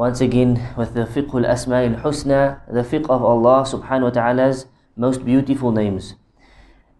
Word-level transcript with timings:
once 0.00 0.22
again 0.22 0.52
with 0.78 0.94
the 0.94 1.04
fiqh 1.14 1.32
al-asma 1.38 1.78
al-husna 1.86 2.38
the 2.76 2.82
fiqh 2.82 3.08
of 3.14 3.22
Allah 3.22 3.56
subhanahu 3.70 4.04
wa 4.04 4.12
ta'ala's 4.18 4.64
most 4.96 5.26
beautiful 5.26 5.72
names. 5.72 6.14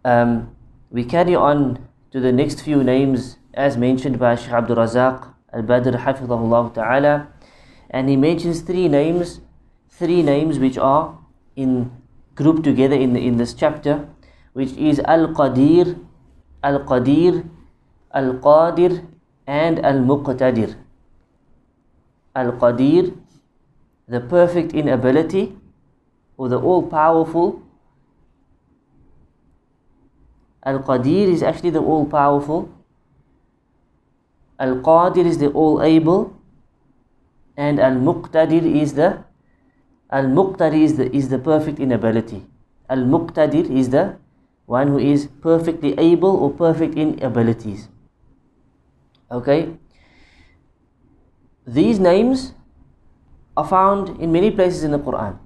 Um, 0.05 0.55
we 0.91 1.03
carry 1.03 1.33
on 1.33 1.87
to 2.11 2.19
the 2.19 2.31
next 2.31 2.61
few 2.61 2.83
names 2.83 3.37
as 3.55 3.75
mentioned 3.75 4.19
by 4.19 4.35
Shaykh 4.35 4.53
Abdul 4.53 4.75
Razak 4.75 5.33
al-Badr 5.51 5.97
hafidhahullah 6.03 6.75
ta'ala. 6.75 7.27
And 7.89 8.07
he 8.07 8.15
mentions 8.15 8.61
three 8.61 8.87
names 8.87 9.41
three 9.89 10.21
names 10.21 10.59
which 10.59 10.77
are 10.77 11.17
in 11.55 11.91
grouped 12.35 12.63
together 12.63 12.95
in, 12.95 13.15
in 13.15 13.37
this 13.37 13.55
chapter 13.55 14.07
which 14.53 14.73
is 14.73 14.99
al-qadir 14.99 15.97
al-qadir 16.63 17.49
al-qadir 18.13 19.03
and 19.47 19.79
al-muqtadir 22.35 22.53
al-qadir 22.53 23.17
the 24.07 24.19
perfect 24.19 24.73
in 24.73 24.89
ability 24.89 25.55
or 26.37 26.49
the 26.49 26.59
all-powerful. 26.59 27.61
Al-qadir 30.63 31.27
is 31.27 31.43
actually 31.43 31.69
the 31.69 31.81
all-powerful. 31.81 32.69
Al-qadir 34.59 35.25
is 35.25 35.37
the 35.37 35.49
all-able. 35.49 36.37
And 37.57 37.79
al-muqtadir 37.79 38.63
is 38.81 38.93
the 38.93 39.23
al-muqtadir 40.09 40.83
is 40.83 40.97
the, 40.97 41.15
is 41.15 41.29
the 41.29 41.39
perfect 41.39 41.79
in 41.79 41.91
ability 41.91 42.45
al-muqtadir 42.91 43.69
is 43.71 43.89
the 43.89 44.17
one 44.65 44.87
who 44.87 44.99
is 44.99 45.27
perfectly 45.41 45.93
able 45.97 46.35
or 46.35 46.51
perfect 46.51 46.95
in 46.95 47.17
abilities. 47.23 47.87
Okay 49.31 49.77
these 51.65 51.99
names 51.99 52.53
are 53.55 53.67
found 53.67 54.21
in 54.21 54.31
many 54.31 54.51
places 54.51 54.83
in 54.83 54.91
the 54.91 54.99
Quran. 54.99 55.37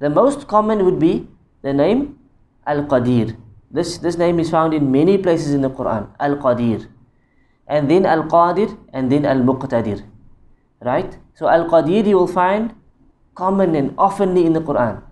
The 0.00 0.10
most 0.10 0.48
common 0.48 0.84
would 0.84 0.98
be 0.98 1.28
the 1.62 1.72
name 1.72 2.18
Al 2.66 2.84
Qadir. 2.84 3.36
This, 3.70 3.98
this 3.98 4.16
name 4.18 4.38
is 4.40 4.50
found 4.50 4.74
in 4.74 4.90
many 4.90 5.16
places 5.18 5.54
in 5.54 5.60
the 5.60 5.70
Quran. 5.70 6.08
Al 6.18 6.36
Qadir. 6.36 6.88
And 7.66 7.90
then 7.90 8.04
Al 8.04 8.24
Qadir 8.24 8.76
and 8.92 9.10
then 9.10 9.24
Al 9.24 9.38
Muqtadir. 9.38 10.02
Right? 10.80 11.16
So 11.34 11.48
Al 11.48 11.68
Qadir 11.68 12.06
you 12.06 12.16
will 12.16 12.26
find 12.26 12.74
common 13.34 13.76
and 13.76 13.96
oftenly 13.96 14.44
in 14.44 14.52
the 14.52 14.60
Quran. 14.60 15.02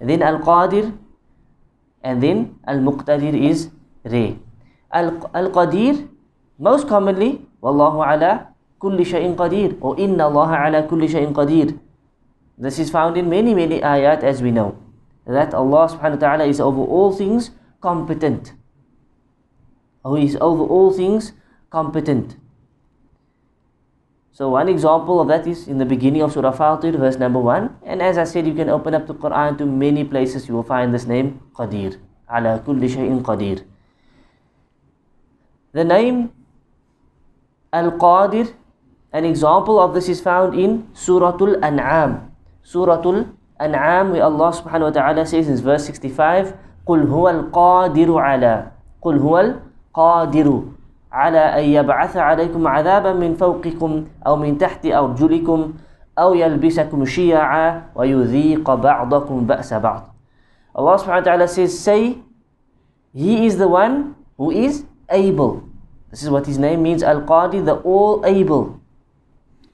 And 0.00 0.10
then 0.10 0.22
Al 0.22 0.38
Qadir 0.40 0.96
and 2.02 2.22
then 2.22 2.58
Al 2.66 2.78
Muqtadir 2.78 3.34
is 3.50 3.70
rare. 4.04 4.36
Al 4.92 5.10
Qadir 5.50 6.08
most 6.58 6.88
commonly, 6.88 7.46
Wallahu 7.62 8.00
ala 8.00 8.48
kulli 8.80 9.04
shay'in 9.04 9.36
qadir 9.36 9.76
or 9.80 9.98
inna 9.98 10.26
Allah 10.26 10.66
ala 10.66 10.82
kulli 10.88 11.08
shay'in 11.08 11.32
qadir. 11.34 11.78
This 12.58 12.78
is 12.78 12.90
found 12.90 13.16
in 13.16 13.28
many 13.28 13.54
many 13.54 13.80
ayat 13.80 14.22
as 14.22 14.42
we 14.42 14.50
know 14.50 14.76
that 15.26 15.54
Allah 15.54 15.88
subhanahu 15.88 16.20
wa 16.20 16.24
ta'ala 16.26 16.44
is 16.44 16.60
over 16.60 16.80
all 16.82 17.12
things 17.12 17.50
competent. 17.80 18.52
Oh, 20.04 20.10
Who 20.10 20.22
is 20.22 20.36
over 20.40 20.62
all 20.62 20.92
things 20.92 21.32
competent. 21.70 22.36
So 24.32 24.50
one 24.50 24.68
example 24.68 25.20
of 25.20 25.28
that 25.28 25.46
is 25.46 25.66
in 25.66 25.78
the 25.78 25.84
beginning 25.84 26.22
of 26.22 26.32
Surah 26.32 26.52
Fatir, 26.52 26.96
verse 26.98 27.16
number 27.16 27.40
one. 27.40 27.74
And 27.84 28.02
as 28.02 28.18
I 28.18 28.24
said, 28.24 28.46
you 28.46 28.54
can 28.54 28.68
open 28.68 28.94
up 28.94 29.06
the 29.06 29.14
Quran 29.14 29.56
to 29.58 29.66
many 29.66 30.04
places. 30.04 30.46
You 30.48 30.54
will 30.54 30.62
find 30.62 30.92
this 30.92 31.06
name 31.06 31.40
Qadir. 31.54 31.98
Ala 32.28 32.60
kulli 32.66 32.90
shay'in 32.96 33.22
Qadir. 33.22 33.64
The 35.72 35.84
name 35.84 36.30
Al-Qadir 37.72 38.52
an 39.16 39.24
example 39.24 39.80
of 39.80 39.96
this 39.96 40.12
is 40.12 40.20
found 40.20 40.52
in 40.52 40.84
Suratul 40.92 41.56
An'am. 41.64 42.28
Suratul 42.60 43.32
An'am, 43.56 44.12
where 44.12 44.28
Allah 44.28 44.52
subhanahu 44.52 44.92
wa 44.92 44.94
ta'ala 44.94 45.24
says 45.24 45.48
in 45.48 45.56
verse 45.56 45.88
65, 45.88 46.52
قُلْ 46.84 47.08
هُوَ 47.08 47.24
الْقَادِرُ 47.32 48.10
عَلَى 48.12 48.54
قُلْ 49.00 49.16
هُوَ 49.16 49.34
الْقَادِرُ 49.40 50.76
على 51.16 51.38
أن 51.38 51.64
يبعث 51.64 52.16
عليكم 52.16 52.68
عذابا 52.68 53.12
من 53.12 53.34
فوقكم 53.40 54.04
أو 54.26 54.36
من 54.36 54.58
تحت 54.58 54.86
أرجلكم 54.86 55.72
أو 56.18 56.34
يلبسكم 56.34 57.04
شيعا 57.04 57.82
ويذيق 57.96 58.66
بعضكم 58.74 59.36
بأس 59.46 59.74
بعض 59.74 60.02
Allah 60.76 61.00
subhanahu 61.00 61.24
wa 61.24 61.28
ta'ala 61.32 61.48
says, 61.48 61.72
say, 61.72 62.20
He 63.16 63.48
is 63.48 63.56
the 63.56 63.64
one 63.64 64.12
who 64.36 64.52
is 64.52 64.84
able. 65.08 65.64
This 66.12 66.20
is 66.20 66.28
what 66.28 66.44
His 66.44 66.60
name 66.60 66.84
means, 66.84 67.00
Al-Qadir, 67.00 67.64
the 67.64 67.80
all-able. 67.80 68.76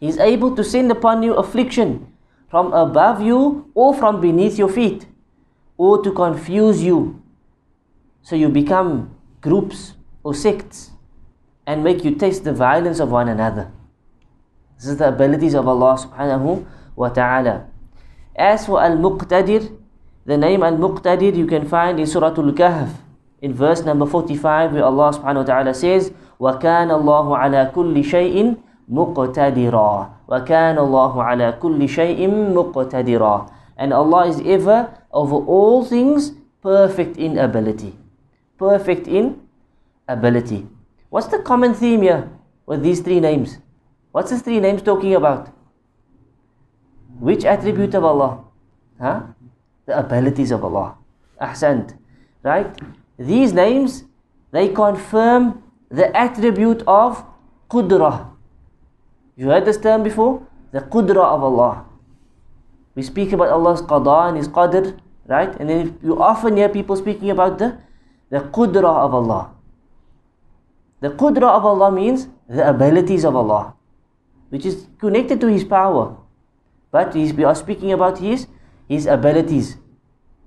He 0.01 0.07
is 0.07 0.17
able 0.17 0.55
to 0.55 0.63
send 0.63 0.91
upon 0.91 1.23
you 1.23 1.33
affliction 1.33 2.13
from 2.49 2.71
above 2.73 3.21
you 3.21 3.69
or 3.73 3.93
from 3.93 4.21
beneath 4.21 4.57
your 4.57 4.69
feet, 4.69 5.05
or 5.77 6.01
to 6.03 6.11
confuse 6.11 6.81
you 6.81 7.21
so 8.21 8.35
you 8.35 8.49
become 8.49 9.15
groups 9.41 9.93
or 10.23 10.33
sects 10.33 10.91
and 11.65 11.83
make 11.83 12.03
you 12.03 12.15
taste 12.15 12.43
the 12.43 12.53
violence 12.53 12.99
of 12.99 13.11
one 13.11 13.29
another. 13.29 13.71
This 14.77 14.87
is 14.87 14.97
the 14.97 15.07
abilities 15.09 15.53
of 15.55 15.67
Allah 15.67 15.97
subhanahu 15.97 16.65
wa 16.95 17.09
ta'ala. 17.09 17.67
As 18.35 18.65
for 18.65 18.81
Al 18.81 18.97
Muqtadir, 18.97 19.75
the 20.25 20.37
name 20.37 20.63
Al 20.63 20.77
Muqtadir 20.77 21.35
you 21.35 21.47
can 21.47 21.67
find 21.67 21.99
in 21.99 22.05
Surah 22.05 22.35
Al 22.35 22.51
Kahf 22.53 22.93
in 23.41 23.53
verse 23.53 23.83
number 23.83 24.05
45 24.05 24.73
where 24.73 24.85
Allah 24.85 25.11
subhanahu 25.13 25.43
wa 25.43 25.49
ta'ala 25.49 25.73
says, 25.73 26.11
وَكَانَ 26.39 26.93
اللَّهُ 26.93 27.27
عَلَى 27.37 27.73
كُلِّ 27.73 27.95
شَيْءٍ 28.05 28.57
مقتدرا 28.89 30.09
وكان 30.27 30.77
الله 30.77 31.23
على 31.23 31.47
كل 31.61 31.89
شيء 31.89 32.19
مقتدرا 32.55 33.35
and 33.77 33.93
Allah 33.93 34.27
is 34.27 34.39
ever 34.41 34.89
over 35.11 35.35
all 35.35 35.83
things 35.83 36.33
perfect 36.63 37.17
in 37.17 37.37
ability 37.37 37.93
perfect 38.57 39.07
in 39.07 39.41
ability 40.07 40.65
what's 41.09 41.27
the 41.27 41.39
common 41.39 41.73
theme 41.73 42.01
here 42.01 42.29
with 42.65 42.81
these 42.81 43.01
three 43.01 43.19
names 43.19 43.59
what's 44.11 44.31
these 44.31 44.41
three 44.41 44.59
names 44.59 44.81
talking 44.81 45.13
about 45.13 45.49
which 47.19 47.43
attribute 47.45 47.93
of 47.93 48.03
Allah 48.03 48.43
huh? 48.99 49.21
the 49.85 49.97
abilities 49.99 50.51
of 50.51 50.63
Allah 50.63 50.95
ahsant 51.41 51.93
right 52.43 52.71
these 53.19 53.53
names 53.53 54.05
they 54.51 54.69
confirm 54.69 55.61
the 55.89 56.07
attribute 56.15 56.81
of 56.87 57.23
qudrah 57.69 58.30
you 59.36 59.48
heard 59.48 59.64
this 59.64 59.78
term 59.78 60.02
before? 60.02 60.46
The 60.72 60.80
qudra 60.80 61.24
of 61.24 61.42
Allah. 61.42 61.84
We 62.94 63.02
speak 63.02 63.32
about 63.32 63.48
Allah's 63.48 63.82
qada 63.82 64.28
and 64.28 64.36
His 64.36 64.48
qadr, 64.48 64.98
right? 65.26 65.54
And 65.60 65.68
then 65.68 65.98
you 66.02 66.20
often 66.22 66.56
hear 66.56 66.68
people 66.68 66.96
speaking 66.96 67.30
about 67.30 67.58
the, 67.58 67.78
the 68.30 68.40
qudra 68.40 69.04
of 69.04 69.14
Allah. 69.14 69.52
The 71.00 71.10
qudra 71.10 71.48
of 71.48 71.64
Allah 71.64 71.90
means 71.90 72.28
the 72.48 72.68
abilities 72.68 73.24
of 73.24 73.34
Allah, 73.34 73.74
which 74.50 74.66
is 74.66 74.86
connected 74.98 75.40
to 75.40 75.46
His 75.46 75.64
power. 75.64 76.16
But 76.90 77.14
we 77.14 77.44
are 77.44 77.54
speaking 77.54 77.92
about 77.92 78.18
His, 78.18 78.46
His 78.88 79.06
abilities. 79.06 79.76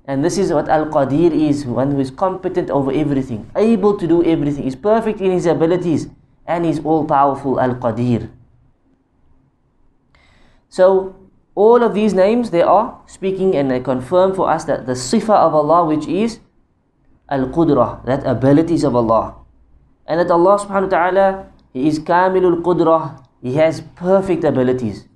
And 0.07 0.23
this 0.23 0.37
is 0.37 0.53
what 0.53 0.69
Al-Qadir 0.69 1.33
is, 1.33 1.65
one 1.65 1.91
who 1.91 1.99
is 1.99 2.11
competent 2.11 2.69
over 2.69 2.91
everything, 2.91 3.49
able 3.55 3.97
to 3.97 4.07
do 4.07 4.23
everything, 4.23 4.65
is 4.65 4.75
perfect 4.75 5.19
in 5.19 5.31
his 5.31 5.47
abilities, 5.47 6.07
and 6.45 6.63
is 6.63 6.79
all-powerful 6.85 7.59
Al-Qadir. 7.59 8.29
So 10.69 11.15
all 11.55 11.83
of 11.83 11.93
these 11.93 12.13
names 12.13 12.51
they 12.51 12.61
are 12.61 12.99
speaking 13.07 13.55
and 13.55 13.71
they 13.71 13.79
confirm 13.79 14.35
for 14.35 14.49
us 14.49 14.65
that 14.65 14.85
the 14.85 14.93
sifa 14.93 15.33
of 15.33 15.55
Allah 15.55 15.85
which 15.85 16.07
is 16.07 16.39
al-qudrah, 17.29 18.05
that 18.05 18.25
abilities 18.25 18.83
of 18.83 18.95
Allah. 18.95 19.35
And 20.05 20.19
that 20.19 20.29
Allah 20.29 20.59
subhanahu 20.59 20.91
wa 20.91 20.97
ta'ala 20.97 21.45
He 21.73 21.87
is 21.87 21.99
kamilul 21.99 22.61
qudrah, 22.61 23.23
He 23.41 23.55
has 23.55 23.81
perfect 23.95 24.43
abilities. 24.43 25.07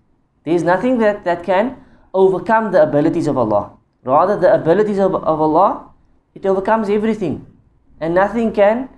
There 0.44 0.54
is 0.54 0.64
nothing 0.64 0.98
that, 1.00 1.24
that 1.26 1.44
can 1.44 1.78
overcome 2.14 2.72
the 2.72 2.84
abilities 2.84 3.28
of 3.28 3.38
Allah. 3.38 3.74
Rather 4.04 4.38
the 4.38 4.54
abilities 4.54 4.98
of, 4.98 5.14
of 5.16 5.42
Allah, 5.42 5.92
it 6.34 6.46
overcomes 6.46 6.90
everything. 6.90 7.46
And 8.00 8.16
nothing 8.16 8.54
can, 8.54 8.90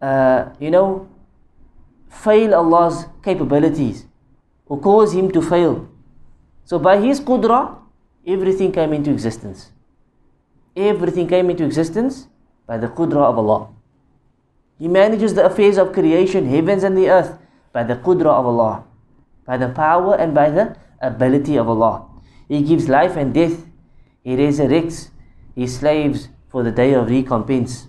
uh, 0.00 0.50
you 0.60 0.70
know, 0.70 1.08
fail 2.08 2.54
Allah's 2.54 3.06
capabilities. 3.22 4.06
Or 4.66 4.80
cause 4.80 5.12
him 5.12 5.30
to 5.30 5.42
fail. 5.42 5.88
So 6.64 6.78
by 6.78 6.98
his 6.98 7.20
qudra, 7.20 7.76
everything 8.26 8.72
came 8.72 8.92
into 8.92 9.10
existence. 9.10 9.72
Everything 10.76 11.28
came 11.28 11.50
into 11.50 11.64
existence 11.64 12.28
by 12.66 12.78
the 12.78 12.88
qudra 12.88 13.22
of 13.22 13.38
Allah. 13.38 13.68
He 14.78 14.88
manages 14.88 15.34
the 15.34 15.44
affairs 15.44 15.78
of 15.78 15.92
creation, 15.92 16.46
heavens 16.46 16.82
and 16.82 16.96
the 16.96 17.08
earth, 17.08 17.38
by 17.72 17.84
the 17.84 17.96
qudra 17.96 18.30
of 18.30 18.46
Allah, 18.46 18.84
by 19.46 19.56
the 19.56 19.68
power 19.68 20.16
and 20.16 20.34
by 20.34 20.50
the 20.50 20.76
ability 21.00 21.56
of 21.56 21.68
Allah. 21.68 22.06
He 22.48 22.62
gives 22.62 22.88
life 22.88 23.16
and 23.16 23.32
death. 23.32 23.66
He 24.22 24.36
resurrects 24.36 25.10
his 25.54 25.76
slaves 25.78 26.28
for 26.48 26.62
the 26.62 26.72
day 26.72 26.94
of 26.94 27.08
recompense 27.08 27.88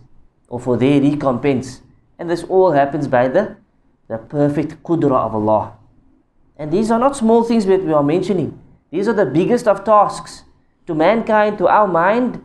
or 0.49 0.59
for 0.59 0.77
their 0.77 1.01
recompense. 1.01 1.81
And 2.19 2.29
this 2.29 2.43
all 2.43 2.71
happens 2.71 3.07
by 3.07 3.27
the, 3.27 3.57
the 4.07 4.17
perfect 4.17 4.83
qudra 4.83 5.25
of 5.25 5.35
Allah. 5.35 5.73
And 6.57 6.71
these 6.71 6.91
are 6.91 6.99
not 6.99 7.15
small 7.15 7.43
things 7.43 7.65
that 7.65 7.83
we 7.83 7.91
are 7.91 8.03
mentioning. 8.03 8.59
These 8.91 9.07
are 9.07 9.13
the 9.13 9.25
biggest 9.25 9.67
of 9.67 9.83
tasks 9.83 10.43
to 10.87 10.95
mankind, 10.95 11.57
to 11.57 11.67
our 11.67 11.87
mind. 11.87 12.41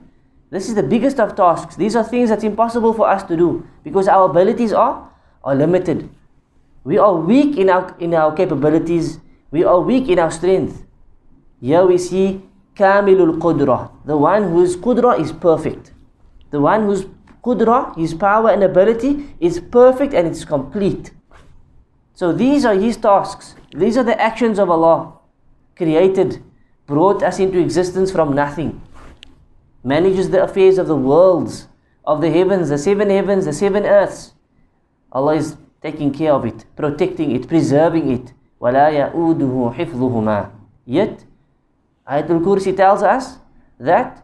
This 0.51 0.69
is 0.69 0.75
the 0.75 0.83
biggest 0.83 1.21
of 1.21 1.37
tasks. 1.37 1.77
These 1.77 1.95
are 1.95 2.03
things 2.03 2.31
that's 2.31 2.43
impossible 2.43 2.93
for 2.93 3.09
us 3.09 3.23
to 3.25 3.37
do 3.37 3.67
because 3.85 4.09
our 4.09 4.29
abilities 4.29 4.73
are, 4.73 5.09
are 5.45 5.55
limited. 5.55 6.09
We 6.83 6.99
are 6.99 7.15
weak 7.15 7.57
in 7.57 7.71
our, 7.71 7.95
in 8.01 8.15
our 8.15 8.35
capabilities. 8.35 9.21
We 9.51 9.65
are 9.65 9.81
weak 9.81 10.09
in 10.09 10.19
our 10.19 10.31
strength. 10.31 10.85
Here 11.61 11.85
we 11.85 11.99
see 11.99 12.43
Kamilul 12.75 13.39
Qudra, 13.39 13.91
the 14.07 14.17
one 14.17 14.51
whose 14.51 14.77
Qudra 14.77 15.21
is 15.21 15.31
perfect. 15.33 15.93
The 16.51 16.61
one 16.61 16.85
whose 16.85 17.05
Qudra, 17.45 17.97
his 17.97 18.15
power 18.15 18.51
and 18.51 18.63
ability 18.63 19.35
is 19.39 19.61
perfect 19.61 20.15
and 20.15 20.27
it's 20.27 20.45
complete. 20.45 21.13
So 22.15 22.33
these 22.33 22.65
are 22.65 22.75
his 22.75 22.97
tasks. 22.97 23.55
These 23.74 23.98
are 23.98 24.04
the 24.04 24.20
actions 24.20 24.58
of 24.58 24.70
Allah. 24.70 25.14
Created, 25.76 26.42
brought 26.88 27.22
us 27.22 27.40
into 27.40 27.60
existence 27.60 28.12
from 28.12 28.34
nothing. 28.34 28.82
Manages 29.84 30.30
the 30.30 30.44
affairs 30.44 30.78
of 30.78 30.88
the 30.88 30.96
worlds, 30.96 31.68
of 32.06 32.22
the 32.22 32.32
heavens, 32.32 32.70
the 32.70 32.78
seven 32.78 33.10
heavens, 33.10 33.46
the 33.46 33.54
seven 33.54 33.86
earths. 33.86 34.34
Allah 35.12 35.36
is 35.36 35.58
taking 35.82 36.12
care 36.12 36.34
of 36.34 36.46
it, 36.46 36.66
protecting 36.76 37.32
it, 37.32 37.48
preserving 37.48 38.12
it. 38.12 38.34
وَلَا 38.62 38.90
يَؤُودُهُ 38.90 39.76
حِفْظُهُمَا 39.76 40.52
Yet, 40.86 41.26
Ayatul 42.08 42.42
Kursi 42.44 42.76
tells 42.76 43.04
us 43.04 43.38
that 43.80 44.24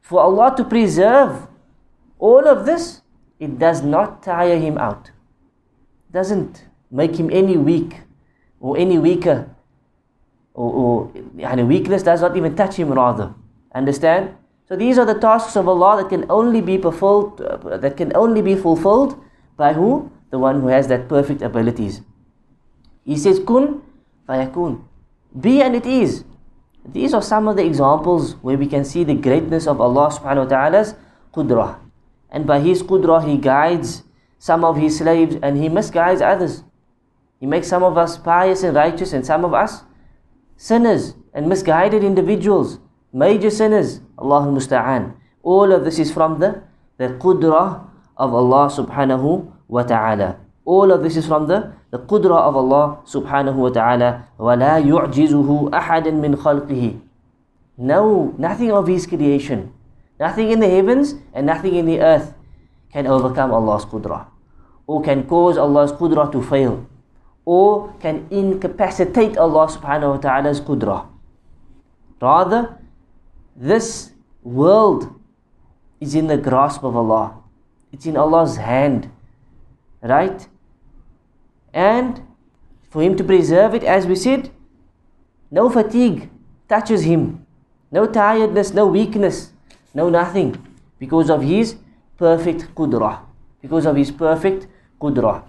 for 0.00 0.20
Allah 0.20 0.54
to 0.56 0.64
preserve 0.64 1.46
all 2.18 2.46
of 2.46 2.66
this, 2.66 3.02
it 3.38 3.58
does 3.58 3.82
not 3.82 4.22
tire 4.22 4.58
him 4.58 4.76
out. 4.76 5.10
Doesn't 6.12 6.66
make 6.90 7.16
him 7.16 7.30
any 7.32 7.56
weak 7.56 8.02
or 8.65 8.77
any 8.77 8.97
weaker. 8.97 9.47
Or, 10.55 10.73
or 10.73 11.11
and 11.39 11.67
weakness 11.67 12.01
does 12.01 12.21
not 12.21 12.35
even 12.35 12.55
touch 12.55 12.75
him 12.77 12.91
rather. 12.91 13.33
Understand? 13.75 14.35
So 14.67 14.75
these 14.75 14.97
are 14.97 15.05
the 15.05 15.19
tasks 15.19 15.55
of 15.55 15.67
Allah 15.67 16.01
that 16.01 16.09
can 16.09 16.25
only 16.29 16.61
be 16.61 16.77
fulfilled 16.77 17.41
uh, 17.41 17.77
that 17.77 17.97
can 17.97 18.15
only 18.15 18.41
be 18.41 18.55
fulfilled 18.55 19.15
by 19.55 19.73
who? 19.73 20.11
The 20.31 20.39
one 20.39 20.61
who 20.61 20.67
has 20.67 20.87
that 20.87 21.07
perfect 21.07 21.43
abilities. 21.43 22.01
He 23.03 23.17
says 23.17 23.39
kun 23.51 23.81
fayakun. 24.27 24.81
Be 25.39 25.61
and 25.61 25.75
it 25.75 25.85
is. 25.85 26.23
These 26.87 27.13
are 27.13 27.21
some 27.21 27.47
of 27.47 27.57
the 27.57 27.65
examples 27.65 28.33
where 28.41 28.57
we 28.57 28.67
can 28.67 28.85
see 28.85 29.03
the 29.03 29.13
greatness 29.13 29.67
of 29.67 29.81
Allah 29.81 30.09
subhanahu 30.09 30.45
wa 30.45 30.51
ta'ala's 30.57 30.95
qudrah. 31.33 31.77
And 32.31 32.47
by 32.47 32.59
His 32.59 32.81
qudrah, 32.81 33.27
He 33.27 33.37
guides 33.37 34.03
some 34.39 34.63
of 34.63 34.77
His 34.77 34.97
slaves 34.97 35.37
and 35.41 35.57
He 35.57 35.69
misguides 35.69 36.21
others. 36.21 36.63
He 37.40 37.46
makes 37.46 37.68
some 37.68 37.82
of 37.82 37.96
us 37.96 38.18
pious 38.18 38.62
and 38.62 38.76
righteous 38.76 39.12
and 39.12 39.24
some 39.24 39.44
of 39.44 39.54
us 39.54 39.82
sinners 40.56 41.14
and 41.32 41.48
misguided 41.48 42.04
individuals, 42.04 42.78
major 43.12 43.50
sinners. 43.50 44.00
Allah 44.18 44.42
musta'an. 44.46 45.14
All 45.42 45.72
of 45.72 45.84
this 45.84 45.98
is 45.98 46.12
from 46.12 46.38
the, 46.38 46.62
the 46.98 47.08
qudrah 47.08 47.86
of 48.16 48.34
Allah 48.34 48.68
subhanahu 48.68 49.50
wa 49.68 49.82
ta'ala. 49.82 50.36
All 50.64 50.92
of 50.92 51.02
this 51.02 51.16
is 51.16 51.26
from 51.26 51.46
the, 51.46 51.72
the 51.90 51.98
qudra 51.98 52.36
of 52.36 52.54
Allah 52.54 53.00
subhanahu 53.06 53.56
wa 53.56 53.70
ta'ala. 53.70 54.28
وَلَا 54.38 54.78
يُعْجِزُهُ 54.84 55.70
أَحَدٍ 55.72 56.04
مِّنْ 56.12 56.36
خَلْقِهِ 56.36 57.00
No, 57.78 58.34
nothing 58.36 58.70
of 58.70 58.86
His 58.86 59.06
creation, 59.06 59.72
nothing 60.20 60.50
in 60.50 60.60
the 60.60 60.68
heavens 60.68 61.14
and 61.32 61.46
nothing 61.46 61.74
in 61.74 61.86
the 61.86 62.00
earth 62.00 62.34
can 62.92 63.06
overcome 63.06 63.52
Allah's 63.52 63.86
qudra 63.86 64.26
or 64.86 65.02
can 65.02 65.24
cause 65.26 65.56
Allah's 65.56 65.92
qudra 65.92 66.30
to 66.30 66.42
fail 66.42 66.84
or 67.45 67.93
can 68.01 68.27
incapacitate 68.31 69.37
Allah 69.37 69.67
subhanahu 69.67 70.15
wa 70.15 70.17
ta'ala's 70.17 70.59
qudra. 70.59 71.07
Rather, 72.19 72.77
this 73.55 74.11
world 74.43 75.13
is 75.99 76.15
in 76.15 76.27
the 76.27 76.37
grasp 76.37 76.83
of 76.83 76.95
Allah. 76.95 77.37
It's 77.91 78.05
in 78.05 78.17
Allah's 78.17 78.57
hand. 78.57 79.11
Right? 80.01 80.47
And 81.73 82.21
for 82.89 83.01
him 83.01 83.15
to 83.17 83.23
preserve 83.23 83.75
it, 83.75 83.83
as 83.83 84.07
we 84.07 84.15
said, 84.15 84.49
no 85.51 85.69
fatigue 85.69 86.29
touches 86.67 87.03
him, 87.03 87.45
no 87.91 88.05
tiredness, 88.05 88.73
no 88.73 88.87
weakness, 88.87 89.51
no 89.93 90.09
nothing, 90.09 90.57
because 90.97 91.29
of 91.29 91.41
his 91.41 91.75
perfect 92.17 92.73
qudrah, 92.73 93.19
because 93.61 93.85
of 93.85 93.95
his 93.95 94.11
perfect 94.11 94.67
qudrah. 94.99 95.43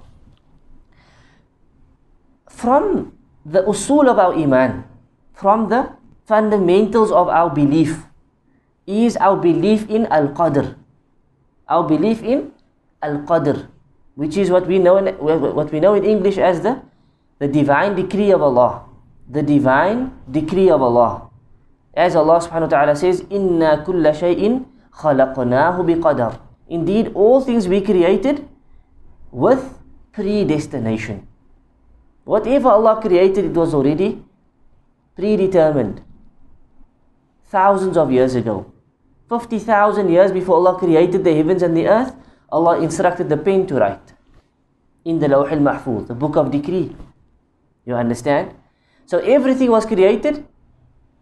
From 2.49 3.13
the 3.45 3.63
usul 3.63 4.09
of 4.09 4.19
our 4.19 4.35
iman, 4.35 4.85
from 5.33 5.69
the 5.69 5.93
fundamentals 6.25 7.11
of 7.11 7.29
our 7.29 7.51
belief, 7.51 8.07
is 8.87 9.17
our 9.17 9.37
belief 9.37 9.89
in 9.91 10.07
al-qadr, 10.07 10.77
our 11.69 11.83
belief 11.87 12.23
in 12.23 12.53
al-qadr 13.03 13.67
which 14.17 14.37
is 14.37 14.51
what 14.51 14.67
we 14.67 14.79
know 14.79 14.97
in, 14.97 15.15
what 15.17 15.71
we 15.71 15.79
know 15.79 15.95
in 15.95 16.05
English 16.05 16.39
as 16.39 16.63
the, 16.63 16.83
the 17.39 17.47
divine 17.47 17.95
decree 17.95 18.33
of 18.33 18.43
Allah. 18.43 18.85
The 19.31 19.43
divine 19.43 20.13
decree 20.31 20.71
of 20.71 20.83
Allah. 20.83 21.29
As 21.95 22.17
Allah 22.17 22.41
subhanahu 22.41 22.73
wa 22.73 22.75
ta'ala 22.75 22.97
says, 22.97 23.25
Inna 23.29 23.85
kulla 23.85 24.13
shay'in 24.13 24.65
khalaqnahu 24.91 25.85
biqadar. 25.85 26.41
Indeed, 26.69 27.13
all 27.15 27.43
things 27.43 27.69
we 27.69 27.81
created 27.83 28.49
with 29.31 29.79
predestination. 30.13 31.29
Whatever 32.26 32.70
Allah 32.70 33.02
created, 33.02 33.46
it 33.46 33.54
was 33.54 33.74
already 33.74 34.24
predetermined. 35.16 36.02
Thousands 37.46 37.98
of 37.98 38.12
years 38.12 38.36
ago. 38.36 38.72
50,000 39.30 40.10
years 40.10 40.32
before 40.32 40.56
Allah 40.56 40.78
created 40.78 41.24
the 41.24 41.34
heavens 41.34 41.62
and 41.64 41.76
the 41.76 41.88
earth, 41.88 42.16
Allah 42.52 42.80
instructed 42.82 43.30
the 43.30 43.38
pen 43.38 43.66
to 43.68 43.76
write 43.76 44.14
in 45.06 45.20
the 45.20 45.28
Lawh 45.28 45.46
al-Mahfuz, 45.48 46.08
the 46.08 46.14
book 46.14 46.36
of 46.36 46.52
decree. 46.52 46.96
You 47.86 47.96
understand? 47.96 48.54
So 49.06 49.20
everything 49.20 49.72
was 49.72 49.86
created 49.86 50.46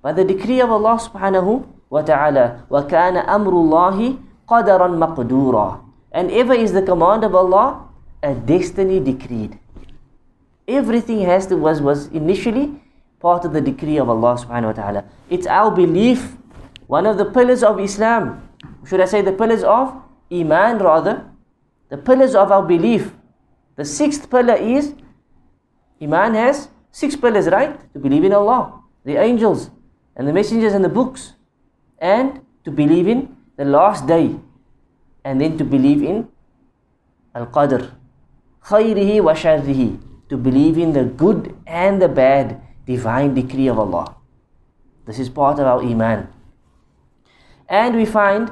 by 0.02 0.12
the 0.14 0.24
decree 0.24 0.60
of 0.60 0.72
Allah 0.72 1.00
subhanahu 1.00 1.66
wa 1.90 2.02
ta'ala. 2.02 2.66
وَكَانَ 2.70 3.26
أَمْرُ 3.26 3.54
اللَّهِ 3.54 4.18
قَدَرًا 4.48 4.88
مَقْدُورًا 4.98 5.82
And 6.12 6.32
ever 6.32 6.54
is 6.54 6.74
the 6.74 6.82
command 6.82 7.24
of 7.24 7.36
Allah 7.36 7.88
a 8.24 8.34
destiny 8.34 9.00
decreed. 9.00 9.58
Everything 10.67 11.21
has 11.21 11.47
to 11.49 11.57
was 11.57 11.81
was 11.83 12.07
initially 12.09 12.81
part 13.21 13.45
of 13.45 13.53
the 13.53 13.61
decree 13.61 13.99
of 13.99 14.09
Allah 14.09 14.37
subhanahu 14.37 14.73
wa 14.73 14.73
ta'ala. 14.73 15.05
It's 15.29 15.47
our 15.47 15.71
belief, 15.71 16.37
one 16.87 17.07
of 17.07 17.17
the 17.19 17.25
pillars 17.25 17.63
of 17.63 17.81
Islam. 17.81 18.49
Should 18.87 19.01
I 19.01 19.07
say 19.07 19.21
the 19.21 19.33
pillars 19.33 19.63
of 19.63 19.93
Iman 20.33 20.79
rather, 20.79 21.25
the 21.89 21.97
pillars 21.97 22.35
of 22.35 22.51
our 22.51 22.63
belief. 22.63 23.13
The 23.77 23.85
sixth 23.85 24.31
pillar 24.31 24.55
is 24.55 24.95
Iman 26.01 26.35
has 26.35 26.69
six 26.91 27.17
pillars, 27.17 27.49
right? 27.49 27.77
To 27.93 27.99
believe 27.99 28.25
in 28.25 28.33
Allah, 28.33 28.81
the 29.05 29.17
angels, 29.17 29.71
and 30.17 30.29
the 30.29 30.33
messengers 30.33 30.73
and 30.73 30.85
the 30.85 30.89
books, 30.89 31.35
and 31.99 32.41
to 32.65 32.71
believe 32.71 33.09
in 33.09 33.37
the 33.57 33.65
last 33.65 34.07
day, 34.07 34.37
and 35.25 35.41
then 35.41 35.59
to 35.59 35.65
believe 35.65 36.03
in 36.03 36.29
Al 37.35 37.47
Qadr, 37.47 37.91
wa 38.71 39.35
sharrihi, 39.35 39.99
to 40.35 40.39
believe 40.39 40.77
in 40.77 40.93
the 40.93 41.05
good 41.23 41.55
and 41.65 42.03
the 42.03 42.09
bad 42.09 42.61
divine 42.87 43.35
decree 43.35 43.69
of 43.69 43.79
Allah. 43.79 44.17
This 45.07 45.21
is 45.21 45.29
part 45.29 45.61
of 45.61 45.67
our 45.73 45.81
Iman. 45.81 46.27
And 47.69 47.95
we 47.95 48.05
find 48.05 48.51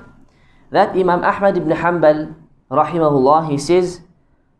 that 0.70 0.94
Imam 0.96 1.24
Ahmad 1.24 1.56
ibn 1.56 1.74
Hanbal, 1.76 2.34
rahimahullah, 2.70 3.50
he 3.50 3.58
says, 3.58 4.00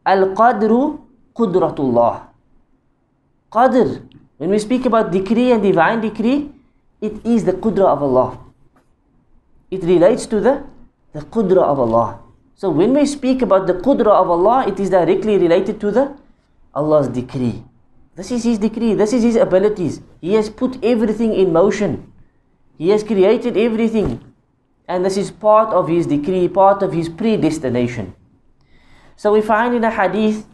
Al-Qadru 0.05 0.99
Qudratullah. 1.37 2.27
Qadr, 3.53 4.03
when 4.39 4.51
we 4.51 4.59
speak 4.59 4.85
about 4.87 5.13
decree 5.13 5.53
and 5.53 5.63
divine 5.63 6.01
decree, 6.01 6.51
it 7.01 7.25
is 7.25 7.45
the 7.45 7.53
Qudra 7.53 7.87
of 7.87 8.03
Allah. 8.03 8.39
It 9.71 9.85
relates 9.85 10.27
to 10.27 10.41
the, 10.41 10.65
the 11.13 11.21
Qudra 11.21 11.63
of 11.63 11.79
Allah. 11.79 12.19
So 12.57 12.69
when 12.71 12.93
we 12.95 13.07
speak 13.07 13.43
about 13.43 13.69
the 13.69 13.75
Qudra 13.75 14.11
of 14.11 14.29
Allah, 14.29 14.67
it 14.67 14.81
is 14.81 14.91
directly 14.91 15.39
related 15.39 15.81
to 15.81 15.93
the 15.93 16.22
Allah's 16.75 17.09
decree. 17.09 17.65
This 18.15 18.31
is 18.31 18.45
His 18.45 18.59
decree, 18.59 18.95
this 18.95 19.13
is 19.13 19.23
His 19.23 19.37
abilities. 19.37 20.01
He 20.21 20.35
has 20.35 20.51
put 20.51 20.83
everything 20.85 21.35
in 21.35 21.53
motion. 21.53 22.13
He 22.79 22.91
has 22.91 23.03
created 23.03 23.57
everything. 23.57 24.35
And 24.89 25.05
this 25.05 25.17
is 25.17 25.31
part 25.31 25.73
of 25.73 25.89
His 25.89 26.07
decree, 26.07 26.49
part 26.49 26.83
of 26.83 26.93
His 26.93 27.09
predestination. 27.09 28.15
So 29.17 29.33
we 29.33 29.41
find 29.41 29.75
in 29.75 29.85
a 29.85 29.91
hadith, 29.91 30.47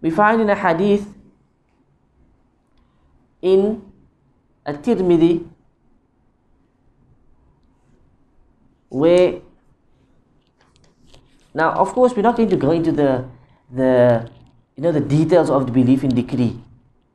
we 0.00 0.10
find 0.10 0.40
in 0.40 0.50
a 0.50 0.54
hadith 0.54 1.06
in 3.42 3.82
at-Tirmidhi 4.64 5.46
where 8.88 9.40
now 11.54 11.72
of 11.72 11.92
course 11.92 12.14
we're 12.14 12.22
not 12.22 12.36
going 12.36 12.50
to 12.50 12.56
go 12.56 12.70
into 12.70 12.92
the 12.92 13.24
the 13.72 14.28
you 14.76 14.82
know 14.82 14.92
the 14.92 15.00
details 15.00 15.50
of 15.50 15.66
the 15.66 15.72
belief 15.72 16.04
in 16.04 16.14
decree. 16.14 16.58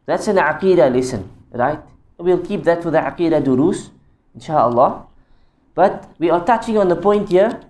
That's 0.06 0.28
an 0.28 0.38
aqidah 0.38 0.94
lesson 0.94 1.30
right? 1.52 1.80
We'll 2.18 2.44
keep 2.44 2.64
that 2.64 2.84
for 2.84 2.92
the 2.92 3.00
aqidah 3.00 3.44
durus 3.44 3.92
inshallah 4.34 5.06
but 5.76 6.12
we 6.20 6.30
are 6.30 6.44
touching 6.44 6.78
on 6.78 6.88
the 6.90 6.96
point 6.96 7.30
here 7.30 7.62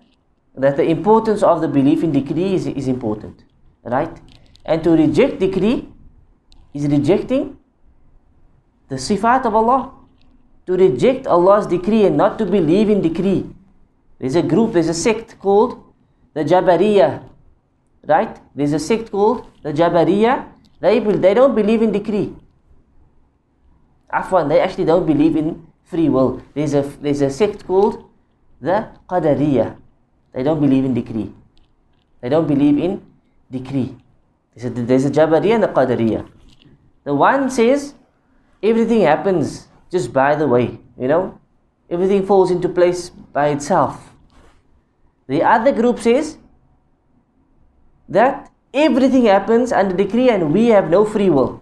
that 0.56 0.78
the 0.78 0.84
importance 0.84 1.44
of 1.44 1.62
the 1.62 1.68
belief 1.68 2.04
in 2.04 2.12
decree 2.12 2.54
is, 2.54 2.68
is 2.68 2.88
important 2.88 3.44
right? 3.84 4.22
And 4.66 4.84
to 4.84 4.92
reject 4.92 5.40
decree 5.40 5.88
is 6.74 6.88
rejecting 6.88 7.58
the 8.90 8.96
sifat 8.96 9.46
of 9.46 9.56
Allah. 9.56 9.92
To 10.66 10.74
reject 10.74 11.26
Allah's 11.26 11.66
decree 11.66 12.06
and 12.06 12.18
not 12.18 12.38
to 12.38 12.46
believe 12.46 12.90
in 12.90 13.02
decree. 13.02 13.50
There's 14.20 14.36
a 14.36 14.44
group, 14.44 14.74
there's 14.74 14.90
a 14.90 14.94
sect 14.94 15.40
called 15.40 15.82
the 16.34 16.44
Jabariya. 16.44 17.24
Right? 18.06 18.40
There's 18.56 18.74
a 18.74 18.80
sect 18.80 19.12
called 19.12 19.48
the 19.64 19.74
Jabariya. 19.74 20.46
They, 20.80 21.00
they 21.00 21.34
don't 21.34 21.56
believe 21.56 21.82
in 21.82 21.92
decree. 21.92 22.34
Afwan, 24.12 24.50
they 24.50 24.60
actually 24.60 24.86
don't 24.86 25.06
believe 25.06 25.36
in 25.36 25.68
free 25.84 26.10
will. 26.10 26.42
There's 26.54 26.74
a, 26.74 26.82
there's 26.82 27.22
a 27.22 27.30
sect 27.30 27.66
called 27.66 28.10
the 28.62 28.88
Qadariya. 29.08 29.76
They 30.34 30.44
don't 30.44 30.60
believe 30.60 30.86
in 30.86 30.94
decree. 30.94 31.34
They 32.22 32.30
don't 32.30 32.48
believe 32.48 32.78
in 32.78 33.06
decree. 33.52 33.96
There's 34.56 34.66
a, 34.66 34.70
there's 34.70 35.06
a 35.06 35.12
Jabariya 35.12 35.56
and 35.56 35.64
a 35.66 35.68
Qadariya. 35.68 36.28
The 37.04 37.14
one 37.14 37.50
says 37.50 37.94
everything 38.62 39.02
happens 39.02 39.68
just 39.92 40.14
by 40.14 40.36
the 40.36 40.48
way, 40.48 40.78
you 41.00 41.08
know, 41.08 41.40
everything 41.90 42.26
falls 42.26 42.52
into 42.52 42.70
place 42.70 43.10
by 43.10 43.50
itself. 43.50 44.09
The 45.30 45.44
other 45.44 45.72
group 45.72 46.00
says 46.00 46.38
that 48.10 48.52
everything 48.74 49.26
happens 49.26 49.72
under 49.72 49.96
decree 49.96 50.30
and 50.30 50.52
we 50.52 50.68
have 50.70 50.90
no 50.90 51.06
free 51.06 51.30
will. 51.30 51.62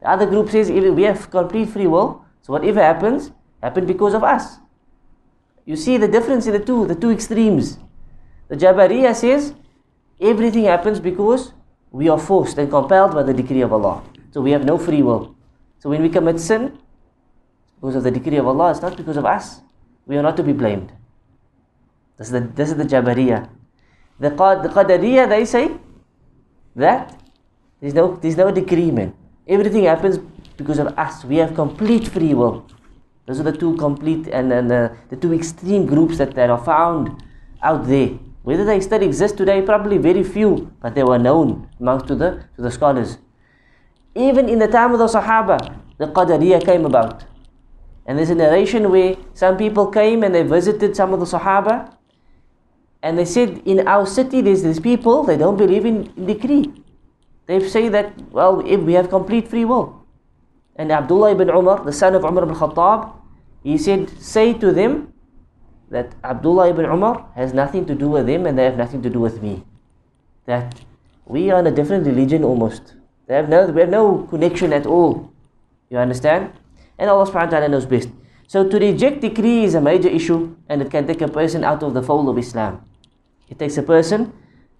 The 0.00 0.08
other 0.08 0.24
group 0.24 0.48
says 0.48 0.70
we 0.70 1.02
have 1.02 1.30
complete 1.30 1.68
free 1.68 1.86
will, 1.86 2.24
so 2.40 2.54
whatever 2.54 2.82
happens, 2.82 3.30
happened 3.62 3.88
because 3.88 4.14
of 4.14 4.24
us. 4.24 4.56
You 5.66 5.76
see 5.76 5.98
the 5.98 6.08
difference 6.08 6.46
in 6.46 6.54
the 6.54 6.64
two, 6.64 6.86
the 6.86 6.94
two 6.94 7.10
extremes. 7.10 7.78
The 8.48 8.56
Jabariya 8.56 9.14
says 9.14 9.52
everything 10.18 10.64
happens 10.64 10.98
because 10.98 11.52
we 11.90 12.08
are 12.08 12.18
forced 12.18 12.56
and 12.56 12.70
compelled 12.70 13.12
by 13.12 13.22
the 13.22 13.34
decree 13.34 13.60
of 13.60 13.70
Allah. 13.74 14.02
So 14.30 14.40
we 14.40 14.52
have 14.52 14.64
no 14.64 14.78
free 14.78 15.02
will. 15.02 15.36
So 15.80 15.90
when 15.90 16.00
we 16.00 16.08
commit 16.08 16.40
sin, 16.40 16.78
because 17.78 17.96
of 17.96 18.02
the 18.02 18.10
decree 18.10 18.38
of 18.38 18.46
Allah, 18.46 18.70
it's 18.70 18.80
not 18.80 18.96
because 18.96 19.18
of 19.18 19.26
us. 19.26 19.60
We 20.06 20.16
are 20.16 20.22
not 20.22 20.38
to 20.38 20.42
be 20.42 20.54
blamed. 20.54 20.90
This 22.18 22.28
is 22.28 22.32
the, 22.32 22.40
this 22.40 22.70
is 22.70 22.76
the 22.76 22.84
Jabariya. 22.84 23.48
The, 24.18 24.30
Qad, 24.30 24.64
the 24.64 24.68
Qadariya, 24.68 25.28
they 25.28 25.44
say 25.44 25.70
that 26.74 27.18
there's 27.80 27.94
no, 27.94 28.16
there's 28.16 28.36
no 28.36 28.50
decrement. 28.50 29.14
Everything 29.46 29.84
happens 29.84 30.18
because 30.56 30.78
of 30.80 30.88
us. 30.98 31.24
We 31.24 31.36
have 31.36 31.54
complete 31.54 32.08
free 32.08 32.34
will. 32.34 32.66
Those 33.26 33.40
are 33.40 33.44
the 33.44 33.52
two 33.52 33.76
complete 33.76 34.26
and, 34.28 34.52
and 34.52 34.72
uh, 34.72 34.88
the 35.10 35.16
two 35.16 35.32
extreme 35.32 35.86
groups 35.86 36.18
that, 36.18 36.34
that 36.34 36.50
are 36.50 36.64
found 36.64 37.22
out 37.62 37.86
there. 37.86 38.10
Whether 38.42 38.64
they 38.64 38.80
still 38.80 39.02
exist 39.02 39.36
today, 39.36 39.62
probably 39.62 39.98
very 39.98 40.24
few, 40.24 40.72
but 40.80 40.94
they 40.94 41.04
were 41.04 41.18
known 41.18 41.68
amongst 41.78 42.08
to 42.08 42.14
the, 42.14 42.42
to 42.56 42.62
the 42.62 42.70
scholars. 42.70 43.18
Even 44.14 44.48
in 44.48 44.58
the 44.58 44.66
time 44.66 44.92
of 44.92 44.98
the 44.98 45.06
Sahaba, 45.06 45.78
the 45.98 46.06
Qadariya 46.06 46.64
came 46.64 46.84
about. 46.84 47.24
And 48.06 48.18
there's 48.18 48.30
a 48.30 48.34
narration 48.34 48.90
where 48.90 49.16
some 49.34 49.56
people 49.56 49.88
came 49.88 50.24
and 50.24 50.34
they 50.34 50.42
visited 50.42 50.96
some 50.96 51.12
of 51.12 51.20
the 51.20 51.26
Sahaba 51.26 51.94
and 53.02 53.18
they 53.18 53.24
said, 53.24 53.62
in 53.64 53.86
our 53.86 54.06
city, 54.06 54.40
there's 54.40 54.62
these 54.62 54.80
people, 54.80 55.22
they 55.22 55.36
don't 55.36 55.56
believe 55.56 55.84
in, 55.84 56.12
in 56.16 56.26
decree. 56.26 56.72
They 57.46 57.66
say 57.68 57.88
that, 57.88 58.12
well, 58.32 58.60
if 58.66 58.80
we 58.80 58.94
have 58.94 59.08
complete 59.08 59.48
free 59.48 59.64
will. 59.64 60.04
And 60.76 60.92
Abdullah 60.92 61.32
ibn 61.32 61.48
Umar, 61.48 61.84
the 61.84 61.92
son 61.92 62.14
of 62.14 62.24
Umar 62.24 62.44
ibn 62.44 62.54
Khattab, 62.54 63.12
he 63.62 63.78
said, 63.78 64.10
say 64.20 64.52
to 64.54 64.72
them 64.72 65.12
that 65.90 66.14
Abdullah 66.24 66.70
ibn 66.70 66.84
Umar 66.84 67.26
has 67.34 67.52
nothing 67.54 67.86
to 67.86 67.94
do 67.94 68.08
with 68.08 68.26
them 68.26 68.46
and 68.46 68.58
they 68.58 68.64
have 68.64 68.76
nothing 68.76 69.02
to 69.02 69.10
do 69.10 69.20
with 69.20 69.42
me. 69.42 69.64
That 70.46 70.80
we 71.24 71.50
are 71.50 71.60
in 71.60 71.66
a 71.66 71.70
different 71.70 72.06
religion 72.06 72.44
almost. 72.44 72.94
They 73.26 73.34
have 73.34 73.48
no, 73.48 73.66
we 73.66 73.80
have 73.80 73.90
no 73.90 74.26
connection 74.30 74.72
at 74.72 74.86
all. 74.86 75.32
You 75.90 75.98
understand? 75.98 76.52
And 76.98 77.10
Allah 77.10 77.26
subhanahu 77.26 77.44
wa 77.44 77.50
ta'ala 77.50 77.68
knows 77.68 77.86
best. 77.86 78.08
So 78.46 78.68
to 78.68 78.78
reject 78.78 79.20
decree 79.20 79.64
is 79.64 79.74
a 79.74 79.80
major 79.80 80.08
issue 80.08 80.56
and 80.68 80.80
it 80.82 80.90
can 80.90 81.06
take 81.06 81.20
a 81.20 81.28
person 81.28 81.64
out 81.64 81.82
of 81.82 81.92
the 81.94 82.02
fold 82.02 82.28
of 82.28 82.38
Islam. 82.38 82.87
It 83.48 83.58
takes 83.58 83.76
a 83.78 83.82
person 83.82 84.32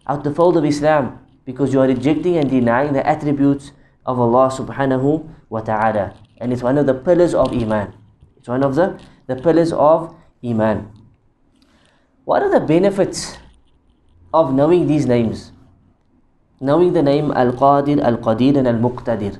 out 0.06 0.24
the 0.24 0.34
fold 0.34 0.56
of 0.56 0.64
Islam 0.64 1.18
because 1.44 1.72
you 1.72 1.80
are 1.80 1.86
rejecting 1.86 2.36
and 2.36 2.50
denying 2.50 2.92
the 2.92 3.06
attributes 3.06 3.72
of 4.04 4.20
Allah 4.20 4.50
subhanahu 4.52 5.28
wa 5.48 5.60
ta'ala. 5.60 6.14
And 6.38 6.52
it's 6.52 6.62
one 6.62 6.78
of 6.78 6.86
the 6.86 6.94
pillars 6.94 7.34
of 7.34 7.52
Iman. 7.52 7.94
It's 8.36 8.48
one 8.48 8.62
of 8.62 8.74
the, 8.74 9.00
the 9.26 9.36
pillars 9.36 9.72
of 9.72 10.14
Iman. 10.44 10.92
What 12.24 12.42
are 12.42 12.50
the 12.50 12.60
benefits 12.60 13.38
of 14.32 14.52
knowing 14.54 14.86
these 14.86 15.06
names? 15.06 15.52
Knowing 16.60 16.92
the 16.92 17.02
name 17.02 17.32
Al-Qadir, 17.32 18.02
Al-Qadir 18.02 18.56
and 18.58 18.68
Al-Muqtadir. 18.68 19.38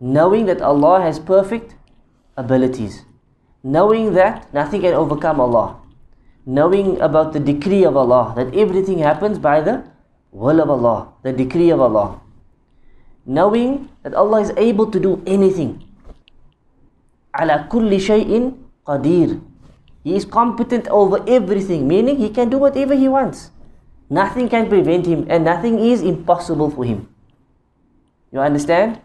Knowing 0.00 0.46
that 0.46 0.62
Allah 0.62 1.02
has 1.02 1.18
perfect 1.18 1.74
abilities. 2.36 3.04
Knowing 3.62 4.14
that 4.14 4.52
nothing 4.54 4.80
can 4.80 4.94
overcome 4.94 5.40
Allah 5.40 5.79
knowing 6.58 7.00
about 7.00 7.32
the 7.32 7.40
decree 7.40 7.84
of 7.84 7.96
Allah, 7.96 8.34
that 8.36 8.54
everything 8.54 8.98
happens 8.98 9.38
by 9.38 9.60
the 9.60 9.84
will 10.32 10.60
of 10.60 10.70
Allah, 10.70 11.12
the 11.22 11.32
decree 11.32 11.70
of 11.70 11.80
Allah. 11.80 12.20
Knowing 13.24 13.88
that 14.02 14.14
Allah 14.14 14.40
is 14.40 14.50
able 14.56 14.90
to 14.90 14.98
do 14.98 15.22
anything. 15.26 15.84
Ala 17.38 17.68
kulli 17.70 18.00
shay'in 18.02 18.58
qadir. 18.86 19.40
He 20.02 20.16
is 20.16 20.24
competent 20.24 20.88
over 20.88 21.22
everything, 21.28 21.86
meaning 21.86 22.16
he 22.16 22.30
can 22.30 22.50
do 22.50 22.58
whatever 22.58 22.94
he 22.94 23.06
wants. 23.06 23.50
Nothing 24.08 24.48
can 24.48 24.68
prevent 24.68 25.06
him 25.06 25.26
and 25.28 25.44
nothing 25.44 25.78
is 25.78 26.02
impossible 26.02 26.70
for 26.70 26.84
him. 26.84 27.06
You 28.32 28.40
understand? 28.40 28.98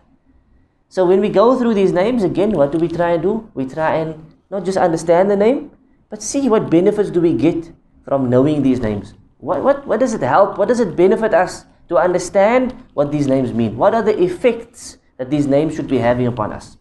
So 0.89 1.05
when 1.05 1.21
we 1.21 1.29
go 1.29 1.59
through 1.59 1.75
these 1.75 1.91
names 1.91 2.23
again, 2.23 2.51
what 2.51 2.71
do 2.71 2.79
we 2.79 2.87
try 2.87 3.11
and 3.11 3.21
do? 3.21 3.51
We 3.53 3.65
try 3.65 3.97
and 3.97 4.33
not 4.49 4.65
just 4.65 4.77
understand 4.77 5.29
the 5.29 5.35
name, 5.35 5.71
but 6.15 6.23
see 6.23 6.47
what 6.47 6.69
benefits 6.69 7.09
do 7.09 7.19
we 7.19 7.33
get 7.33 7.73
from 8.05 8.29
knowing 8.29 8.63
these 8.63 8.79
names? 8.79 9.15
What, 9.39 9.61
what, 9.65 9.85
what 9.85 9.99
does 9.99 10.13
it 10.13 10.21
help? 10.21 10.57
What 10.57 10.69
does 10.69 10.79
it 10.79 10.95
benefit 10.95 11.33
us 11.33 11.65
to 11.89 11.97
understand 11.97 12.73
what 12.93 13.11
these 13.11 13.27
names 13.27 13.51
mean? 13.51 13.75
What 13.75 13.93
are 13.93 14.01
the 14.01 14.17
effects 14.23 14.97
that 15.17 15.29
these 15.29 15.45
names 15.45 15.75
should 15.75 15.89
be 15.89 15.97
having 15.97 16.25
upon 16.25 16.53
us? 16.53 16.77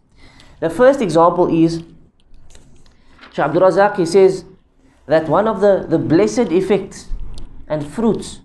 The 0.61 0.69
first 0.69 1.01
example 1.01 1.53
is 1.53 1.83
Shaykh 3.33 3.47
Abdul 3.47 3.63
Razak, 3.63 3.97
he 3.97 4.05
says 4.05 4.45
that 5.05 5.27
one 5.27 5.49
of 5.49 5.59
the, 5.59 5.85
the 5.85 5.99
blessed 5.99 6.53
effects 6.53 7.09
and 7.67 7.85
fruits 7.85 8.39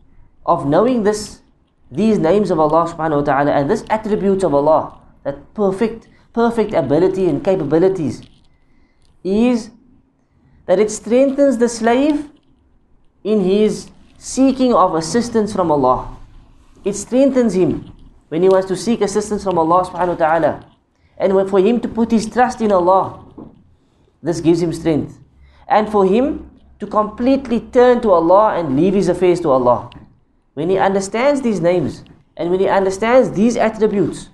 of 0.45 0.67
knowing 0.67 1.05
this, 1.05 1.43
these 1.89 2.19
names 2.19 2.51
of 2.51 2.59
Allah 2.59 2.93
subhanahu 2.93 3.19
wa 3.19 3.23
ta'ala 3.23 3.53
and 3.53 3.71
this 3.71 3.85
attributes 3.89 4.43
of 4.43 4.55
Allah, 4.55 4.99
that 5.23 5.55
perfect, 5.55 6.09
perfect 6.33 6.75
ability 6.75 7.29
and 7.29 7.45
capabilities, 7.45 8.23
is 9.23 9.71
that 10.67 10.79
it 10.79 10.91
strengthens 10.91 11.59
the 11.59 11.69
slave 11.69 12.31
in 13.25 13.41
his 13.41 13.91
seeking 14.19 14.75
of 14.75 14.95
assistance 14.95 15.53
from 15.53 15.71
Allah. 15.71 16.17
It 16.85 16.95
strengthens 16.95 17.55
him 17.55 17.93
when 18.29 18.43
he 18.43 18.49
wants 18.49 18.69
to 18.69 18.77
seek 18.77 19.01
assistance 19.01 19.45
from 19.45 19.59
Allah 19.59 19.85
subhanahu 19.85 20.19
wa 20.19 20.27
ta'ala. 20.27 20.67
And 21.19 21.51
for 21.51 21.61
him 21.61 21.81
to 21.81 21.89
put 21.89 22.11
his 22.11 22.29
trust 22.29 22.61
in 22.61 22.73
Allah, 22.73 23.25
this 24.23 24.41
gives 24.41 24.63
him 24.63 24.73
strength. 24.73 25.19
And 25.69 25.91
for 25.91 26.07
him 26.07 26.51
to 26.79 26.87
completely 26.87 27.61
turn 27.61 28.01
to 28.01 28.11
Allah 28.11 28.59
and 28.59 28.77
leave 28.77 28.95
his 28.95 29.09
affairs 29.09 29.41
to 29.41 29.51
Allah. 29.51 29.91
When 30.55 30.71
he 30.71 30.79
understands 30.79 31.43
these 31.43 31.61
names 31.61 32.05
and 32.37 32.51
when 32.51 32.61
he 32.61 32.69
understands 32.69 33.31
these 33.33 33.57
attributes, 33.57 34.31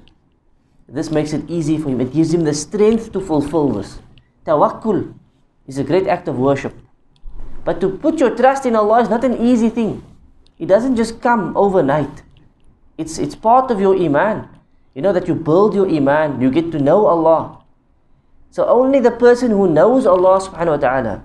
this 0.89 1.11
makes 1.11 1.33
it 1.33 1.51
easy 1.51 1.79
for 1.79 1.89
him. 1.89 2.01
It 2.01 2.13
gives 2.13 2.33
him 2.33 2.45
the 2.45 2.55
strength 2.55 3.13
to 3.13 3.21
fulfill 3.21 3.71
this. 3.71 3.99
Tawakkul 4.47 5.15
is 5.67 5.79
a 5.79 5.85
great 5.85 6.07
act 6.07 6.29
of 6.29 6.39
worship. 6.39 6.75
But 7.65 7.81
to 7.81 7.89
put 7.91 8.21
your 8.21 8.35
trust 8.35 8.67
in 8.67 8.77
Allah 8.77 9.03
is 9.03 9.09
not 9.09 9.25
an 9.25 9.37
easy 9.45 9.69
thing. 9.69 10.03
It 10.59 10.67
doesn't 10.67 10.97
just 10.97 11.21
come 11.21 11.57
overnight. 11.57 12.23
It's, 12.97 13.19
it's 13.19 13.35
part 13.35 13.71
of 13.71 13.81
your 13.81 13.97
iman. 13.97 14.49
You 14.95 15.03
know 15.03 15.13
that 15.13 15.29
you 15.29 15.35
build 15.35 15.75
your 15.75 15.89
iman, 15.89 16.41
you 16.41 16.51
get 16.51 16.73
to 16.73 16.79
know 16.79 17.07
Allah. 17.07 17.63
So 18.51 18.65
only 18.67 19.01
the 19.01 19.11
person 19.11 19.51
who 19.51 19.69
knows 19.69 20.07
Allah 20.07 20.41
subhanahu 20.41 20.69
wa 20.69 20.77
ta'ala, 20.77 21.23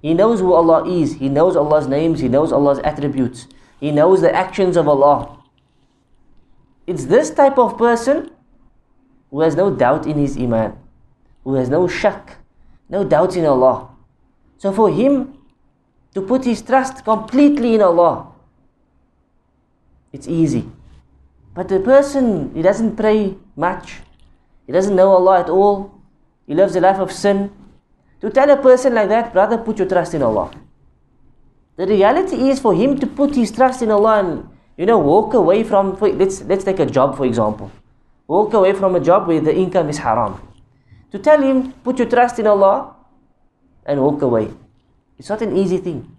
he 0.00 0.14
knows 0.14 0.40
who 0.40 0.54
Allah 0.54 0.88
is, 0.88 1.14
he 1.20 1.28
knows 1.28 1.54
Allah's 1.56 1.86
names, 1.86 2.20
he 2.20 2.28
knows 2.28 2.52
Allah's 2.52 2.78
attributes, 2.78 3.46
he 3.78 3.90
knows 3.90 4.22
the 4.22 4.34
actions 4.34 4.78
of 4.78 4.88
Allah. 4.88 5.36
It's 6.86 7.04
this 7.04 7.28
type 7.28 7.58
of 7.58 7.76
person 7.76 8.30
who 9.30 9.42
has 9.42 9.54
no 9.54 9.70
doubt 9.70 10.06
in 10.06 10.16
his 10.16 10.38
iman, 10.38 10.78
who 11.44 11.54
has 11.54 11.68
no 11.68 11.86
shak, 11.86 12.39
no 12.90 13.04
doubts 13.04 13.36
in 13.36 13.46
Allah. 13.46 13.88
So 14.58 14.72
for 14.72 14.90
him 14.90 15.38
to 16.14 16.20
put 16.20 16.44
his 16.44 16.60
trust 16.60 17.04
completely 17.04 17.74
in 17.74 17.82
Allah, 17.82 18.26
it's 20.12 20.28
easy. 20.28 20.68
But 21.54 21.68
the 21.68 21.80
person, 21.80 22.52
he 22.54 22.62
doesn't 22.62 22.96
pray 22.96 23.36
much, 23.56 24.00
he 24.66 24.72
doesn't 24.72 24.94
know 24.94 25.10
Allah 25.10 25.40
at 25.40 25.48
all, 25.48 25.94
he 26.46 26.54
lives 26.54 26.74
a 26.76 26.80
life 26.80 26.98
of 26.98 27.12
sin. 27.12 27.50
To 28.20 28.28
tell 28.28 28.50
a 28.50 28.56
person 28.56 28.94
like 28.94 29.08
that, 29.08 29.32
brother, 29.32 29.56
put 29.56 29.78
your 29.78 29.88
trust 29.88 30.14
in 30.14 30.22
Allah. 30.22 30.50
The 31.76 31.86
reality 31.86 32.50
is 32.50 32.60
for 32.60 32.74
him 32.74 32.98
to 32.98 33.06
put 33.06 33.34
his 33.34 33.50
trust 33.50 33.80
in 33.80 33.90
Allah 33.90 34.18
and 34.18 34.48
you 34.76 34.84
know 34.84 34.98
walk 34.98 35.32
away 35.32 35.64
from 35.64 35.96
let's 35.98 36.42
let's 36.42 36.62
take 36.64 36.78
a 36.78 36.84
job 36.84 37.16
for 37.16 37.24
example. 37.24 37.70
Walk 38.28 38.52
away 38.52 38.74
from 38.74 38.96
a 38.96 39.00
job 39.00 39.26
where 39.26 39.40
the 39.40 39.54
income 39.54 39.88
is 39.88 39.96
haram. 39.96 40.38
To 41.12 41.18
tell 41.18 41.42
him, 41.42 41.72
put 41.84 41.98
your 41.98 42.08
trust 42.08 42.38
in 42.38 42.46
Allah 42.46 42.94
and 43.84 44.00
walk 44.00 44.22
away. 44.22 44.50
It's 45.18 45.28
not 45.28 45.42
an 45.42 45.56
easy 45.56 45.78
thing. 45.78 46.16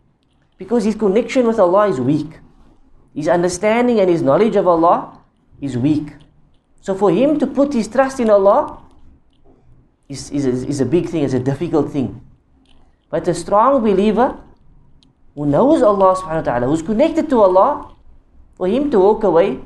Because 0.58 0.84
his 0.84 0.96
connection 0.96 1.48
with 1.48 1.60
Allah 1.60 1.88
is 1.88 2.00
weak. 2.00 2.40
His 3.16 3.28
understanding 3.28 4.00
and 4.00 4.10
his 4.10 4.22
knowledge 4.22 4.56
of 4.56 4.68
Allah 4.68 5.20
is 5.60 5.78
weak. 5.78 6.14
So 6.82 6.96
for 6.96 7.12
him 7.12 7.40
to 7.40 7.48
put 7.48 7.74
his 7.74 7.88
trust 7.88 8.20
in 8.20 8.30
Allah 8.30 8.82
is, 10.10 10.30
is, 10.32 10.46
is 10.46 10.82
a 10.82 10.86
big 10.86 11.08
thing, 11.10 11.24
it's 11.24 11.34
a 11.34 11.40
difficult 11.40 11.92
thing. 11.92 12.22
But 13.10 13.28
a 13.28 13.34
strong 13.34 13.82
believer 13.82 14.38
who 15.36 15.46
knows 15.46 15.82
Allah 15.82 16.16
subhanahu 16.16 16.46
wa 16.46 16.48
ta'ala, 16.52 16.68
who's 16.68 16.82
connected 16.82 17.30
to 17.30 17.42
Allah, 17.42 17.96
for 18.56 18.68
him 18.68 18.92
to 18.92 19.00
walk 19.00 19.24
away, 19.24 19.60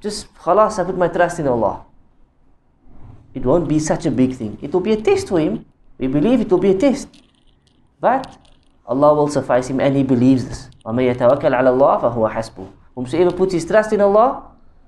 just 0.00 0.32
khalas, 0.34 0.78
I 0.78 0.84
put 0.84 0.98
my 0.98 1.08
trust 1.08 1.38
in 1.38 1.46
Allah 1.46 1.84
It 3.33 3.45
won't 3.45 3.67
be 3.67 3.79
such 3.79 4.05
a 4.05 4.11
big 4.11 4.33
thing. 4.33 4.57
It 4.61 4.73
will 4.73 4.81
be 4.81 4.93
a 4.93 5.01
test 5.01 5.27
for 5.29 5.39
him. 5.39 5.65
We 5.97 6.07
believe 6.07 6.41
it 6.41 6.49
will 6.49 6.59
be 6.59 6.71
a 6.71 6.77
test. 6.77 7.07
But 7.99 8.37
Allah 8.85 9.13
will 9.13 9.27
suffice 9.27 9.67
him 9.67 9.79
and 9.79 9.95
he 9.95 10.03
believes 10.03 10.45
this. 10.47 10.69
وَمَن 10.85 11.15
يَتَوَكَّلْ 11.15 11.51
عَلَى 11.53 11.69
اللَّهِ 11.75 12.01
فَهُوَ 12.01 12.31
حَسْبُهُ 12.31 12.67
Whomsoever 12.95 13.31
puts 13.31 13.53
his 13.53 13.65
trust 13.65 13.93
in 13.93 14.01
Allah, 14.01 14.43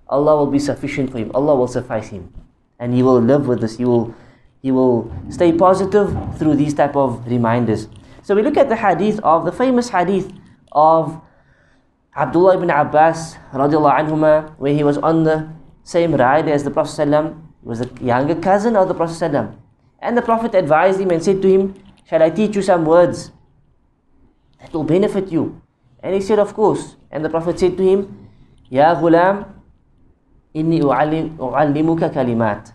Allah 0.07 0.37
will 0.37 0.49
be 0.49 0.57
sufficient 0.59 1.11
for 1.11 1.19
him. 1.19 1.31
Allah 1.35 1.55
will 1.55 1.67
suffice 1.67 2.07
him. 2.07 2.33
And 2.79 2.93
he 2.93 3.03
will 3.03 3.19
live 3.19 3.47
with 3.47 3.61
this. 3.61 3.77
He 3.77 3.85
will, 3.85 4.15
he 4.61 4.71
will 4.71 5.11
stay 5.29 5.51
positive 5.51 6.15
through 6.37 6.55
these 6.55 6.73
type 6.73 6.95
of 6.95 7.27
reminders. 7.27 7.87
So 8.23 8.33
we 8.35 8.41
look 8.41 8.57
at 8.57 8.69
the 8.69 8.75
hadith 8.77 9.19
of 9.19 9.45
the 9.45 9.51
famous 9.51 9.89
hadith 9.89 10.31
of 10.71 11.21
Abdullah 12.15 12.55
ibn 12.57 12.69
Abbas 12.69 13.35
radiallahu 13.53 13.99
anhuma, 13.99 14.57
where 14.57 14.73
he 14.73 14.83
was 14.83 14.97
on 14.97 15.23
the 15.23 15.49
same 15.83 16.15
ride 16.15 16.47
as 16.47 16.63
the 16.63 16.71
Prophet 16.71 17.05
ﷺ. 17.05 17.35
was 17.64 17.80
a 17.80 17.88
younger 18.00 18.34
cousin 18.34 18.76
of 18.76 18.88
the 18.88 18.94
Prophet 18.94 19.14
ﷺ. 19.14 19.56
And 20.00 20.16
the 20.16 20.22
Prophet 20.22 20.54
advised 20.54 21.00
him 21.00 21.10
and 21.10 21.24
said 21.24 21.40
to 21.40 21.48
him, 21.48 21.74
Shall 22.04 22.22
I 22.22 22.30
teach 22.30 22.54
you 22.54 22.62
some 22.62 22.84
words 22.84 23.32
that 24.60 24.72
will 24.72 24.84
benefit 24.84 25.32
you? 25.32 25.60
And 26.02 26.14
he 26.14 26.20
said, 26.20 26.38
Of 26.38 26.52
course. 26.52 26.96
And 27.10 27.24
the 27.24 27.30
Prophet 27.30 27.58
said 27.58 27.76
to 27.78 27.82
him, 27.82 28.28
Ya 28.68 28.94
ghulam, 28.94 29.48
inni 30.54 30.82
u'allimuka 30.82 32.12
kalimat. 32.12 32.72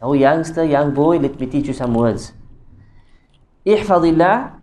Oh 0.00 0.12
youngster, 0.12 0.64
young 0.64 0.94
boy, 0.94 1.18
let 1.18 1.38
me 1.40 1.46
teach 1.46 1.66
you 1.66 1.74
some 1.74 1.94
words. 1.94 2.32
Ihfadillah, 3.66 4.60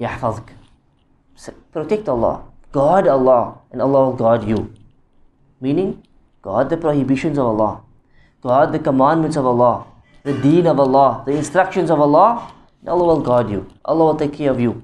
yahfazk. 0.00 0.48
Protect 1.72 2.08
Allah. 2.08 2.44
Guard 2.72 3.06
Allah, 3.06 3.58
and 3.70 3.80
Allah 3.80 4.10
will 4.10 4.16
guard 4.16 4.44
you. 4.44 4.72
Meaning, 5.60 6.02
guard 6.42 6.70
the 6.70 6.76
prohibitions 6.76 7.38
of 7.38 7.46
Allah. 7.46 7.82
Guard 8.42 8.72
the 8.72 8.78
commandments 8.78 9.36
of 9.36 9.46
Allah. 9.46 9.86
The 10.24 10.34
deen 10.34 10.66
of 10.66 10.78
Allah. 10.78 11.22
The 11.24 11.32
instructions 11.32 11.90
of 11.90 12.00
Allah. 12.00 12.52
Allah 12.86 13.04
will 13.04 13.20
guard 13.20 13.50
you. 13.50 13.70
Allah 13.84 14.04
will 14.04 14.16
take 14.16 14.34
care 14.34 14.50
of 14.50 14.60
you. 14.60 14.82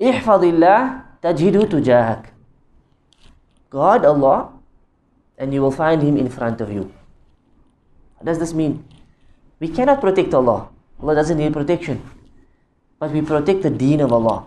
Ihfadillah 0.00 1.04
tajhidu 1.22 1.68
tujahak. 1.68 2.32
Guard 3.70 4.04
Allah 4.04 4.52
and 5.38 5.52
you 5.52 5.60
will 5.60 5.70
find 5.70 6.02
Him 6.02 6.16
in 6.16 6.28
front 6.28 6.60
of 6.60 6.72
you. 6.72 6.92
What 8.16 8.26
does 8.26 8.38
this 8.38 8.54
mean? 8.54 8.84
We 9.60 9.68
cannot 9.68 10.00
protect 10.00 10.32
Allah. 10.32 10.68
Allah 11.00 11.14
doesn't 11.14 11.36
need 11.36 11.52
protection. 11.52 12.02
But 12.98 13.12
we 13.12 13.20
protect 13.20 13.62
the 13.62 13.70
deen 13.70 14.00
of 14.00 14.12
Allah, 14.12 14.46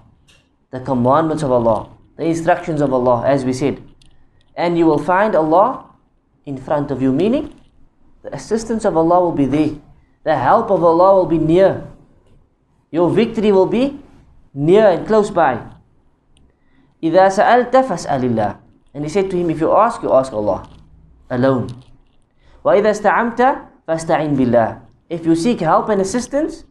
the 0.71 0.79
commandments 0.79 1.43
of 1.43 1.51
Allah, 1.51 1.89
the 2.17 2.25
instructions 2.25 2.81
of 2.81 2.91
Allah, 2.91 3.23
as 3.25 3.45
we 3.45 3.53
said. 3.53 3.81
And 4.55 4.77
you 4.77 4.87
will 4.87 4.97
find 4.97 5.35
Allah 5.35 5.85
in 6.45 6.57
front 6.57 6.89
of 6.89 7.01
you, 7.01 7.11
meaning 7.11 7.53
the 8.22 8.34
assistance 8.34 8.84
of 8.84 8.96
Allah 8.96 9.20
will 9.20 9.36
be 9.36 9.46
there, 9.46 9.76
the 10.24 10.36
help 10.36 10.70
of 10.70 10.82
Allah 10.82 11.14
will 11.14 11.26
be 11.26 11.38
near, 11.38 11.86
your 12.90 13.10
victory 13.10 13.52
will 13.52 13.66
be 13.66 14.00
near 14.54 14.88
and 14.88 15.06
close 15.06 15.30
by. 15.30 15.60
إِذَا 17.02 17.28
سَأَلْتَ 17.28 17.74
فَاسْأَلِ 17.74 18.22
اللَّهِ 18.24 18.56
And 18.94 19.04
he 19.04 19.10
said 19.10 19.30
to 19.30 19.36
him, 19.36 19.50
if 19.50 19.60
you 19.60 19.72
ask, 19.72 20.00
you 20.02 20.12
ask 20.14 20.32
Allah 20.32 20.64
alone. 21.28 21.68
وَإِذَا 22.64 22.96
اسْتَعَمْتَ 22.96 23.40
فَاسْتَعِنْ 23.84 24.32
بِاللَّهِ 24.38 24.80
If 25.10 25.26
you 25.26 25.36
seek 25.36 25.60
help 25.60 25.90
and 25.90 26.00
assistance, 26.00 26.64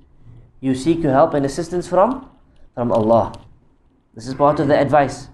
you 0.59 0.73
seek 0.73 1.03
your 1.03 1.11
help 1.11 1.35
and 1.35 1.45
assistance 1.45 1.87
from, 1.87 2.27
from 2.73 2.91
Allah. 2.91 3.33
This 4.15 4.27
is 4.27 4.33
part 4.33 4.59
of 4.59 4.67
the 4.67 4.79
advice. 4.79 5.29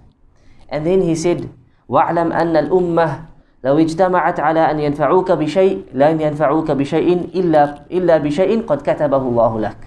And 0.67 0.85
then 0.85 1.01
he 1.01 1.15
said, 1.15 1.47
وَاعْلَمْ 1.87 2.35
أَنَّ 2.35 2.67
الْأُمَّةِ 2.67 3.27
لو 3.63 3.77
اجتمعت 3.77 4.39
على 4.39 4.71
أن 4.71 4.79
ينفعوك 4.79 5.31
بشيء 5.31 5.83
لن 5.93 6.21
ينفعوك 6.21 6.71
بشيء 6.71 7.29
إلا 7.35 7.85
إلا 7.91 8.17
بشيء 8.17 8.61
قد 8.65 8.81
كتبه 8.81 9.17
الله 9.17 9.59
لك. 9.59 9.77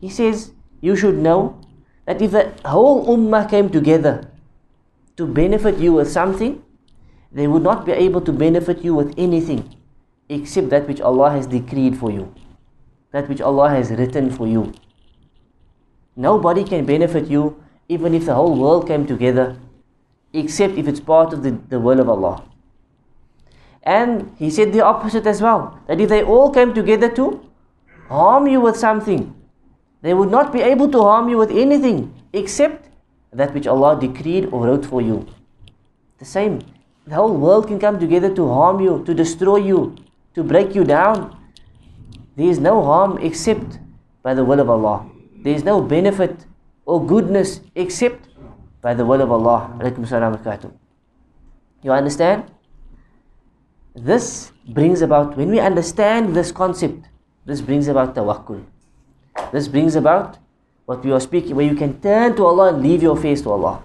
He 0.00 0.08
says, 0.08 0.52
you 0.80 0.96
should 0.96 1.18
know 1.18 1.54
that 2.06 2.22
if 2.22 2.30
the 2.30 2.52
whole 2.64 3.06
ummah 3.06 3.48
came 3.48 3.68
together 3.68 4.28
to 5.16 5.26
benefit 5.26 5.78
you 5.78 5.92
with 5.92 6.10
something, 6.10 6.62
they 7.32 7.46
would 7.46 7.62
not 7.62 7.86
be 7.86 7.92
able 7.92 8.20
to 8.20 8.32
benefit 8.32 8.84
you 8.84 8.94
with 8.94 9.14
anything 9.16 9.74
except 10.28 10.70
that 10.70 10.86
which 10.88 11.00
Allah 11.00 11.30
has 11.30 11.46
decreed 11.46 11.96
for 11.96 12.10
you, 12.10 12.34
that 13.12 13.28
which 13.28 13.40
Allah 13.40 13.70
has 13.70 13.90
written 13.90 14.30
for 14.30 14.46
you. 14.46 14.72
Nobody 16.16 16.64
can 16.64 16.84
benefit 16.84 17.28
you 17.28 17.62
even 17.88 18.14
if 18.14 18.26
the 18.26 18.34
whole 18.34 18.56
world 18.56 18.86
came 18.86 19.06
together, 19.06 19.56
except 20.32 20.74
if 20.78 20.86
it's 20.88 21.00
part 21.00 21.32
of 21.32 21.42
the, 21.42 21.58
the 21.68 21.80
will 21.80 22.00
of 22.00 22.08
Allah. 22.08 22.44
And 23.87 24.35
he 24.37 24.49
said 24.51 24.73
the 24.73 24.83
opposite 24.83 25.25
as 25.25 25.41
well 25.41 25.79
that 25.87 26.01
if 26.01 26.09
they 26.09 26.21
all 26.21 26.51
came 26.51 26.73
together 26.73 27.09
to 27.15 27.39
harm 28.09 28.45
you 28.45 28.59
with 28.59 28.75
something, 28.75 29.33
they 30.01 30.13
would 30.13 30.29
not 30.29 30.51
be 30.51 30.59
able 30.59 30.91
to 30.91 30.99
harm 31.01 31.29
you 31.29 31.37
with 31.37 31.51
anything 31.51 32.13
except 32.33 32.89
that 33.31 33.53
which 33.53 33.65
Allah 33.65 33.97
decreed 33.97 34.49
or 34.51 34.65
wrote 34.67 34.85
for 34.85 35.01
you. 35.01 35.25
The 36.19 36.25
same. 36.25 36.59
The 37.05 37.15
whole 37.15 37.37
world 37.37 37.67
can 37.67 37.79
come 37.79 37.97
together 37.97 38.33
to 38.35 38.49
harm 38.49 38.81
you, 38.81 39.03
to 39.05 39.13
destroy 39.13 39.57
you, 39.57 39.95
to 40.35 40.43
break 40.43 40.75
you 40.75 40.83
down. 40.83 41.37
There 42.35 42.49
is 42.49 42.59
no 42.59 42.83
harm 42.83 43.17
except 43.19 43.79
by 44.21 44.33
the 44.33 44.43
will 44.43 44.59
of 44.59 44.69
Allah. 44.69 45.09
There 45.43 45.55
is 45.55 45.63
no 45.63 45.81
benefit 45.81 46.45
or 46.85 47.05
goodness 47.05 47.61
except 47.75 48.27
by 48.81 48.93
the 48.93 49.05
will 49.05 49.21
of 49.21 49.31
Allah. 49.31 49.71
You 51.83 51.91
understand? 51.93 52.51
This 53.96 54.52
brings 54.68 55.02
about, 55.02 55.36
when 55.36 55.50
we 55.50 55.60
understand 55.60 56.34
this 56.34 56.50
concept, 56.50 57.08
this 57.44 57.60
brings 57.60 57.88
about 57.88 58.14
tawakkul. 58.14 58.64
This 59.52 59.68
brings 59.68 59.96
about 59.96 60.38
what 60.86 61.04
we 61.04 61.12
are 61.12 61.20
speaking, 61.20 61.56
where 61.56 61.66
you 61.66 61.74
can 61.74 62.00
turn 62.00 62.36
to 62.36 62.46
Allah 62.46 62.74
and 62.74 62.82
leave 62.82 63.02
your 63.02 63.16
face 63.16 63.42
to 63.42 63.50
Allah. 63.50 63.82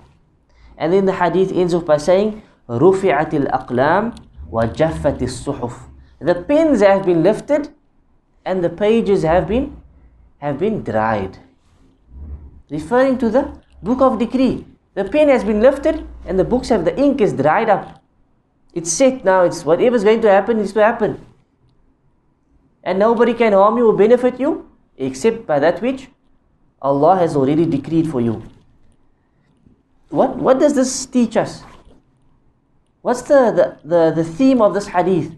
And 0.77 0.93
then 0.93 1.05
the 1.05 1.13
hadith 1.13 1.51
ends 1.51 1.73
off 1.73 1.85
by 1.85 1.97
saying, 1.97 2.41
رُفِعَتِ 2.69 3.31
الْأَقْلَامِ 3.31 4.17
وَجَفَّتِ 4.51 5.19
الصُّحُفِ 5.19 5.73
The 6.19 6.35
pens 6.35 6.81
have 6.81 7.05
been 7.05 7.23
lifted 7.23 7.69
and 8.45 8.63
the 8.63 8.69
pages 8.69 9.23
have 9.23 9.47
been 9.47 9.75
have 10.39 10.59
been 10.59 10.83
dried. 10.83 11.39
Referring 12.69 13.17
to 13.17 13.29
the 13.29 13.51
book 13.81 14.01
of 14.01 14.19
decree. 14.19 14.65
The 14.93 15.03
pen 15.05 15.29
has 15.29 15.43
been 15.43 15.61
lifted 15.61 16.07
and 16.25 16.37
the 16.37 16.43
books 16.43 16.69
have 16.69 16.85
the 16.85 16.97
ink 16.99 17.21
is 17.21 17.33
dried 17.33 17.69
up. 17.69 18.00
It's 18.74 18.90
set 18.90 19.24
now, 19.24 19.42
it's 19.42 19.64
whatever's 19.64 20.04
going 20.04 20.22
to 20.22 20.30
happen 20.30 20.58
is 20.58 20.72
to 20.72 20.82
happen. 20.82 21.24
And 22.82 22.98
nobody 22.98 23.34
can 23.34 23.52
harm 23.52 23.76
you 23.78 23.88
or 23.88 23.96
benefit 23.96 24.40
you 24.40 24.68
except 24.96 25.46
by 25.46 25.58
that 25.58 25.80
which 25.82 26.08
Allah 26.80 27.16
has 27.16 27.36
already 27.36 27.64
decreed 27.64 28.10
for 28.10 28.20
you. 28.20 28.42
What, 30.08 30.36
what 30.36 30.58
does 30.58 30.74
this 30.74 31.06
teach 31.06 31.36
us? 31.36 31.62
What's 33.02 33.22
the, 33.22 33.78
the, 33.82 33.88
the, 33.88 34.22
the 34.22 34.24
theme 34.24 34.60
of 34.60 34.74
this 34.74 34.88
hadith? 34.88 35.34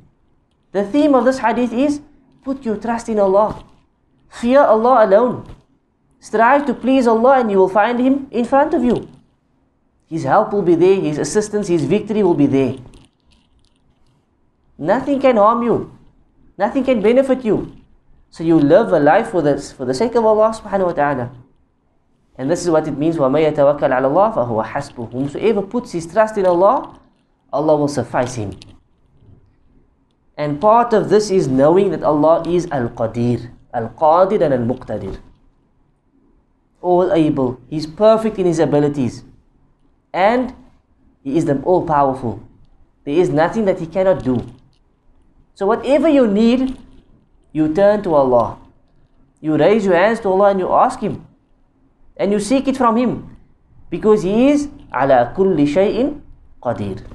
The 0.72 0.84
theme 0.84 1.14
of 1.14 1.24
this 1.24 1.38
hadith 1.38 1.72
is 1.72 2.00
put 2.42 2.64
your 2.64 2.76
trust 2.76 3.08
in 3.08 3.18
Allah. 3.18 3.64
Fear 4.28 4.60
Allah 4.60 5.06
alone. 5.06 5.54
Strive 6.18 6.66
to 6.66 6.74
please 6.74 7.06
Allah 7.06 7.40
and 7.40 7.50
you 7.50 7.58
will 7.58 7.68
find 7.68 8.00
Him 8.00 8.28
in 8.30 8.44
front 8.44 8.74
of 8.74 8.82
you. 8.82 9.08
His 10.08 10.24
help 10.24 10.52
will 10.52 10.62
be 10.62 10.74
there, 10.74 11.00
His 11.00 11.18
assistance, 11.18 11.68
His 11.68 11.84
victory 11.84 12.22
will 12.22 12.34
be 12.34 12.46
there. 12.46 12.76
Nothing 14.77 15.19
can 15.19 15.37
harm 15.37 15.63
you. 15.63 15.97
Nothing 16.57 16.83
can 16.83 17.01
benefit 17.01 17.43
you. 17.43 17.75
So 18.29 18.43
you 18.43 18.59
live 18.59 18.93
a 18.93 18.99
life 18.99 19.29
for 19.31 19.41
the, 19.41 19.59
for 19.59 19.85
the 19.85 19.93
sake 19.93 20.15
of 20.15 20.25
Allah 20.25 20.53
subhanahu 20.53 20.87
wa 20.87 20.93
ta'ala. 20.93 21.31
And 22.37 22.49
this 22.49 22.63
is 22.63 22.69
what 22.69 22.87
it 22.87 22.97
means, 22.97 23.17
وَمَن 23.17 23.51
يَتَوَكَّلْ 23.51 23.79
عَلَى 23.79 24.07
اللَّهِ 24.07 24.35
فَهُوَ 24.35 24.65
حَسْبُهُ 24.65 25.11
Whosoever 25.11 25.61
puts 25.61 25.91
his 25.91 26.07
trust 26.07 26.37
in 26.37 26.45
Allah, 26.45 26.99
Allah 27.51 27.75
will 27.75 27.87
suffice 27.89 28.35
him. 28.35 28.53
And 30.37 30.61
part 30.61 30.93
of 30.93 31.09
this 31.09 31.31
is 31.31 31.49
knowing 31.49 31.91
that 31.91 32.01
Allah 32.01 32.47
is 32.47 32.65
Al-Qadir. 32.71 33.51
Al-Qadir 33.73 34.41
and 34.41 34.53
Al-Muqtadir. 34.53 35.19
All 36.81 37.11
able. 37.11 37.59
He's 37.69 37.85
perfect 37.85 38.39
in 38.39 38.45
His 38.45 38.59
abilities. 38.59 39.25
And 40.13 40.55
He 41.25 41.35
is 41.35 41.43
the 41.43 41.61
all-powerful. 41.63 42.41
There 43.03 43.15
is 43.15 43.29
nothing 43.29 43.65
that 43.65 43.79
He 43.79 43.85
cannot 43.85 44.23
do. 44.23 44.39
So 45.54 45.66
whatever 45.66 46.08
you 46.08 46.26
need, 46.26 46.76
you 47.52 47.72
turn 47.72 48.02
to 48.02 48.14
Allah. 48.14 48.58
You 49.40 49.56
raise 49.56 49.84
your 49.86 49.94
hands 49.94 50.20
to 50.20 50.28
Allah 50.28 50.50
and 50.50 50.58
you 50.58 50.72
ask 50.72 50.98
Him. 50.98 51.26
And 52.16 52.32
you 52.32 52.40
seek 52.40 52.66
it 52.66 52.76
from 52.76 52.96
Him. 52.96 53.36
Because 53.90 54.22
He 54.22 54.48
is 54.50 54.68
ala 54.92 55.32
kulli 55.36 55.66
shay'in 55.70 56.22
qadir. 56.62 57.06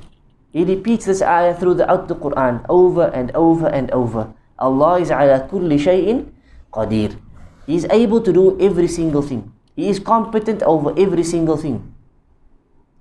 He 0.51 0.63
repeats 0.63 1.05
this 1.05 1.21
ayah 1.21 1.53
throughout 1.53 2.07
the 2.07 2.15
Quran 2.15 2.65
over 2.69 3.11
and 3.13 3.31
over 3.35 3.67
and 3.67 3.91
over. 3.91 4.33
Allah 4.57 4.99
is 5.01 5.11
ala 5.11 5.47
kulli 5.51 5.75
shay'in 5.75 6.31
qadir. 6.71 7.19
He 7.67 7.75
is 7.75 7.85
able 7.91 8.21
to 8.21 8.31
do 8.31 8.59
every 8.59 8.87
single 8.87 9.21
thing. 9.21 9.51
He 9.75 9.89
is 9.89 9.99
competent 9.99 10.63
over 10.63 10.93
every 10.97 11.23
single 11.23 11.57
thing. 11.57 11.93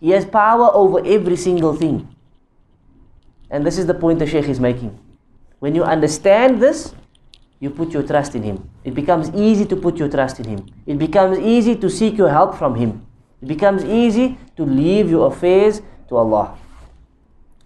He 0.00 0.10
has 0.10 0.24
power 0.24 0.70
over 0.74 1.00
every 1.04 1.36
single 1.36 1.74
thing. 1.74 2.08
And 3.50 3.64
this 3.66 3.78
is 3.78 3.86
the 3.86 3.94
point 3.94 4.18
the 4.18 4.26
Shaykh 4.26 4.48
is 4.48 4.60
making. 4.60 4.98
When 5.58 5.74
you 5.74 5.82
understand 5.82 6.62
this, 6.62 6.94
you 7.60 7.70
put 7.70 7.90
your 7.90 8.02
trust 8.02 8.34
in 8.34 8.42
Him. 8.42 8.70
It 8.84 8.94
becomes 8.94 9.30
easy 9.34 9.64
to 9.66 9.76
put 9.76 9.96
your 9.96 10.08
trust 10.08 10.38
in 10.38 10.46
Him. 10.46 10.66
It 10.86 10.98
becomes 10.98 11.38
easy 11.38 11.74
to 11.76 11.90
seek 11.90 12.16
your 12.16 12.30
help 12.30 12.56
from 12.56 12.76
Him. 12.76 13.04
It 13.42 13.48
becomes 13.48 13.84
easy 13.84 14.38
to 14.56 14.64
leave 14.64 15.10
your 15.10 15.26
affairs 15.26 15.82
to 16.08 16.16
Allah. 16.16 16.56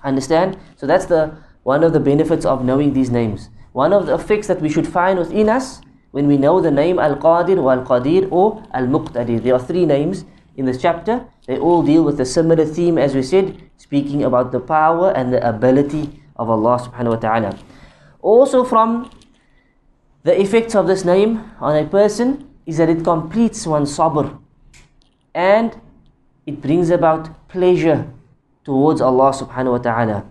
Understand? 0.02 0.58
So 0.76 0.86
that's 0.86 1.06
the 1.06 1.36
one 1.62 1.84
of 1.84 1.92
the 1.92 2.00
benefits 2.00 2.44
of 2.44 2.64
knowing 2.64 2.92
these 2.92 3.10
names. 3.10 3.50
One 3.72 3.92
of 3.92 4.06
the 4.06 4.14
effects 4.14 4.48
that 4.48 4.60
we 4.60 4.68
should 4.68 4.86
find 4.86 5.18
within 5.18 5.48
us 5.48 5.80
when 6.10 6.26
we 6.26 6.36
know 6.36 6.60
the 6.60 6.70
name 6.70 6.98
Al-Qadir 6.98 7.56
Al-Qadir 7.56 8.28
or 8.32 8.62
Al-Muqtadir. 8.74 9.42
There 9.42 9.54
are 9.54 9.60
three 9.60 9.86
names 9.86 10.24
in 10.56 10.64
this 10.66 10.80
chapter. 10.80 11.24
They 11.46 11.58
all 11.58 11.82
deal 11.82 12.02
with 12.02 12.20
a 12.20 12.26
similar 12.26 12.64
theme 12.66 12.98
as 12.98 13.14
we 13.14 13.22
said, 13.22 13.60
speaking 13.76 14.24
about 14.24 14.52
the 14.52 14.60
power 14.60 15.12
and 15.12 15.32
the 15.32 15.46
ability 15.46 16.20
of 16.36 16.50
Allah 16.50 16.78
subhanahu 16.80 17.10
wa 17.10 17.16
ta'ala. 17.16 17.58
Also 18.22 18.64
from 18.64 19.10
the 20.22 20.40
effects 20.40 20.74
of 20.74 20.86
this 20.86 21.04
name 21.04 21.50
on 21.60 21.76
a 21.76 21.84
person 21.84 22.48
is 22.64 22.78
that 22.78 22.88
it 22.88 23.02
completes 23.04 23.66
one's 23.66 23.96
sabr 23.96 24.38
and 25.34 25.78
it 26.46 26.60
brings 26.60 26.90
about 26.90 27.48
pleasure 27.48 28.08
towards 28.64 29.00
Allah 29.00 29.32
subhanahu 29.32 29.72
wa 29.72 29.78
ta'ala. 29.78 30.24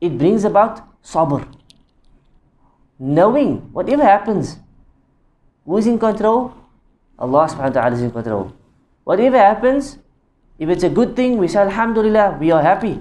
It 0.00 0.18
brings 0.18 0.44
about 0.44 0.82
sabr. 1.02 1.46
Knowing 2.98 3.72
whatever 3.72 4.02
happens, 4.02 4.58
who 5.64 5.76
is 5.76 5.86
in 5.86 5.98
control? 5.98 6.52
Allah 7.18 7.46
subhanahu 7.46 7.74
wa 7.74 7.80
ta'ala 7.80 7.94
is 7.94 8.02
in 8.02 8.10
control. 8.10 8.52
Whatever 9.04 9.38
happens, 9.38 9.98
if 10.58 10.68
it's 10.68 10.82
a 10.82 10.90
good 10.90 11.14
thing, 11.14 11.38
we 11.38 11.46
say 11.46 11.60
Alhamdulillah, 11.60 12.38
we 12.40 12.50
are 12.50 12.62
happy. 12.62 13.00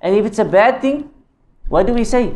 And 0.00 0.14
if 0.14 0.26
it's 0.26 0.38
a 0.38 0.44
bad 0.44 0.82
thing, 0.82 1.08
what 1.68 1.86
do 1.86 1.94
we 1.94 2.04
say? 2.04 2.34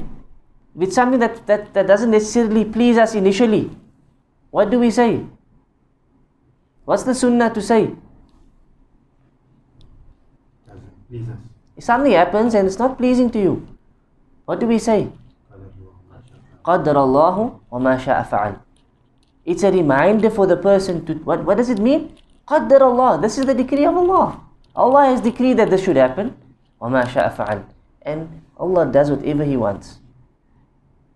If 0.76 0.82
it's 0.90 0.96
something 0.96 1.20
that, 1.20 1.48
that, 1.48 1.74
that 1.74 1.88
doesn't 1.88 2.12
necessarily 2.12 2.66
please 2.66 2.98
us 2.98 3.16
initially, 3.16 3.72
what 4.52 4.70
do 4.70 4.80
we 4.80 4.92
say? 4.92 5.26
What's 6.86 7.04
the 7.04 7.16
sunnah 7.16 7.54
to 7.54 7.62
say? 7.62 7.96
If 11.78 11.84
something 11.84 12.12
happens 12.12 12.54
and 12.54 12.68
it's 12.68 12.80
not 12.80 12.98
pleasing 12.98 13.30
to 13.32 13.40
you, 13.40 13.68
what 14.46 14.60
do 14.60 14.68
we 14.68 14.80
say? 14.80 15.12
قدر 16.66 16.98
الله 16.98 17.60
وما 17.72 17.98
شاء 17.98 18.24
فعل. 18.24 18.56
It's 19.46 19.64
a 19.64 19.72
reminder 19.72 20.30
for 20.30 20.48
the 20.48 20.58
person 20.58 21.06
to 21.06 21.14
what, 21.24 21.46
what 21.46 21.58
does 21.58 21.70
it 21.70 21.80
mean? 21.80 22.16
قدر 22.48 22.82
Allah. 22.82 23.20
This 23.22 23.38
is 23.38 23.46
the 23.46 23.54
decree 23.54 23.86
of 23.86 23.96
Allah. 23.96 24.42
Allah 24.76 25.06
has 25.06 25.22
decreed 25.22 25.58
that 25.58 25.70
this 25.70 25.84
should 25.84 25.96
happen. 25.96 26.36
وما 26.82 27.06
شاء 27.06 27.30
فعل. 27.36 27.64
And 28.02 28.42
Allah 28.58 28.86
does 28.92 29.12
whatever 29.12 29.44
He 29.44 29.56
wants. 29.58 29.99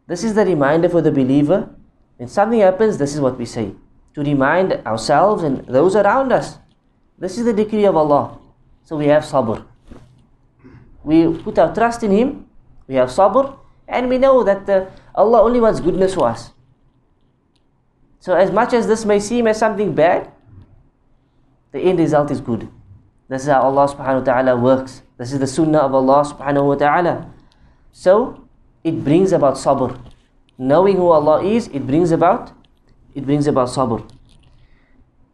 This 0.06 0.24
is 0.24 0.34
the 0.34 0.44
reminder 0.44 0.88
for 0.88 1.00
the 1.00 1.10
believer. 1.12 1.70
When 2.16 2.28
something 2.28 2.60
happens, 2.60 2.98
this 2.98 3.14
is 3.14 3.20
what 3.20 3.38
we 3.38 3.44
say. 3.44 3.72
To 4.14 4.22
remind 4.22 4.72
ourselves 4.86 5.42
and 5.42 5.66
those 5.66 5.96
around 5.96 6.32
us. 6.32 6.58
This 7.18 7.38
is 7.38 7.44
the 7.44 7.52
decree 7.52 7.84
of 7.84 7.96
Allah. 7.96 8.38
So 8.84 8.96
we 8.96 9.06
have 9.06 9.24
sabr 9.24 9.64
we 11.04 11.28
put 11.44 11.58
our 11.58 11.72
trust 11.72 12.02
in 12.02 12.10
Him, 12.10 12.46
we 12.88 12.96
have 12.96 13.10
sabr, 13.10 13.56
and 13.86 14.08
we 14.08 14.18
know 14.18 14.42
that 14.42 14.68
uh, 14.68 14.86
Allah 15.14 15.42
only 15.42 15.60
wants 15.60 15.80
goodness 15.80 16.14
for 16.14 16.26
us. 16.26 16.50
So, 18.18 18.34
as 18.34 18.50
much 18.50 18.72
as 18.72 18.86
this 18.86 19.04
may 19.04 19.20
seem 19.20 19.46
as 19.46 19.58
something 19.58 19.94
bad, 19.94 20.32
the 21.72 21.80
end 21.80 21.98
result 21.98 22.30
is 22.30 22.40
good. 22.40 22.68
This 23.28 23.42
is 23.42 23.48
how 23.48 23.62
Allah 23.62 23.86
subhanahu 23.86 24.20
wa 24.20 24.32
ta'ala 24.32 24.56
works. 24.56 25.02
This 25.18 25.32
is 25.32 25.38
the 25.40 25.46
sunnah 25.46 25.78
of 25.78 25.94
Allah 25.94 26.24
subhanahu 26.24 26.68
wa 26.68 26.74
ta'ala. 26.74 27.30
So, 27.92 28.43
it 28.84 29.02
brings 29.02 29.32
about 29.32 29.54
sabr. 29.54 29.98
Knowing 30.58 30.96
who 30.96 31.08
Allah 31.08 31.42
is, 31.42 31.68
it 31.68 31.86
brings 31.86 32.12
about 32.12 32.52
it 33.14 33.24
brings 33.24 33.46
about 33.46 33.68
sabr. 33.68 34.08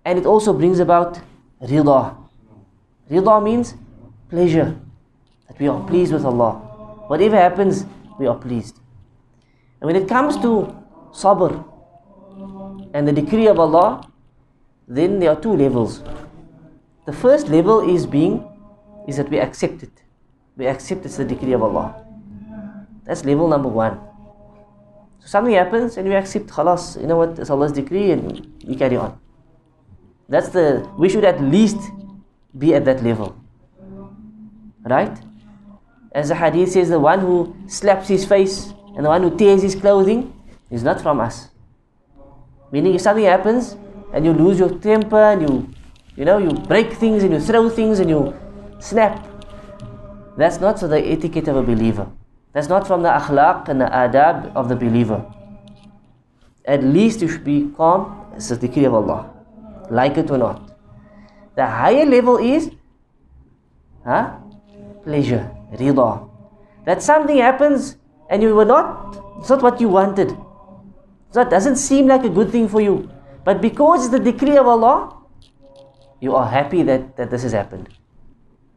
And 0.04 0.18
it 0.18 0.26
also 0.26 0.52
brings 0.52 0.78
about 0.78 1.20
rida. 1.62 2.16
Rida 3.10 3.42
means 3.42 3.74
pleasure 4.28 4.78
that 5.48 5.58
we 5.58 5.68
are 5.68 5.82
pleased 5.86 6.12
with 6.12 6.24
Allah. 6.24 6.52
Whatever 7.08 7.36
happens, 7.36 7.84
we 8.18 8.26
are 8.26 8.36
pleased. 8.36 8.78
And 9.80 9.86
when 9.88 9.96
it 9.96 10.08
comes 10.08 10.36
to 10.38 10.76
sabr 11.12 11.64
and 12.94 13.08
the 13.08 13.12
decree 13.12 13.48
of 13.48 13.58
Allah, 13.58 14.06
then 14.86 15.18
there 15.18 15.30
are 15.30 15.40
two 15.40 15.56
levels. 15.56 16.02
The 17.06 17.12
first 17.12 17.48
level 17.48 17.80
is 17.80 18.06
being 18.06 18.46
is 19.08 19.16
that 19.16 19.28
we 19.30 19.40
accept 19.40 19.82
it. 19.82 20.02
We 20.56 20.66
accept 20.66 21.04
it's 21.04 21.16
the 21.16 21.24
decree 21.24 21.52
of 21.52 21.62
Allah. 21.62 22.09
That's 23.10 23.24
level 23.24 23.48
number 23.48 23.68
one. 23.68 23.98
So 25.18 25.26
something 25.26 25.54
happens 25.54 25.96
and 25.96 26.08
we 26.08 26.14
accept 26.14 26.46
khalas, 26.46 26.94
you 27.00 27.08
know 27.08 27.16
what, 27.16 27.36
it's 27.40 27.50
Allah's 27.50 27.72
decree 27.72 28.12
and 28.12 28.46
we 28.64 28.76
carry 28.76 28.94
on. 28.94 29.18
That's 30.28 30.50
the 30.50 30.88
we 30.96 31.08
should 31.08 31.24
at 31.24 31.42
least 31.42 31.76
be 32.56 32.72
at 32.72 32.84
that 32.84 33.02
level. 33.02 33.34
Right? 34.84 35.18
As 36.12 36.28
the 36.28 36.36
hadith 36.36 36.70
says, 36.70 36.90
the 36.90 37.00
one 37.00 37.18
who 37.18 37.56
slaps 37.66 38.06
his 38.06 38.24
face 38.24 38.72
and 38.94 39.04
the 39.04 39.08
one 39.08 39.24
who 39.24 39.36
tears 39.36 39.62
his 39.62 39.74
clothing 39.74 40.32
is 40.70 40.84
not 40.84 41.00
from 41.00 41.18
us. 41.18 41.48
Meaning 42.70 42.94
if 42.94 43.00
something 43.00 43.24
happens 43.24 43.76
and 44.14 44.24
you 44.24 44.32
lose 44.32 44.60
your 44.60 44.78
temper 44.78 45.32
and 45.32 45.42
you 45.42 45.68
you 46.14 46.24
know 46.24 46.38
you 46.38 46.52
break 46.52 46.92
things 46.92 47.24
and 47.24 47.32
you 47.32 47.40
throw 47.40 47.68
things 47.68 47.98
and 47.98 48.08
you 48.08 48.32
snap, 48.78 49.26
that's 50.36 50.60
not 50.60 50.78
so 50.78 50.86
the 50.86 51.04
etiquette 51.04 51.48
of 51.48 51.56
a 51.56 51.62
believer. 51.64 52.08
That's 52.52 52.68
not 52.68 52.86
from 52.86 53.02
the 53.02 53.08
akhlaq 53.08 53.68
and 53.68 53.80
the 53.80 53.86
adab 53.86 54.54
of 54.54 54.68
the 54.68 54.76
believer. 54.76 55.24
At 56.64 56.82
least 56.82 57.20
you 57.22 57.28
should 57.28 57.44
be 57.44 57.70
calm. 57.76 58.26
It's 58.34 58.48
the 58.48 58.56
decree 58.56 58.84
of 58.84 58.94
Allah. 58.94 59.30
Like 59.90 60.18
it 60.18 60.30
or 60.30 60.38
not. 60.38 60.70
The 61.56 61.66
higher 61.66 62.04
level 62.04 62.38
is 62.38 62.70
huh? 64.04 64.36
pleasure 65.04 65.50
rida. 65.72 66.28
That 66.84 67.02
something 67.02 67.38
happens 67.38 67.96
and 68.28 68.42
you 68.42 68.54
were 68.54 68.64
not, 68.64 69.16
it's 69.38 69.50
not 69.50 69.62
what 69.62 69.80
you 69.80 69.88
wanted. 69.88 70.36
So 71.32 71.42
it 71.42 71.50
doesn't 71.50 71.76
seem 71.76 72.06
like 72.06 72.24
a 72.24 72.28
good 72.28 72.50
thing 72.50 72.68
for 72.68 72.80
you. 72.80 73.10
But 73.44 73.60
because 73.60 74.04
it's 74.04 74.12
the 74.12 74.32
decree 74.32 74.56
of 74.56 74.66
Allah, 74.66 75.16
you 76.20 76.34
are 76.34 76.46
happy 76.48 76.82
that, 76.82 77.16
that 77.16 77.30
this 77.30 77.42
has 77.42 77.52
happened. 77.52 77.88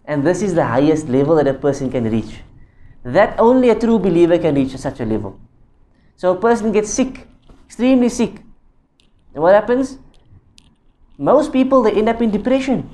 And 0.06 0.26
this 0.26 0.42
is 0.42 0.54
the 0.54 0.66
highest 0.66 1.10
level 1.10 1.36
that 1.36 1.48
a 1.48 1.54
person 1.54 1.92
can 1.92 2.10
reach. 2.10 2.40
That 3.04 3.40
only 3.40 3.70
a 3.70 3.76
true 3.80 4.00
believer 4.00 4.38
can 4.40 4.56
reach 4.56 4.76
such 4.78 5.00
a 5.00 5.06
level. 5.06 5.40
So 6.16 6.32
a 6.32 6.40
person 6.40 6.72
gets 6.72 6.90
sick, 6.90 7.28
extremely 7.66 8.10
sick. 8.10 8.42
And 9.34 9.44
what 9.44 9.54
happens? 9.54 9.98
Most 11.18 11.52
people 11.52 11.84
they 11.84 11.92
end 11.92 12.10
up 12.10 12.22
in 12.22 12.32
depression. 12.32 12.90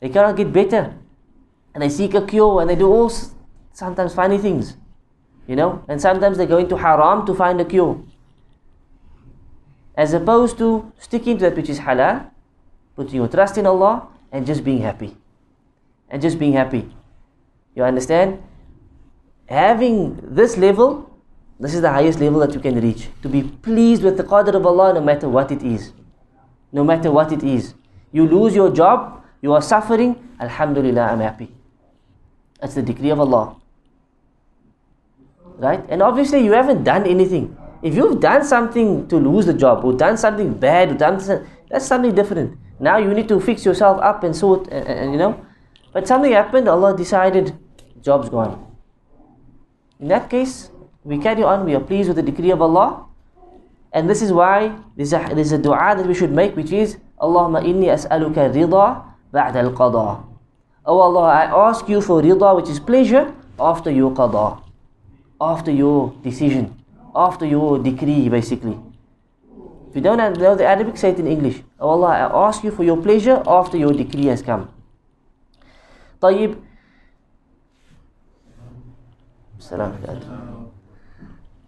They 0.00 0.08
cannot 0.08 0.36
get 0.36 0.52
better 0.52 0.94
and 1.74 1.82
they 1.82 1.88
seek 1.88 2.14
a 2.14 2.24
cure 2.24 2.60
and 2.60 2.70
they 2.70 2.74
do 2.76 2.88
all 2.90 3.10
sometimes 3.72 4.14
funny 4.14 4.38
things. 4.38 4.76
You 5.46 5.56
know, 5.56 5.84
and 5.88 6.00
sometimes 6.00 6.38
they 6.38 6.46
go 6.46 6.58
into 6.58 6.76
haram 6.76 7.26
to 7.26 7.34
find 7.34 7.60
a 7.60 7.64
cure. 7.64 8.02
As 9.94 10.12
opposed 10.12 10.58
to 10.58 10.92
sticking 10.98 11.38
to 11.38 11.44
that 11.44 11.56
which 11.56 11.68
is 11.68 11.80
halal, 11.80 12.30
putting 12.96 13.16
your 13.16 13.28
trust 13.28 13.58
in 13.58 13.66
Allah 13.66 14.08
and 14.32 14.46
just 14.46 14.64
being 14.64 14.80
happy. 14.80 15.16
And 16.08 16.22
just 16.22 16.38
being 16.38 16.52
happy. 16.52 16.94
You 17.74 17.84
understand? 17.84 18.42
Having 19.48 20.20
this 20.22 20.56
level, 20.56 21.10
this 21.58 21.74
is 21.74 21.80
the 21.80 21.90
highest 21.90 22.20
level 22.20 22.40
that 22.40 22.52
you 22.52 22.60
can 22.60 22.80
reach. 22.80 23.08
To 23.22 23.28
be 23.28 23.42
pleased 23.42 24.02
with 24.02 24.16
the 24.16 24.24
qadr 24.24 24.54
of 24.54 24.66
Allah 24.66 24.94
no 24.94 25.00
matter 25.00 25.28
what 25.28 25.50
it 25.52 25.62
is. 25.62 25.92
No 26.72 26.84
matter 26.84 27.10
what 27.10 27.32
it 27.32 27.42
is. 27.42 27.74
You 28.12 28.26
lose 28.26 28.54
your 28.54 28.70
job, 28.70 29.22
you 29.40 29.52
are 29.52 29.62
suffering, 29.62 30.16
Alhamdulillah, 30.40 31.12
I'm 31.12 31.20
happy. 31.20 31.54
That's 32.60 32.74
the 32.74 32.82
decree 32.82 33.10
of 33.10 33.20
Allah. 33.20 33.56
Right? 35.58 35.84
And 35.88 36.02
obviously, 36.02 36.44
you 36.44 36.52
haven't 36.52 36.84
done 36.84 37.06
anything. 37.06 37.56
If 37.82 37.94
you've 37.94 38.20
done 38.20 38.44
something 38.44 39.06
to 39.08 39.16
lose 39.16 39.46
the 39.46 39.54
job, 39.54 39.84
or 39.84 39.92
done 39.92 40.16
something 40.16 40.54
bad, 40.54 40.90
or 40.90 40.94
done 40.94 41.20
something, 41.20 41.48
that's 41.70 41.86
something 41.86 42.14
different. 42.14 42.58
Now 42.80 42.98
you 42.98 43.12
need 43.14 43.28
to 43.28 43.40
fix 43.40 43.64
yourself 43.64 44.00
up 44.02 44.24
and 44.24 44.34
sort, 44.34 44.68
and, 44.68 44.86
and, 44.86 45.12
you 45.12 45.18
know. 45.18 45.44
But 45.92 46.08
something 46.08 46.32
happened, 46.32 46.68
Allah 46.68 46.96
decided, 46.96 47.56
job's 48.02 48.28
gone. 48.28 48.65
In 49.99 50.07
that 50.07 50.29
case, 50.29 50.69
we 51.03 51.17
carry 51.17 51.43
on, 51.43 51.65
we 51.65 51.75
are 51.75 51.79
pleased 51.79 52.07
with 52.09 52.17
the 52.17 52.23
decree 52.23 52.51
of 52.51 52.61
Allah. 52.61 53.05
And 53.93 54.09
this 54.09 54.21
is 54.21 54.31
why 54.31 54.77
there's 54.95 55.13
a, 55.13 55.29
there's 55.33 55.51
a 55.51 55.57
dua 55.57 55.95
that 55.97 56.07
we 56.07 56.13
should 56.13 56.31
make, 56.31 56.55
which 56.55 56.71
is, 56.71 56.97
Allahumma 57.19 57.61
inni 57.63 57.87
as'aluka 57.91 58.49
rida 58.53 59.03
ba'da 59.33 59.55
al-qada. 59.55 60.23
Oh 60.85 60.99
Allah, 60.99 61.27
I 61.27 61.69
ask 61.69 61.87
you 61.87 62.01
for 62.01 62.21
rida, 62.21 62.55
which 62.55 62.69
is 62.69 62.79
pleasure, 62.79 63.33
after 63.59 63.91
your 63.91 64.11
qada 64.11 64.61
after 65.41 65.71
your 65.71 66.13
decision, 66.23 66.77
after 67.15 67.45
your 67.45 67.79
decree, 67.79 68.29
basically. 68.29 68.77
If 69.89 69.95
you 69.95 70.01
don't 70.01 70.17
know 70.17 70.55
the 70.55 70.65
Arabic, 70.65 70.95
say 70.95 71.09
it 71.09 71.19
in 71.19 71.27
English. 71.27 71.63
Oh 71.79 71.89
Allah, 71.89 72.07
I 72.07 72.47
ask 72.47 72.63
you 72.63 72.71
for 72.71 72.83
your 72.83 72.95
pleasure 72.95 73.41
after 73.45 73.77
your 73.77 73.91
decree 73.91 74.27
has 74.27 74.41
come. 74.41 74.69
طيب 76.21 76.55
السلام 79.65 79.91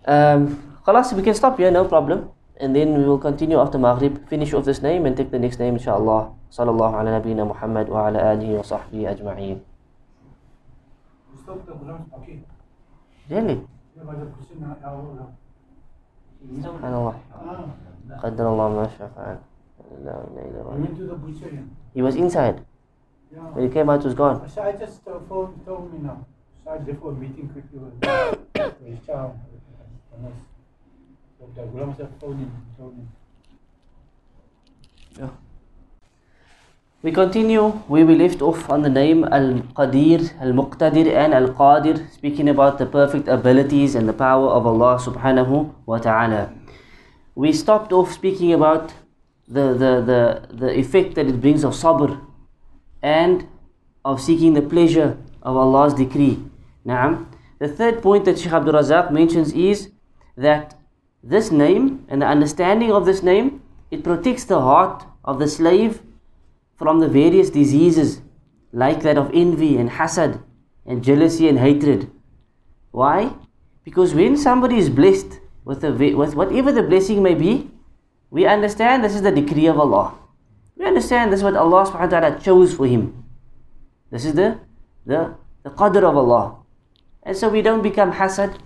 um, 0.07 0.41
خلاص 0.83 1.13
we 1.13 1.21
can 1.23 1.33
stop 1.33 1.57
here 1.57 1.71
no 1.71 1.85
problem 1.85 2.29
and 2.59 2.75
then 2.75 2.97
we 2.97 3.03
will 3.05 3.19
continue 3.19 3.59
after 3.59 3.77
Maghrib 3.77 4.27
finish 4.27 4.53
off 4.53 4.65
this 4.65 4.81
name 4.81 5.05
and 5.05 5.17
take 5.17 5.31
the 5.31 5.39
next 5.39 5.59
name 5.59 5.75
inshallah 5.77 6.33
صلى 6.51 6.69
الله 6.69 6.95
على 6.95 7.09
نبينا 7.17 7.43
محمد 7.43 7.89
وعلى 7.89 8.33
آله 8.33 8.59
وصحبه 8.59 9.11
أجمعين 9.11 9.59
Really? 13.29 13.57
سبحان 16.63 16.93
الله 16.93 17.15
قدر 18.23 18.45
الله 18.51 18.67
ما 18.69 18.87
شاء 18.99 19.07
فعل 19.15 19.37
He 21.93 22.01
was 22.01 22.15
inside. 22.15 22.65
Yeah. 23.31 23.39
When 23.53 23.67
he 23.67 23.73
came 23.73 23.89
out, 23.89 23.99
it 24.01 24.05
was 24.05 24.13
gone. 24.13 24.47
So 24.49 24.61
I 24.61 24.71
just 24.73 25.07
uh, 25.07 25.19
phone 25.29 25.59
told 25.65 25.93
me 25.93 25.99
now. 25.99 26.25
Meeting 26.68 27.50
you 27.72 27.80
with. 27.80 28.04
We 37.00 37.12
continue 37.12 37.80
we 37.88 38.02
left 38.04 38.42
off 38.42 38.68
on 38.68 38.82
the 38.82 38.90
name 38.90 39.24
Al 39.24 39.62
Qadir, 39.78 40.30
Al 40.42 40.52
Muqtadir, 40.52 41.06
and 41.14 41.32
Al 41.32 41.48
Qadir, 41.54 42.12
speaking 42.12 42.48
about 42.48 42.76
the 42.76 42.86
perfect 42.86 43.28
abilities 43.28 43.94
and 43.94 44.08
the 44.08 44.12
power 44.12 44.48
of 44.48 44.66
Allah 44.66 44.98
subhanahu 44.98 45.72
wa 45.86 45.98
ta'ala. 45.98 46.52
We 47.34 47.52
stopped 47.52 47.92
off 47.92 48.12
speaking 48.12 48.52
about 48.52 48.92
the, 49.46 49.72
the, 49.72 50.02
the, 50.04 50.54
the 50.54 50.78
effect 50.78 51.14
that 51.14 51.26
it 51.28 51.40
brings 51.40 51.64
of 51.64 51.72
sabr 51.72 52.20
and 53.00 53.46
of 54.04 54.20
seeking 54.20 54.52
the 54.54 54.62
pleasure 54.62 55.16
of 55.42 55.56
Allah's 55.56 55.94
decree. 55.94 56.47
Naam. 56.88 57.26
The 57.58 57.68
third 57.68 58.02
point 58.02 58.24
that 58.24 58.38
Shaykh 58.38 58.52
Abdul 58.52 58.74
Razak 58.74 59.12
mentions 59.12 59.52
is 59.52 59.90
that 60.36 60.74
this 61.22 61.50
name 61.50 62.06
and 62.08 62.22
the 62.22 62.26
understanding 62.26 62.92
of 62.92 63.04
this 63.04 63.22
name 63.22 63.60
it 63.90 64.02
protects 64.04 64.44
the 64.44 64.60
heart 64.60 65.04
of 65.24 65.38
the 65.38 65.48
slave 65.48 66.00
from 66.78 67.00
the 67.00 67.08
various 67.08 67.50
diseases 67.50 68.22
like 68.72 69.02
that 69.02 69.18
of 69.18 69.30
envy 69.34 69.76
and 69.76 69.90
hasad 69.90 70.42
and 70.86 71.04
jealousy 71.04 71.48
and 71.48 71.58
hatred. 71.58 72.10
Why? 72.90 73.34
Because 73.84 74.14
when 74.14 74.36
somebody 74.36 74.78
is 74.78 74.88
blessed 74.88 75.40
with, 75.64 75.84
a, 75.84 75.92
with 75.92 76.34
whatever 76.34 76.72
the 76.72 76.82
blessing 76.82 77.22
may 77.22 77.34
be, 77.34 77.70
we 78.30 78.46
understand 78.46 79.04
this 79.04 79.14
is 79.14 79.22
the 79.22 79.32
decree 79.32 79.66
of 79.66 79.78
Allah. 79.78 80.14
We 80.76 80.84
understand 80.84 81.32
this 81.32 81.40
is 81.40 81.44
what 81.44 81.56
Allah 81.56 81.84
subhanahu 81.86 82.12
wa 82.12 82.20
ta'ala 82.20 82.40
chose 82.40 82.74
for 82.74 82.86
him. 82.86 83.24
This 84.10 84.24
is 84.24 84.34
the, 84.34 84.60
the, 85.04 85.34
the 85.64 85.70
qadr 85.70 86.02
of 86.04 86.16
Allah. 86.16 86.58
And 87.28 87.36
so 87.36 87.50
we 87.50 87.60
don't 87.60 87.82
become 87.82 88.14
hasad. 88.14 88.56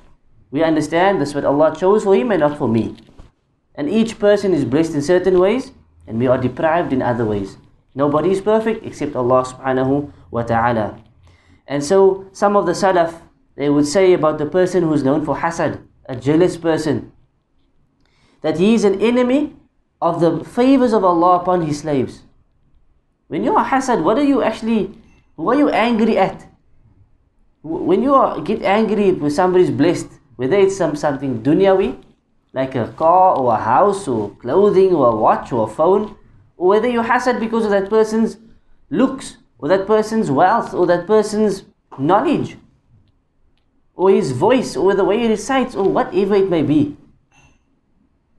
We 0.52 0.62
understand 0.62 1.20
this 1.20 1.30
is 1.30 1.34
what 1.34 1.44
Allah 1.44 1.74
chose 1.76 2.04
for 2.04 2.14
him 2.14 2.30
and 2.30 2.38
not 2.38 2.56
for 2.56 2.68
me. 2.68 2.94
And 3.74 3.90
each 3.90 4.20
person 4.20 4.54
is 4.54 4.64
blessed 4.64 4.94
in 4.94 5.02
certain 5.02 5.40
ways 5.40 5.72
and 6.06 6.16
we 6.16 6.28
are 6.28 6.38
deprived 6.38 6.92
in 6.92 7.02
other 7.02 7.24
ways. 7.24 7.58
Nobody 7.96 8.30
is 8.30 8.40
perfect 8.40 8.86
except 8.86 9.16
Allah 9.16 9.42
subhanahu 9.42 10.12
wa 10.30 10.42
ta'ala. 10.44 11.02
And 11.66 11.82
so 11.82 12.30
some 12.30 12.56
of 12.56 12.66
the 12.66 12.72
Salaf, 12.72 13.20
they 13.56 13.68
would 13.68 13.88
say 13.88 14.12
about 14.12 14.38
the 14.38 14.46
person 14.46 14.84
who's 14.84 15.02
known 15.02 15.24
for 15.24 15.38
hasad, 15.38 15.82
a 16.06 16.14
jealous 16.14 16.56
person, 16.56 17.10
that 18.42 18.58
he 18.60 18.74
is 18.74 18.84
an 18.84 19.00
enemy 19.00 19.56
of 20.00 20.20
the 20.20 20.44
favors 20.44 20.92
of 20.92 21.02
Allah 21.02 21.40
upon 21.40 21.66
his 21.66 21.80
slaves. 21.80 22.22
When 23.26 23.42
you 23.42 23.56
are 23.56 23.66
hasad, 23.66 24.04
what 24.04 24.18
are 24.18 24.24
you 24.24 24.40
actually, 24.40 24.94
what 25.34 25.56
are 25.56 25.66
you 25.66 25.70
angry 25.70 26.16
at? 26.16 26.46
When 27.62 28.02
you 28.02 28.14
are, 28.14 28.40
get 28.40 28.62
angry 28.62 29.12
when 29.12 29.30
somebody's 29.30 29.70
blessed, 29.70 30.08
whether 30.36 30.56
it's 30.56 30.76
some, 30.76 30.96
something 30.96 31.42
dunyawi, 31.42 32.02
like 32.52 32.74
a 32.74 32.88
car 32.88 33.38
or 33.38 33.54
a 33.54 33.56
house 33.56 34.08
or 34.08 34.30
clothing 34.36 34.92
or 34.94 35.08
a 35.08 35.16
watch 35.16 35.52
or 35.52 35.68
a 35.68 35.70
phone, 35.70 36.16
or 36.56 36.68
whether 36.68 36.88
you're 36.88 37.04
hasad 37.04 37.38
because 37.38 37.64
of 37.64 37.70
that 37.70 37.88
person's 37.88 38.36
looks 38.90 39.36
or 39.58 39.68
that 39.68 39.86
person's 39.86 40.30
wealth 40.30 40.74
or 40.74 40.86
that 40.86 41.06
person's 41.06 41.64
knowledge 41.98 42.56
or 43.94 44.10
his 44.10 44.32
voice 44.32 44.76
or 44.76 44.94
the 44.94 45.04
way 45.04 45.20
he 45.20 45.28
recites 45.28 45.76
or 45.76 45.88
whatever 45.88 46.34
it 46.34 46.50
may 46.50 46.62
be. 46.62 46.96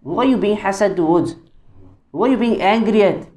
Who 0.03 0.19
are 0.19 0.25
you 0.25 0.37
being 0.37 0.57
hasad 0.57 0.97
towards? 0.97 1.35
Who 2.11 2.25
are 2.25 2.27
you 2.27 2.37
being 2.37 2.61
angry 2.61 3.03
at? 3.03 3.27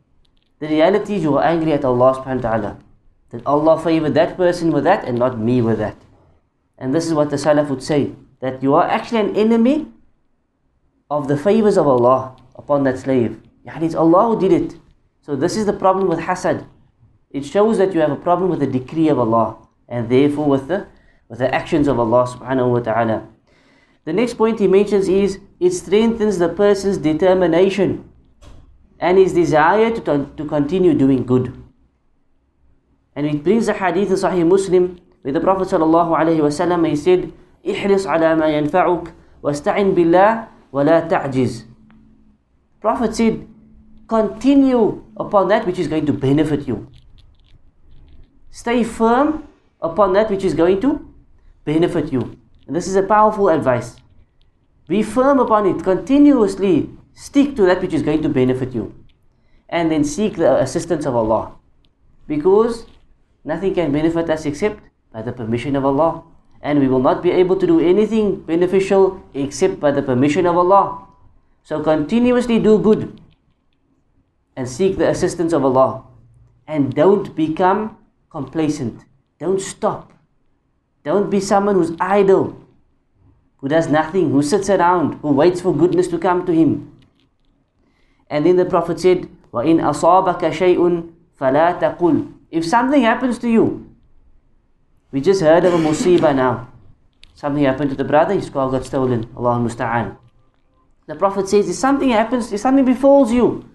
The 0.59 0.69
reality 0.69 1.15
is 1.15 1.23
you 1.23 1.39
are 1.39 1.45
angry 1.45 1.73
at 1.73 1.85
Allah 1.85 2.15
subhanahu 2.15 2.43
wa 2.43 2.51
ta'ala. 2.51 2.79
That 3.31 3.45
Allah 3.47 3.81
favored 3.81 4.15
that 4.15 4.37
person 4.37 4.71
with 4.71 4.85
that 4.85 5.05
and 5.05 5.19
not 5.19 5.39
me 5.39 5.61
with 5.61 5.79
that. 5.79 5.97
And 6.79 6.95
this 6.95 7.07
is 7.07 7.15
what 7.15 7.31
the 7.31 7.37
Salaf 7.37 7.69
would 7.69 7.83
say. 7.83 8.13
That 8.41 8.63
you 8.63 8.75
are 8.75 8.87
actually 8.87 9.21
an 9.21 9.37
enemy 9.37 9.89
of 11.11 11.29
the 11.29 11.37
favors 11.37 11.77
of 11.77 11.87
Allah 11.87 12.37
upon 12.55 12.85
that 12.85 12.99
slave. 12.99 13.41
Yani 13.67 13.83
it's 13.83 13.95
Allah 13.95 14.29
who 14.29 14.41
did 14.41 14.53
it. 14.53 14.77
So 15.23 15.35
this 15.35 15.57
is 15.57 15.67
the 15.67 15.73
problem 15.73 16.09
with 16.09 16.21
hasad. 16.21 16.67
It 17.31 17.45
shows 17.45 17.79
that 17.79 17.93
you 17.95 18.01
have 18.01 18.13
a 18.13 18.17
problem 18.17 18.51
with 18.51 18.61
the 18.61 18.67
decree 18.67 19.09
of 19.09 19.19
Allah 19.19 19.57
and 19.89 20.09
therefore 20.09 20.47
with 20.47 20.69
the 20.69 20.87
with 21.29 21.41
the 21.41 21.53
actions 21.53 21.89
of 21.89 21.99
Allah 21.99 22.27
subhanahu 22.27 22.71
wa 22.71 22.81
ta'ala. 22.81 23.27
The 24.05 24.13
next 24.13 24.35
point 24.35 24.61
he 24.61 24.69
mentions 24.69 25.09
is 25.09 25.41
it 25.59 25.73
strengthens 25.73 26.39
the 26.39 26.49
person's 26.49 26.99
determination 26.99 28.09
and 29.01 29.19
his 29.19 29.33
desire 29.33 29.91
to, 29.91 30.31
to 30.37 30.45
continue 30.45 30.95
doing 30.95 31.27
good. 31.27 31.53
And 33.17 33.27
it 33.27 33.43
brings 33.43 33.67
a 33.67 33.73
hadith 33.73 34.11
in 34.11 34.17
Sahih 34.17 34.47
Muslim 34.47 35.01
with 35.25 35.35
the 35.35 35.41
Prophet 35.41 35.69
sallallahu 35.69 36.13
alaihi. 36.15 36.87
He 36.87 36.97
said, 36.97 37.33
"Ihris 37.65 38.05
wa 40.71 40.83
la. 40.83 41.01
Prophet 42.81 43.15
said, 43.17 43.47
"Continue 44.07 45.03
upon 45.17 45.49
that 45.49 45.67
which 45.67 45.79
is 45.79 45.89
going 45.89 46.05
to 46.05 46.13
benefit 46.13 46.69
you. 46.69 46.87
Stay 48.51 48.85
firm 48.85 49.45
upon 49.81 50.13
that 50.13 50.31
which 50.31 50.45
is 50.45 50.53
going 50.53 50.81
to 50.81 51.01
benefit 51.65 52.13
you." 52.13 52.37
And 52.67 52.77
this 52.77 52.87
is 52.87 52.97
a 52.97 53.03
powerful 53.03 53.49
advice. 53.49 53.97
Be 54.89 55.03
firm 55.03 55.41
upon 55.41 55.67
it. 55.67 55.83
Continuously 55.83 56.91
stick 57.15 57.57
to 57.57 57.65
that 57.65 57.81
which 57.81 57.95
is 57.95 58.03
going 58.03 58.21
to 58.23 58.29
benefit 58.29 58.75
you. 58.75 58.93
And 59.69 59.91
then 59.91 60.05
seek 60.05 60.37
the 60.37 60.61
assistance 60.61 61.07
of 61.07 61.17
Allah. 61.17 61.53
Because 62.29 62.87
nothing 63.46 63.74
can 63.74 63.92
benefit 63.92 64.30
us 64.30 64.46
except 64.46 64.82
by 65.12 65.22
the 65.22 65.32
permission 65.32 65.76
of 65.76 65.86
Allah. 65.86 66.24
And 66.62 66.80
we 66.80 66.88
will 66.88 67.02
not 67.02 67.24
be 67.24 67.32
able 67.32 67.56
to 67.58 67.66
do 67.66 67.80
anything 67.80 68.42
beneficial 68.42 69.22
except 69.34 69.80
by 69.80 69.92
the 69.92 70.02
permission 70.02 70.46
of 70.46 70.58
Allah. 70.58 71.08
So 71.64 71.82
continuously 71.82 72.60
do 72.60 72.78
good 72.78 73.20
and 74.56 74.70
seek 74.70 74.98
the 74.98 75.10
assistance 75.10 75.54
of 75.54 75.66
Allah. 75.66 76.04
And 76.68 76.94
don't 76.94 77.36
become 77.36 77.98
complacent. 78.30 79.06
Don't 79.40 79.60
stop. 79.60 80.14
Don't 81.04 81.32
be 81.32 81.40
someone 81.40 81.76
who's 81.76 81.94
idle, 82.00 82.56
who 83.58 83.68
does 83.68 83.88
nothing, 83.88 84.30
who 84.32 84.44
sits 84.44 84.70
around, 84.70 85.16
who 85.22 85.32
waits 85.32 85.62
for 85.62 85.76
goodness 85.76 86.08
to 86.10 86.20
come 86.20 86.46
to 86.46 86.52
him. 86.54 86.94
And 88.30 88.46
then 88.46 88.56
the 88.56 88.66
Prophet 88.66 89.00
said, 89.00 89.28
وَإِنْ 89.52 89.82
أَصَابَكَ 89.82 90.40
شَيْءٌ 90.52 91.12
فَلَا 91.40 91.80
تَقُلْ 91.80 92.32
If 92.50 92.66
something 92.66 93.02
happens 93.02 93.40
to 93.40 93.50
you, 93.50 93.90
we 95.12 95.22
just 95.22 95.42
heard 95.42 95.66
of 95.66 95.74
a 95.74 95.78
musibah 95.78 96.36
now. 96.36 96.68
Something 97.36 97.64
happened 97.64 97.90
to 97.92 97.96
the 97.96 98.04
brother, 98.04 98.34
his 98.34 98.50
car 98.50 98.70
got 98.70 98.86
stolen. 98.86 99.30
Allah 99.36 99.60
musta'an. 99.60 100.18
The 101.08 101.16
Prophet 101.16 101.50
says, 101.50 101.70
if 101.70 101.76
something 101.76 102.10
happens, 102.10 102.52
if 102.54 102.60
something 102.60 102.86
befalls 102.86 103.32
you, 103.32 103.66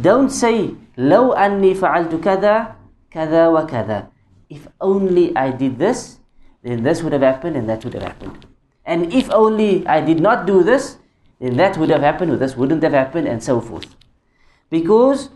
don't 0.00 0.30
say, 0.30 0.76
لو 0.96 1.32
أني 1.32 1.74
فعلت 1.74 2.14
كذا 2.22 2.74
كذا 3.10 3.48
وكذا. 3.48 4.06
If 4.48 4.68
only 4.80 5.36
I 5.36 5.50
did 5.50 5.78
this, 5.78 6.18
then 6.62 6.82
this 6.82 7.02
would 7.02 7.12
have 7.12 7.22
happened 7.22 7.56
and 7.56 7.68
that 7.68 7.84
would 7.84 7.94
have 7.94 8.02
happened. 8.02 8.46
And 8.84 9.12
if 9.12 9.30
only 9.30 9.86
I 9.86 10.00
did 10.00 10.20
not 10.20 10.46
do 10.46 10.62
this, 10.62 10.98
then 11.40 11.56
that 11.56 11.76
would 11.78 11.90
have 11.90 12.02
happened 12.02 12.32
or 12.32 12.36
this 12.36 12.56
wouldn't 12.56 12.82
have 12.82 12.92
happened 12.92 13.28
and 13.28 13.42
so 13.42 13.60
forth. 13.60 13.96
Because, 14.68 15.30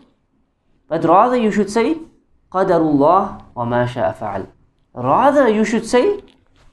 but 0.87 1.03
rather 1.03 1.35
you 1.35 1.51
should 1.51 1.69
say, 1.69 1.97
قدر 2.50 2.76
الله 2.76 3.38
وما 3.56 3.86
شاء 3.86 4.12
فعل. 4.12 4.46
Rather 4.94 5.48
you 5.48 5.64
should 5.64 5.86
say, 5.86 6.20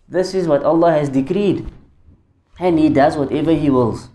this 0.10 0.34
is 0.34 0.48
what 0.48 0.64
Allah 0.64 0.92
has 0.92 1.10
decreed. 1.10 1.68
And 2.60 2.80
He 2.80 2.90
does 2.90 3.16
whatever 3.18 3.54
He 3.54 3.70
wills. 3.70 4.10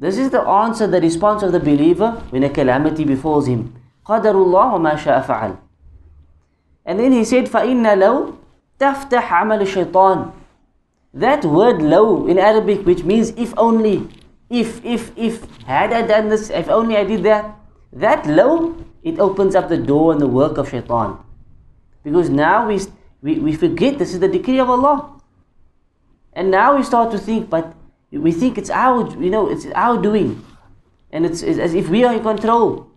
This 0.00 0.16
is 0.16 0.30
the 0.30 0.40
answer, 0.40 0.86
the 0.86 1.00
response 1.00 1.42
of 1.42 1.52
the 1.52 1.60
believer 1.60 2.12
when 2.30 2.42
a 2.42 2.48
calamity 2.48 3.04
befalls 3.04 3.46
him. 3.46 3.74
قدر 4.06 4.32
الله 4.32 4.74
وما 4.74 4.96
شاء 4.96 5.20
فعل. 5.26 5.58
And 6.86 6.98
then 6.98 7.12
he 7.12 7.22
said, 7.22 7.44
فَإِنَّ 7.44 7.84
لَوْ 8.00 8.34
تَفْتَحْ 8.80 9.20
عَمَلِ 9.20 9.60
الشَّيْطَانِ 9.60 10.32
That 11.12 11.44
word 11.44 11.82
low 11.82 12.26
in 12.26 12.38
Arabic, 12.38 12.86
which 12.86 13.04
means 13.04 13.30
if 13.36 13.52
only, 13.58 14.08
if, 14.48 14.82
if, 14.82 15.12
if, 15.18 15.44
had 15.64 15.92
I 15.92 16.00
done 16.06 16.30
this, 16.30 16.48
if 16.48 16.70
only 16.70 16.96
I 16.96 17.04
did 17.04 17.22
that, 17.24 17.54
that 17.92 18.26
low, 18.26 18.74
it 19.03 19.19
opens 19.19 19.55
up 19.55 19.69
the 19.69 19.77
door 19.77 20.11
and 20.11 20.21
the 20.21 20.27
work 20.27 20.57
of 20.57 20.69
shaitan. 20.69 21.17
Because 22.03 22.29
now 22.29 22.67
we, 22.67 22.79
we, 23.21 23.39
we 23.39 23.55
forget 23.55 23.97
this 23.97 24.13
is 24.13 24.19
the 24.19 24.27
decree 24.27 24.59
of 24.59 24.69
Allah. 24.69 25.11
And 26.33 26.51
now 26.51 26.75
we 26.75 26.83
start 26.83 27.11
to 27.11 27.17
think, 27.17 27.49
but 27.49 27.73
we 28.11 28.31
think 28.31 28.57
it's 28.57 28.69
our, 28.69 29.09
you 29.21 29.29
know, 29.29 29.49
it's 29.49 29.65
our 29.73 30.01
doing. 30.01 30.43
And 31.11 31.25
it's, 31.25 31.41
it's 31.41 31.59
as 31.59 31.73
if 31.73 31.89
we 31.89 32.03
are 32.03 32.13
in 32.13 32.21
control. 32.21 32.87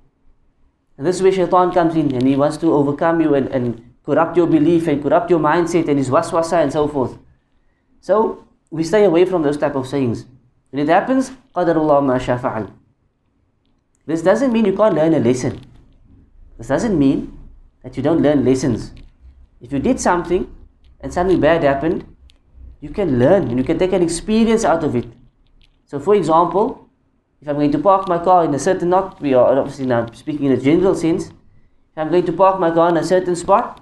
And 0.96 1.06
this 1.06 1.16
is 1.16 1.22
where 1.22 1.32
shaitan 1.32 1.72
comes 1.72 1.94
in 1.94 2.12
and 2.14 2.26
he 2.26 2.36
wants 2.36 2.56
to 2.58 2.72
overcome 2.72 3.20
you 3.20 3.34
and, 3.34 3.48
and 3.48 3.94
corrupt 4.04 4.36
your 4.36 4.46
belief 4.46 4.88
and 4.88 5.02
corrupt 5.02 5.30
your 5.30 5.38
mindset 5.38 5.88
and 5.88 5.98
his 5.98 6.10
waswasa 6.10 6.62
and 6.62 6.72
so 6.72 6.88
forth. 6.88 7.16
So 8.00 8.44
we 8.70 8.82
stay 8.82 9.04
away 9.04 9.24
from 9.24 9.42
those 9.42 9.56
type 9.56 9.76
of 9.76 9.86
sayings. 9.86 10.26
When 10.70 10.82
it 10.82 10.88
happens, 10.88 11.30
قَدَرُ 11.54 11.74
اللَّهُ 11.74 12.02
مَا 12.02 12.18
شَاءَ 12.18 12.72
This 14.06 14.22
doesn't 14.22 14.52
mean 14.52 14.64
you 14.64 14.76
can't 14.76 14.94
learn 14.94 15.14
a 15.14 15.18
lesson. 15.18 15.60
This 16.57 16.67
doesn't 16.67 16.97
mean 16.97 17.37
that 17.83 17.97
you 17.97 18.03
don't 18.03 18.21
learn 18.21 18.45
lessons. 18.45 18.91
If 19.61 19.71
you 19.71 19.79
did 19.79 19.99
something 19.99 20.53
and 20.99 21.13
something 21.13 21.39
bad 21.39 21.63
happened, 21.63 22.05
you 22.81 22.89
can 22.89 23.19
learn 23.19 23.47
and 23.49 23.57
you 23.57 23.63
can 23.63 23.79
take 23.79 23.93
an 23.93 24.01
experience 24.01 24.65
out 24.65 24.83
of 24.83 24.95
it. 24.95 25.05
So, 25.85 25.99
for 25.99 26.15
example, 26.15 26.89
if 27.41 27.47
I'm 27.47 27.55
going 27.55 27.71
to 27.71 27.79
park 27.79 28.07
my 28.07 28.17
car 28.23 28.45
in 28.45 28.53
a 28.53 28.59
certain, 28.59 28.89
not 28.89 29.21
we 29.21 29.33
are 29.33 29.57
obviously 29.57 29.85
now 29.85 30.05
speaking 30.11 30.45
in 30.45 30.51
a 30.53 30.57
general 30.57 30.95
sense, 30.95 31.27
if 31.27 31.97
I'm 31.97 32.09
going 32.09 32.25
to 32.25 32.33
park 32.33 32.59
my 32.59 32.71
car 32.71 32.89
in 32.89 32.97
a 32.97 33.03
certain 33.03 33.35
spot, 33.35 33.79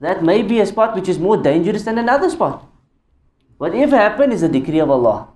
that 0.00 0.22
may 0.22 0.42
be 0.42 0.60
a 0.60 0.66
spot 0.66 0.94
which 0.94 1.08
is 1.08 1.18
more 1.18 1.36
dangerous 1.36 1.84
than 1.84 1.98
another 1.98 2.30
spot. 2.30 2.66
Whatever 3.58 3.96
happened 3.96 4.32
is 4.32 4.42
a 4.42 4.48
decree 4.48 4.80
of 4.80 4.90
Allah. 4.90 5.28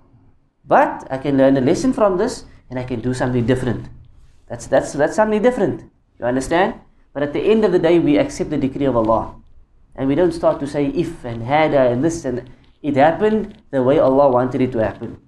But 0.65 1.07
I 1.11 1.19
can 1.19 1.39
learn 1.39 1.57
a 1.57 1.61
lesson 1.61 1.93
from 1.93 2.19
this 2.19 2.45
and 2.69 2.79
I 2.79 2.85
can 2.85 3.01
do 3.01 3.15
something 3.15 3.47
different. 3.47 3.89
That's, 4.51 4.67
that's, 4.67 4.93
that's 4.93 5.15
something 5.15 5.41
different. 5.41 5.85
You 6.19 6.27
understand? 6.27 6.75
But 7.15 7.23
at 7.23 7.33
the 7.33 7.41
end 7.41 7.65
of 7.65 7.71
the 7.71 7.79
day, 7.79 8.01
we 8.01 8.19
accept 8.19 8.51
the 8.51 8.59
decree 8.59 8.85
of 8.85 8.97
Allah. 8.97 9.37
And 9.95 10.09
we 10.09 10.17
don't 10.17 10.33
start 10.33 10.59
to 10.61 10.67
say 10.67 10.89
if 10.89 11.25
and 11.25 11.43
had 11.43 11.73
and 11.73 12.05
this 12.05 12.25
and 12.25 12.51
it 12.83 12.97
happened 12.97 13.63
the 13.71 13.83
way 13.83 13.99
Allah 13.99 14.29
wanted 14.29 14.61
it 14.61 14.73
to 14.73 14.79
happen. 14.79 15.21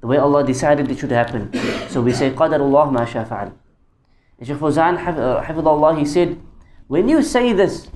The 0.00 0.06
way 0.06 0.16
Allah 0.16 0.44
decided 0.44 0.90
it 0.90 0.98
should 0.98 1.10
happen. 1.10 1.52
So 1.90 2.00
we 2.00 2.12
say 2.12 2.30
Qadarullah 2.30 2.90
ma 2.90 3.04
shafa'al. 3.04 3.52
And 4.38 4.46
Shaykh 4.46 4.58
Fawzan, 4.58 4.98
Hafidullah, 4.98 5.92
uh, 5.92 5.96
he 5.96 6.04
said, 6.04 6.40
when 6.86 7.08
you 7.08 7.22
say 7.22 7.52
this, 7.52 7.88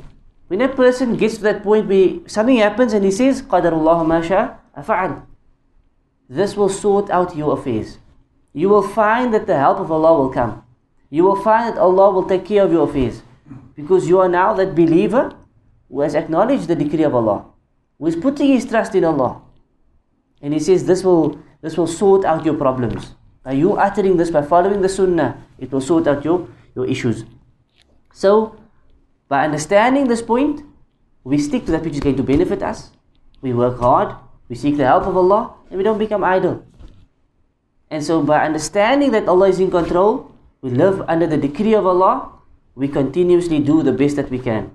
when 0.48 0.60
a 0.60 0.68
person 0.68 1.16
gets 1.16 1.36
to 1.36 1.42
that 1.42 1.62
point 1.62 1.86
where 1.86 2.18
something 2.26 2.56
happens 2.56 2.92
and 2.92 3.04
he 3.04 3.10
says 3.10 3.40
Qadarullah 3.42 4.06
ma 4.06 4.20
shafa'al, 4.20 5.24
this 6.28 6.56
will 6.56 6.68
sort 6.68 7.08
out 7.10 7.36
your 7.36 7.58
affairs. 7.58 7.98
You 8.52 8.68
will 8.68 8.82
find 8.82 9.32
that 9.34 9.46
the 9.46 9.56
help 9.56 9.78
of 9.78 9.90
Allah 9.90 10.16
will 10.18 10.30
come. 10.30 10.64
You 11.10 11.24
will 11.24 11.42
find 11.42 11.74
that 11.74 11.80
Allah 11.80 12.10
will 12.10 12.24
take 12.24 12.44
care 12.44 12.64
of 12.64 12.72
your 12.72 12.88
affairs. 12.88 13.22
Because 13.76 14.08
you 14.08 14.18
are 14.20 14.28
now 14.28 14.54
that 14.54 14.74
believer 14.74 15.34
who 15.88 16.00
has 16.00 16.14
acknowledged 16.14 16.68
the 16.68 16.76
decree 16.76 17.02
of 17.02 17.14
Allah, 17.14 17.46
who 17.98 18.06
is 18.06 18.16
putting 18.16 18.52
his 18.52 18.64
trust 18.66 18.94
in 18.94 19.04
Allah. 19.04 19.42
And 20.42 20.54
he 20.54 20.60
says 20.60 20.86
this 20.86 21.04
will 21.04 21.40
this 21.60 21.76
will 21.76 21.86
sort 21.86 22.24
out 22.24 22.44
your 22.44 22.54
problems. 22.54 23.14
By 23.42 23.52
you 23.52 23.76
uttering 23.76 24.16
this, 24.16 24.30
by 24.30 24.42
following 24.42 24.80
the 24.80 24.88
sunnah, 24.88 25.42
it 25.58 25.72
will 25.72 25.80
sort 25.80 26.06
out 26.06 26.24
your, 26.24 26.48
your 26.74 26.86
issues. 26.86 27.24
So, 28.12 28.56
by 29.28 29.44
understanding 29.44 30.08
this 30.08 30.22
point, 30.22 30.62
we 31.24 31.38
stick 31.38 31.66
to 31.66 31.72
that 31.72 31.82
which 31.82 31.94
is 31.94 32.00
going 32.00 32.16
to 32.16 32.22
benefit 32.22 32.62
us. 32.62 32.90
We 33.42 33.52
work 33.52 33.78
hard, 33.78 34.14
we 34.48 34.56
seek 34.56 34.76
the 34.76 34.86
help 34.86 35.06
of 35.06 35.16
Allah, 35.16 35.54
and 35.68 35.78
we 35.78 35.84
don't 35.84 35.98
become 35.98 36.24
idle. 36.24 36.64
And 37.90 38.04
so, 38.04 38.22
by 38.22 38.46
understanding 38.46 39.10
that 39.10 39.26
Allah 39.26 39.48
is 39.48 39.58
in 39.58 39.70
control, 39.70 40.30
we 40.62 40.70
live 40.70 41.02
under 41.08 41.26
the 41.26 41.36
decree 41.36 41.74
of 41.74 41.86
Allah, 41.86 42.30
we 42.74 42.86
continuously 42.86 43.58
do 43.58 43.82
the 43.82 43.92
best 43.92 44.16
that 44.16 44.30
we 44.30 44.38
can. 44.38 44.70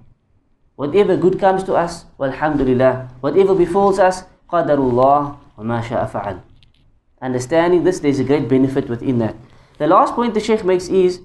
Whatever 0.75 1.15
good 1.15 1.39
comes 1.39 1.63
to 1.63 1.73
us, 1.73 2.03
walhamdulillah. 2.19 3.07
Whatever 3.21 3.55
befalls 3.55 3.99
us, 3.99 4.23
qadarullah 4.51 5.37
wa 5.57 5.63
ma 5.63 5.81
sha'a. 5.81 6.41
Understanding 7.21 7.83
this, 7.85 7.99
there's 7.99 8.19
a 8.19 8.25
great 8.25 8.49
benefit 8.49 8.89
within 8.89 9.19
that. 9.19 9.35
The 9.77 9.87
last 9.87 10.13
point 10.13 10.33
the 10.33 10.41
Shaykh 10.41 10.65
makes 10.65 10.89
is 10.89 11.21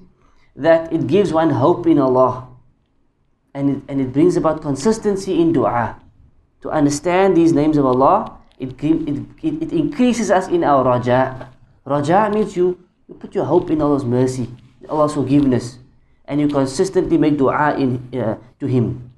that 0.55 0.91
it 0.93 1.07
gives 1.07 1.33
one 1.33 1.49
hope 1.49 1.85
in 1.87 1.99
Allah. 1.99 2.47
And 3.53 3.69
it, 3.69 3.83
and 3.89 3.99
it 3.99 4.13
brings 4.13 4.37
about 4.37 4.61
consistency 4.61 5.41
in 5.41 5.51
dua. 5.51 5.99
To 6.61 6.69
understand 6.69 7.35
these 7.35 7.51
names 7.51 7.75
of 7.75 7.85
Allah, 7.85 8.37
it, 8.57 8.81
it, 8.81 9.25
it 9.43 9.73
increases 9.73 10.31
us 10.31 10.47
in 10.47 10.63
our 10.63 10.85
raja. 10.85 11.50
Raja 11.85 12.29
means 12.33 12.55
you, 12.55 12.79
you 13.07 13.15
put 13.15 13.33
your 13.33 13.45
hope 13.45 13.69
in 13.71 13.81
Allah's 13.81 14.05
mercy, 14.05 14.49
Allah's 14.87 15.13
forgiveness, 15.13 15.79
and 16.25 16.39
you 16.39 16.47
consistently 16.47 17.17
make 17.17 17.37
dua 17.37 17.75
in, 17.77 18.09
uh, 18.13 18.37
to 18.59 18.67
Him. 18.67 19.11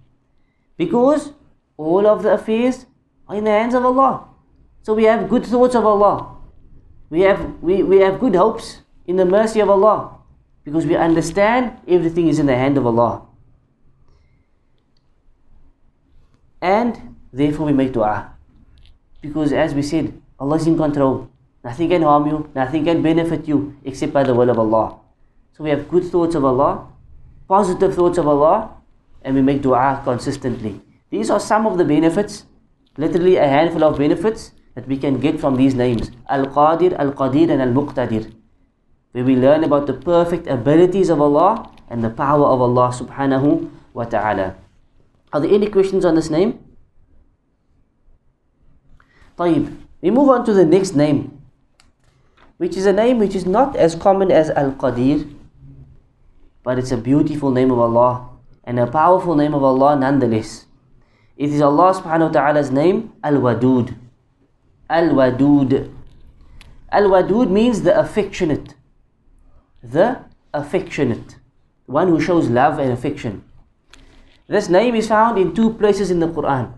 Because 0.78 1.34
all 1.78 2.08
of 2.08 2.24
the 2.24 2.34
affairs 2.34 2.86
are 3.28 3.36
in 3.36 3.44
the 3.44 3.52
hands 3.52 3.74
of 3.74 3.86
Allah. 3.86 4.28
So 4.82 4.94
we 4.94 5.04
have 5.04 5.30
good 5.30 5.46
thoughts 5.46 5.76
of 5.76 5.86
Allah. 5.86 6.36
We 7.10 7.22
have, 7.22 7.62
we, 7.62 7.84
we 7.84 7.98
have 8.00 8.20
good 8.20 8.36
hopes 8.36 8.82
in 9.06 9.18
the 9.18 9.26
mercy 9.26 9.60
of 9.60 9.70
Allah. 9.70 10.18
Because 10.64 10.86
we 10.86 10.96
understand 10.96 11.78
everything 11.88 12.28
is 12.28 12.40
in 12.40 12.46
the 12.46 12.56
hand 12.56 12.78
of 12.78 12.86
Allah. 12.86 13.22
And 16.62 17.16
therefore 17.32 17.66
we 17.66 17.74
make 17.74 17.92
dua. 17.92 18.34
Because 19.22 19.52
as 19.52 19.74
we 19.74 19.82
said, 19.82 20.14
Allah 20.40 20.56
is 20.56 20.68
in 20.68 20.78
control. 20.78 21.30
Nothing 21.64 21.90
can 21.90 22.02
harm 22.02 22.28
you, 22.28 22.50
nothing 22.54 22.84
can 22.84 23.02
benefit 23.02 23.48
you 23.48 23.76
except 23.86 24.12
by 24.12 24.24
the 24.24 24.34
will 24.34 24.50
of 24.50 24.60
Allah. 24.60 25.00
So 25.58 25.64
we 25.64 25.70
have 25.70 25.88
good 25.88 26.04
thoughts 26.04 26.36
of 26.36 26.44
Allah, 26.44 26.88
positive 27.48 27.96
thoughts 27.96 28.18
of 28.18 28.28
Allah, 28.28 28.72
and 29.22 29.36
we 29.36 29.42
make 29.42 29.62
dua 29.62 30.02
consistently. 30.04 30.82
These 31.10 31.30
are 31.30 31.40
some 31.40 31.66
of 31.66 31.78
the 31.78 31.86
benefits, 31.86 32.46
literally 32.98 33.38
a 33.38 33.48
handful 33.48 33.84
of 33.84 33.98
benefits 33.98 34.52
that 34.76 34.88
we 34.88 34.98
can 34.98 35.20
get 35.20 35.40
from 35.40 35.56
these 35.56 35.76
names 35.76 36.12
Al 36.28 36.48
Qadir, 36.48 36.98
Al 37.00 37.14
Qadir, 37.14 37.50
and 37.50 37.62
Al 37.62 37.70
Muqtadir. 37.70 38.34
Where 39.12 39.24
we 39.24 39.36
learn 39.36 39.64
about 39.64 39.86
the 39.86 39.94
perfect 39.94 40.48
abilities 40.48 41.10
of 41.10 41.22
Allah 41.22 41.70
and 41.90 42.04
the 42.04 42.10
power 42.10 42.46
of 42.46 42.62
Allah 42.62 42.90
subhanahu 42.90 43.70
wa 43.94 44.06
ta'ala. 44.06 44.56
Are 45.32 45.40
there 45.40 45.54
any 45.54 45.68
questions 45.68 46.04
on 46.04 46.16
this 46.16 46.30
name? 46.30 46.60
Taib. 49.38 49.78
We 50.02 50.10
move 50.10 50.30
on 50.30 50.44
to 50.46 50.54
the 50.54 50.66
next 50.66 50.96
name, 50.96 51.43
which 52.63 52.77
is 52.77 52.87
a 52.87 52.93
name 52.93 53.19
which 53.19 53.35
is 53.35 53.47
not 53.47 53.77
as 53.77 53.95
common 53.95 54.31
as 54.31 54.51
Al 54.51 54.73
Qadir, 54.73 55.35
but 56.63 56.79
it's 56.79 56.93
a 56.93 56.97
beautiful 56.97 57.51
name 57.51 57.71
of 57.71 57.79
Allah 57.79 58.29
and 58.65 58.79
a 58.79 58.87
powerful 58.87 59.35
name 59.35 59.55
of 59.55 59.63
Allah 59.63 59.97
nonetheless. 59.97 60.67
It 61.37 61.51
is 61.51 61.63
Allah 61.63 61.95
subhanahu 61.95 62.29
wa 62.29 62.33
ta'ala's 62.33 62.71
name, 62.71 63.13
Al 63.23 63.35
Wadud. 63.35 63.95
Al 64.91 65.11
Wadud. 65.11 65.91
Al 66.91 67.05
Wadud 67.05 67.49
means 67.49 67.83
the 67.83 67.99
affectionate. 67.99 68.75
The 69.83 70.25
affectionate. 70.53 71.37
One 71.87 72.09
who 72.09 72.21
shows 72.21 72.49
love 72.51 72.79
and 72.79 72.93
affection. 72.93 73.45
This 74.49 74.69
name 74.69 74.95
is 74.95 75.09
found 75.09 75.39
in 75.39 75.55
two 75.55 75.75
places 75.75 76.11
in 76.11 76.19
the 76.19 76.29
Quran. 76.29 76.73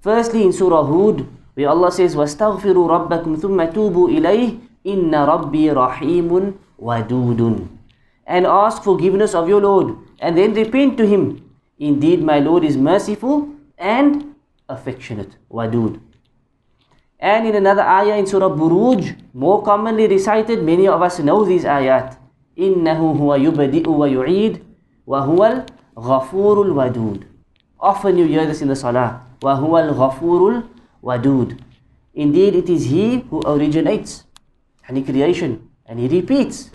Firstly, 0.00 0.44
in 0.44 0.52
Surah 0.52 0.84
Hud, 0.84 1.26
where 1.54 1.68
Allah 1.68 1.90
says, 1.90 2.14
وَاسْتَغْفِرُوا 2.14 3.10
رَبَّكُمْ 3.10 3.36
ثُمَّ 3.40 3.72
تُوبُوا 3.72 4.08
إِلَيْهِ 4.08 4.63
إِنَّ 4.86 5.12
رَبِّي 5.12 5.72
رَحِيمٌ 5.72 6.52
وَدُودٌ 6.80 7.68
And 8.26 8.46
ask 8.46 8.82
forgiveness 8.82 9.34
of 9.34 9.48
your 9.48 9.60
Lord, 9.60 9.96
and 10.20 10.36
then 10.36 10.54
repent 10.54 10.96
to 10.98 11.06
Him. 11.06 11.42
Indeed, 11.78 12.22
my 12.22 12.38
Lord 12.38 12.64
is 12.64 12.76
merciful 12.76 13.48
and 13.78 14.34
affectionate. 14.68 15.36
Wadud. 15.50 16.00
And 17.18 17.46
in 17.46 17.54
another 17.54 17.82
ayah 17.82 18.16
in 18.16 18.26
Surah 18.26 18.48
Buruj, 18.48 19.16
more 19.34 19.62
commonly 19.62 20.06
recited, 20.06 20.62
many 20.62 20.88
of 20.88 21.02
us 21.02 21.18
know 21.18 21.44
these 21.44 21.64
ayat. 21.64 22.16
إِنَّهُ 22.56 23.00
هُوَ 23.00 23.36
يُبَدِئُ 23.36 23.84
وَيُعِيدُ 23.84 24.60
وَهُوَ 25.06 25.64
الْغَفُورُ 25.96 26.56
الْوَدُودُ 26.66 27.24
Often 27.80 28.18
you 28.18 28.26
hear 28.26 28.46
this 28.46 28.62
in 28.62 28.68
the 28.68 28.76
Salah. 28.76 29.22
وَهُوَ 29.42 29.92
الْغَفُورُ 29.92 30.64
الْوَدُودُ 31.02 31.58
Indeed, 32.14 32.54
it 32.56 32.68
is 32.68 32.84
He 32.84 33.20
who 33.30 33.40
originates 33.46 34.24
any 34.89 35.03
creation 35.03 35.69
and 35.85 35.99
He 35.99 36.07
repeats. 36.07 36.71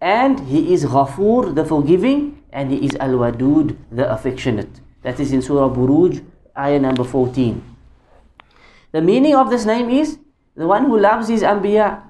And 0.00 0.40
He 0.40 0.72
is 0.72 0.84
Ghafoor, 0.84 1.54
the 1.54 1.64
forgiving, 1.64 2.42
and 2.52 2.70
He 2.70 2.84
is 2.84 2.96
Al-Wadud, 2.96 3.76
the 3.90 4.10
affectionate. 4.10 4.80
That 5.02 5.20
is 5.20 5.32
in 5.32 5.42
Surah 5.42 5.68
Buruj, 5.68 6.24
ayah 6.56 6.78
number 6.78 7.04
14. 7.04 7.62
The 8.92 9.00
meaning 9.00 9.34
of 9.34 9.50
this 9.50 9.64
name 9.64 9.88
is 9.88 10.18
the 10.56 10.66
one 10.66 10.84
who 10.84 10.98
loves 10.98 11.28
his 11.28 11.42
Anbiya, 11.42 12.02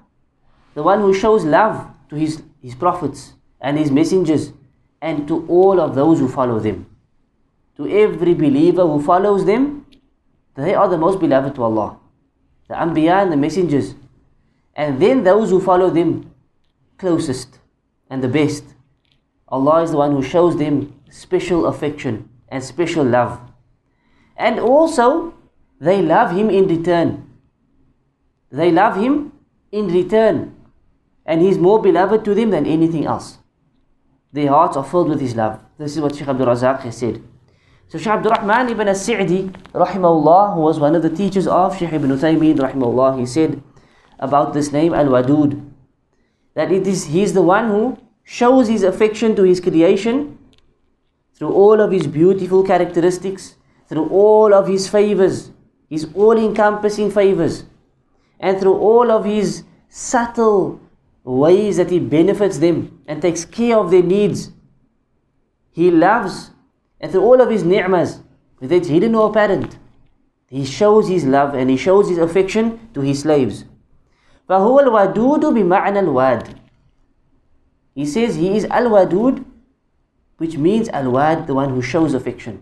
the 0.74 0.82
one 0.82 1.00
who 1.00 1.12
shows 1.12 1.44
love 1.44 1.86
to 2.08 2.16
his, 2.16 2.42
his 2.60 2.74
prophets 2.74 3.34
and 3.60 3.78
his 3.78 3.90
messengers, 3.90 4.52
and 5.00 5.28
to 5.28 5.46
all 5.46 5.80
of 5.80 5.94
those 5.94 6.18
who 6.18 6.26
follow 6.26 6.58
them. 6.58 6.86
To 7.76 7.86
every 7.86 8.34
believer 8.34 8.82
who 8.82 9.00
follows 9.02 9.44
them, 9.44 9.86
they 10.56 10.74
are 10.74 10.88
the 10.88 10.98
most 10.98 11.20
beloved 11.20 11.54
to 11.54 11.62
Allah. 11.62 11.99
The 12.70 12.76
Anbiya 12.76 13.22
and 13.22 13.32
the 13.32 13.36
messengers. 13.36 13.96
And 14.76 15.02
then 15.02 15.24
those 15.24 15.50
who 15.50 15.60
follow 15.60 15.90
them 15.90 16.32
closest 16.98 17.58
and 18.08 18.22
the 18.22 18.28
best. 18.28 18.62
Allah 19.48 19.82
is 19.82 19.90
the 19.90 19.96
one 19.96 20.12
who 20.12 20.22
shows 20.22 20.56
them 20.56 20.94
special 21.10 21.66
affection 21.66 22.28
and 22.48 22.62
special 22.62 23.04
love. 23.04 23.40
And 24.36 24.60
also, 24.60 25.34
they 25.80 26.00
love 26.00 26.30
Him 26.30 26.48
in 26.48 26.68
return. 26.68 27.28
They 28.52 28.70
love 28.70 28.94
Him 28.94 29.32
in 29.72 29.88
return. 29.88 30.54
And 31.26 31.42
He's 31.42 31.58
more 31.58 31.82
beloved 31.82 32.24
to 32.24 32.36
them 32.36 32.50
than 32.50 32.66
anything 32.66 33.04
else. 33.04 33.38
Their 34.32 34.50
hearts 34.50 34.76
are 34.76 34.84
filled 34.84 35.08
with 35.08 35.20
His 35.20 35.34
love. 35.34 35.58
This 35.76 35.96
is 35.96 36.00
what 36.00 36.14
Shaykh 36.14 36.28
Abdul 36.28 36.46
Razak 36.46 36.82
has 36.82 36.98
said. 36.98 37.20
So 37.90 37.98
Shaykh 37.98 38.12
Abdul 38.12 38.30
Rahman 38.30 38.68
ibn 38.68 38.86
as-Sa'di, 38.86 39.50
rahimahullah, 39.74 40.54
who 40.54 40.60
was 40.60 40.78
one 40.78 40.94
of 40.94 41.02
the 41.02 41.10
teachers 41.10 41.48
of 41.48 41.76
Shaykh 41.76 41.92
ibn 41.92 42.12
Uthaymeen, 42.12 42.56
rahimahullah, 42.56 43.18
he 43.18 43.26
said 43.26 43.60
about 44.20 44.54
this 44.54 44.70
name, 44.70 44.94
Al-Wadud, 44.94 45.60
that 46.54 46.70
it 46.70 46.86
is, 46.86 47.06
he 47.06 47.20
is 47.20 47.32
the 47.34 47.42
one 47.42 47.66
who 47.68 47.98
shows 48.22 48.68
his 48.68 48.84
affection 48.84 49.34
to 49.34 49.42
his 49.42 49.58
creation 49.58 50.38
through 51.34 51.52
all 51.52 51.80
of 51.80 51.90
his 51.90 52.06
beautiful 52.06 52.62
characteristics, 52.62 53.56
through 53.88 54.08
all 54.10 54.54
of 54.54 54.68
his 54.68 54.88
favors, 54.88 55.50
his 55.88 56.06
all 56.14 56.38
encompassing 56.38 57.10
favors, 57.10 57.64
and 58.38 58.60
through 58.60 58.76
all 58.76 59.10
of 59.10 59.24
his 59.24 59.64
subtle 59.88 60.80
ways 61.24 61.76
that 61.78 61.90
he 61.90 61.98
benefits 61.98 62.58
them 62.58 63.02
and 63.08 63.20
takes 63.20 63.44
care 63.44 63.76
of 63.76 63.90
their 63.90 64.04
needs. 64.04 64.52
He 65.72 65.90
loves, 65.90 66.52
and 66.99 67.11
through 67.11 67.23
all 67.23 67.41
of 67.41 67.49
his 67.49 67.63
ni'mas, 67.63 68.21
whether 68.59 68.75
it's 68.75 68.87
hidden 68.87 69.15
or 69.15 69.29
apparent, 69.29 69.77
he 70.47 70.65
shows 70.65 71.07
his 71.09 71.25
love 71.25 71.53
and 71.53 71.69
he 71.69 71.77
shows 71.77 72.09
his 72.09 72.17
affection 72.17 72.89
to 72.93 73.01
his 73.01 73.21
slaves. 73.21 73.65
فهو 74.49 74.79
الودود 74.79 75.41
بمعنى 75.41 75.99
الواد. 75.99 76.55
He 77.95 78.05
says 78.05 78.35
he 78.35 78.55
is 78.55 78.65
al-wadud, 78.65 79.43
which 80.37 80.57
means 80.57 80.89
al-wad, 80.89 81.47
the 81.47 81.53
one 81.53 81.69
who 81.69 81.81
shows 81.81 82.13
affection, 82.13 82.61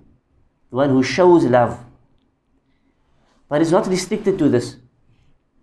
the 0.69 0.77
one 0.77 0.89
who 0.89 1.03
shows 1.03 1.43
love. 1.45 1.83
But 3.49 3.61
it's 3.61 3.71
not 3.71 3.87
restricted 3.87 4.37
to 4.39 4.47
this. 4.47 4.77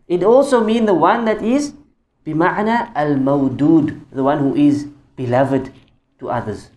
It 0.09 0.22
also 0.22 0.62
means 0.62 0.87
the 0.87 0.95
one 0.95 1.24
that 1.24 1.41
is 1.43 1.72
bima'na 2.26 2.93
al-mawdud, 2.95 4.01
the 4.12 4.22
one 4.22 4.39
who 4.39 4.55
is 4.57 4.89
beloved 5.16 5.72
to 6.18 6.31
others. 6.31 6.70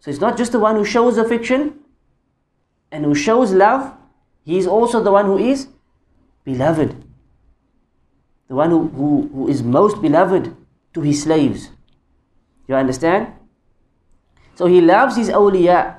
So 0.00 0.10
it's 0.10 0.20
not 0.20 0.36
just 0.36 0.52
the 0.52 0.60
one 0.60 0.76
who 0.76 0.84
shows 0.84 1.18
affection 1.18 1.80
and 2.90 3.04
who 3.04 3.14
shows 3.14 3.52
love, 3.52 3.94
he 4.44 4.56
is 4.56 4.66
also 4.66 5.02
the 5.02 5.12
one 5.12 5.26
who 5.26 5.38
is 5.38 5.68
beloved. 6.44 7.04
The 8.48 8.54
one 8.54 8.70
who, 8.70 8.88
who, 8.88 9.30
who 9.32 9.48
is 9.48 9.62
most 9.62 10.00
beloved 10.00 10.56
to 10.94 11.00
his 11.00 11.22
slaves. 11.22 11.70
You 12.66 12.76
understand? 12.76 13.32
So 14.54 14.66
he 14.66 14.80
loves 14.80 15.16
his 15.16 15.28
awliya, 15.28 15.96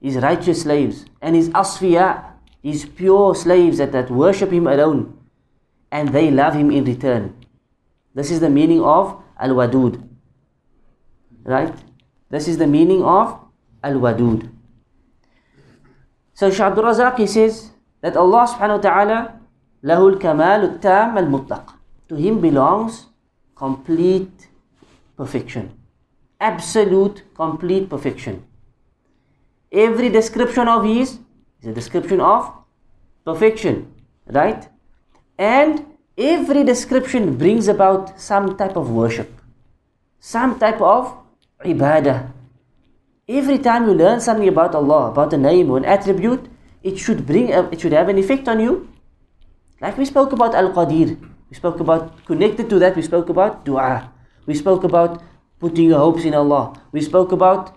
his 0.00 0.16
righteous 0.16 0.62
slaves, 0.62 1.04
and 1.20 1.36
his 1.36 1.50
asfiya, 1.50 2.24
his 2.62 2.84
pure 2.84 3.34
slaves 3.34 3.78
that, 3.78 3.92
that 3.92 4.10
worship 4.10 4.50
him 4.50 4.66
alone, 4.66 5.18
and 5.90 6.08
they 6.10 6.30
love 6.30 6.54
him 6.54 6.70
in 6.70 6.84
return. 6.84 7.34
This 8.14 8.30
is 8.30 8.40
the 8.40 8.50
meaning 8.50 8.82
of 8.82 9.22
Al 9.38 9.50
Wadud. 9.50 10.02
Right? 11.44 11.74
This 12.30 12.46
is 12.46 12.58
the 12.58 12.66
meaning 12.66 13.02
of 13.02 13.38
Al 13.82 13.94
Wadud. 13.94 14.48
So 16.34 16.50
Shaykh 16.50 16.60
Abdul 16.60 16.84
Razak 16.84 17.18
he 17.18 17.26
says 17.26 17.70
that 18.00 18.16
Allah 18.16 18.46
subhanahu 18.46 18.76
wa 18.76 18.82
ta'ala 18.88 19.40
lahul 19.84 20.20
kamal 20.20 20.78
tam 20.78 21.18
al 21.18 21.26
mutlaq. 21.26 21.74
To 22.08 22.14
him 22.14 22.40
belongs 22.40 23.06
complete 23.56 24.48
perfection. 25.16 25.76
Absolute 26.40 27.22
complete 27.34 27.90
perfection. 27.90 28.44
Every 29.72 30.08
description 30.08 30.68
of 30.68 30.84
his 30.84 31.18
is 31.60 31.68
a 31.68 31.72
description 31.72 32.20
of 32.20 32.52
perfection, 33.24 33.92
right? 34.26 34.68
And 35.36 35.84
every 36.16 36.64
description 36.64 37.36
brings 37.36 37.68
about 37.68 38.20
some 38.20 38.56
type 38.56 38.76
of 38.76 38.90
worship, 38.90 39.30
some 40.18 40.58
type 40.58 40.80
of 40.80 41.16
ibadah. 41.64 42.32
Every 43.28 43.58
time 43.58 43.86
you 43.86 43.94
learn 43.94 44.20
something 44.20 44.48
about 44.48 44.74
Allah, 44.74 45.10
about 45.10 45.32
a 45.32 45.38
name 45.38 45.70
or 45.70 45.78
an 45.78 45.84
attribute, 45.84 46.48
it 46.82 46.98
should 46.98 47.26
bring, 47.26 47.52
a, 47.52 47.68
it 47.70 47.80
should 47.80 47.92
have 47.92 48.08
an 48.08 48.18
effect 48.18 48.48
on 48.48 48.60
you. 48.60 48.88
Like 49.80 49.96
we 49.96 50.04
spoke 50.04 50.32
about 50.32 50.54
Al-Qadir, 50.54 51.16
we 51.48 51.54
spoke 51.54 51.80
about, 51.80 52.24
connected 52.26 52.68
to 52.70 52.78
that, 52.78 52.96
we 52.96 53.02
spoke 53.02 53.28
about 53.28 53.64
dua. 53.64 54.12
We 54.46 54.54
spoke 54.54 54.84
about 54.84 55.22
putting 55.58 55.88
your 55.88 55.98
hopes 55.98 56.24
in 56.24 56.34
Allah. 56.34 56.80
We 56.92 57.02
spoke 57.02 57.32
about 57.32 57.76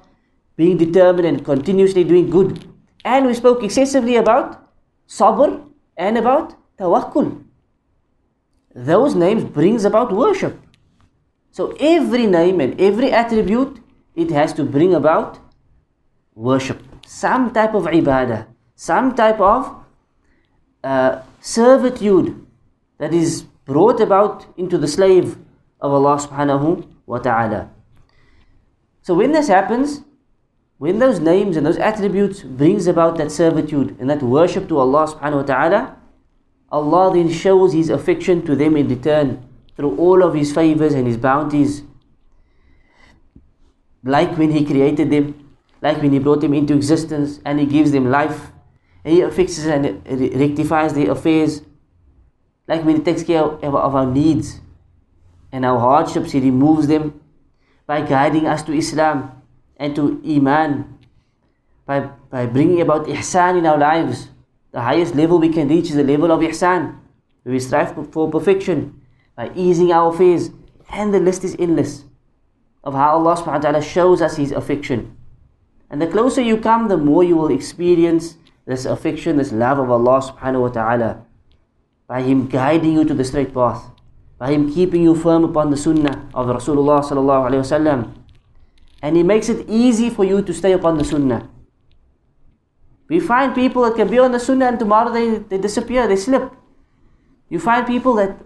being 0.56 0.78
determined 0.78 1.28
and 1.28 1.46
continuously 1.46 2.04
doing 2.04 2.30
good. 2.30 2.66
And 3.06 3.28
we 3.28 3.34
spoke 3.34 3.64
excessively 3.64 4.16
about 4.16 4.70
sabr 5.08 5.62
and 5.98 6.18
about 6.18 6.56
tawakkul. 6.80 7.44
Those 8.74 9.14
names 9.14 9.44
brings 9.44 9.86
about 9.86 10.12
worship. 10.12 10.58
So 11.54 11.76
every 11.80 12.26
name 12.26 12.60
and 12.60 12.82
every 12.82 13.12
attribute, 13.12 13.80
it 14.16 14.32
has 14.32 14.54
to 14.54 14.64
bring 14.64 14.92
about 14.92 15.38
worship. 16.34 16.82
Some 17.06 17.54
type 17.54 17.76
of 17.76 17.84
ibadah, 17.84 18.48
some 18.76 19.14
type 19.14 19.40
of 19.40 19.86
uh, 20.84 21.22
servitude 21.42 22.44
that 22.98 23.14
is 23.14 23.44
brought 23.66 24.02
about 24.02 24.48
into 24.58 24.80
the 24.80 24.88
slave 24.88 25.38
of 25.80 25.94
Allah 25.94 26.18
subhanahu 26.18 26.88
wa 27.06 27.20
ta'ala. 27.20 27.70
So 29.04 29.14
when 29.14 29.32
this 29.32 29.48
happens, 29.48 30.02
when 30.80 30.98
those 30.98 31.20
names 31.20 31.56
and 31.56 31.68
those 31.68 31.78
attributes 31.78 32.42
brings 32.42 32.88
about 32.88 33.20
that 33.20 33.32
servitude 33.32 33.96
and 34.00 34.10
that 34.10 34.24
worship 34.24 34.68
to 34.70 34.80
Allah 34.80 35.06
subhanahu 35.06 35.46
wa 35.46 35.50
ta'ala, 35.54 35.98
Allah 36.72 37.14
then 37.14 37.30
shows 37.30 37.74
His 37.74 37.92
affection 37.92 38.44
to 38.48 38.56
them 38.56 38.76
in 38.76 38.88
return 38.88 39.48
through 39.76 39.98
all 39.98 40.24
of 40.24 40.34
His 40.34 40.54
favors 40.54 40.94
and 40.94 41.08
His 41.08 41.18
bounties. 41.18 41.84
Like 44.04 44.38
when 44.38 44.52
He 44.52 44.66
created 44.66 45.10
them, 45.10 45.56
like 45.82 46.02
when 46.02 46.12
He 46.12 46.20
brought 46.20 46.42
them 46.42 46.54
into 46.54 46.76
existence 46.76 47.40
and 47.46 47.60
He 47.60 47.66
gives 47.66 47.92
them 47.92 48.10
life, 48.10 48.52
and 49.04 49.14
He 49.14 49.30
fixes 49.32 49.66
and 49.66 50.02
rectifies 50.08 50.94
their 50.94 51.12
affairs. 51.12 51.62
Like 52.68 52.84
when 52.86 52.98
He 52.98 53.02
takes 53.04 53.24
care 53.24 53.44
of, 53.44 53.76
our 53.76 54.06
needs 54.06 54.60
and 55.52 55.66
our 55.66 55.80
hardships, 55.80 56.32
He 56.32 56.40
removes 56.40 56.88
them 56.88 57.20
by 57.86 58.02
guiding 58.02 58.48
us 58.48 58.64
to 58.64 58.74
Islam 58.74 59.42
and 59.78 59.96
to 59.96 60.22
Iman, 60.26 61.00
by, 61.86 62.00
by 62.30 62.46
bringing 62.46 62.80
about 62.80 63.08
Ihsan 63.08 63.58
in 63.58 63.66
our 63.66 63.78
lives. 63.78 64.30
The 64.72 64.82
highest 64.82 65.16
level 65.16 65.40
we 65.40 65.50
can 65.50 65.68
reach 65.68 65.90
is 65.90 65.96
the 65.96 66.04
level 66.04 66.32
of 66.32 66.40
Ihsan, 66.40 66.98
we 67.46 67.60
strive 67.60 67.94
for 68.12 68.30
perfection, 68.32 69.02
by 69.36 69.52
easing 69.56 69.92
our 69.92 70.12
fears. 70.12 70.52
and 70.94 71.14
the 71.14 71.20
list 71.20 71.44
is 71.44 71.56
endless. 71.58 72.06
of 72.84 72.94
how 72.94 73.16
Allah 73.16 73.36
subhanahu 73.40 73.64
wa 73.64 73.66
ta'ala 73.72 73.82
shows 73.82 74.22
us 74.22 74.36
His 74.36 74.52
affection. 74.52 75.16
And 75.90 76.02
the 76.02 76.08
closer 76.08 76.42
you 76.42 76.58
come, 76.58 76.88
the 76.90 76.98
more 76.98 77.24
you 77.24 77.38
will 77.38 77.52
experience 77.52 78.36
this 78.66 78.86
affection, 78.86 79.38
this 79.38 79.52
love 79.52 79.80
of 79.80 79.90
Allah 79.90 80.20
subhanahu 80.20 80.62
wa 80.62 80.70
ta'ala. 80.70 81.26
By 82.08 82.22
Him 82.22 82.48
guiding 82.48 82.94
you 82.94 83.06
to 83.06 83.14
the 83.14 83.24
straight 83.24 83.54
path. 83.54 83.90
By 84.38 84.52
Him 84.52 84.68
keeping 84.74 85.02
you 85.02 85.16
firm 85.16 85.44
upon 85.46 85.72
the 85.72 85.78
sunnah 85.78 86.28
of 86.34 86.48
Rasulullah 86.48 87.00
sallallahu 87.00 87.48
alayhi 87.48 87.64
wasallam. 87.64 88.12
And 89.02 89.16
He 89.16 89.24
makes 89.24 89.48
it 89.48 89.64
easy 89.70 90.10
for 90.10 90.26
you 90.26 90.42
to 90.42 90.54
stay 90.54 90.74
upon 90.74 90.98
the 90.98 91.06
sunnah. 91.06 91.48
We 93.08 93.20
find 93.20 93.56
people 93.56 93.84
that 93.84 93.96
can 93.96 94.10
be 94.10 94.20
on 94.20 94.32
the 94.32 94.40
sunnah 94.40 94.68
and 94.68 94.80
tomorrow 94.80 95.12
they, 95.12 95.38
they 95.38 95.58
disappear, 95.58 96.08
they 96.08 96.16
slip. 96.16 96.52
You 97.50 97.60
find 97.60 97.86
people 97.86 98.16
that 98.16 98.40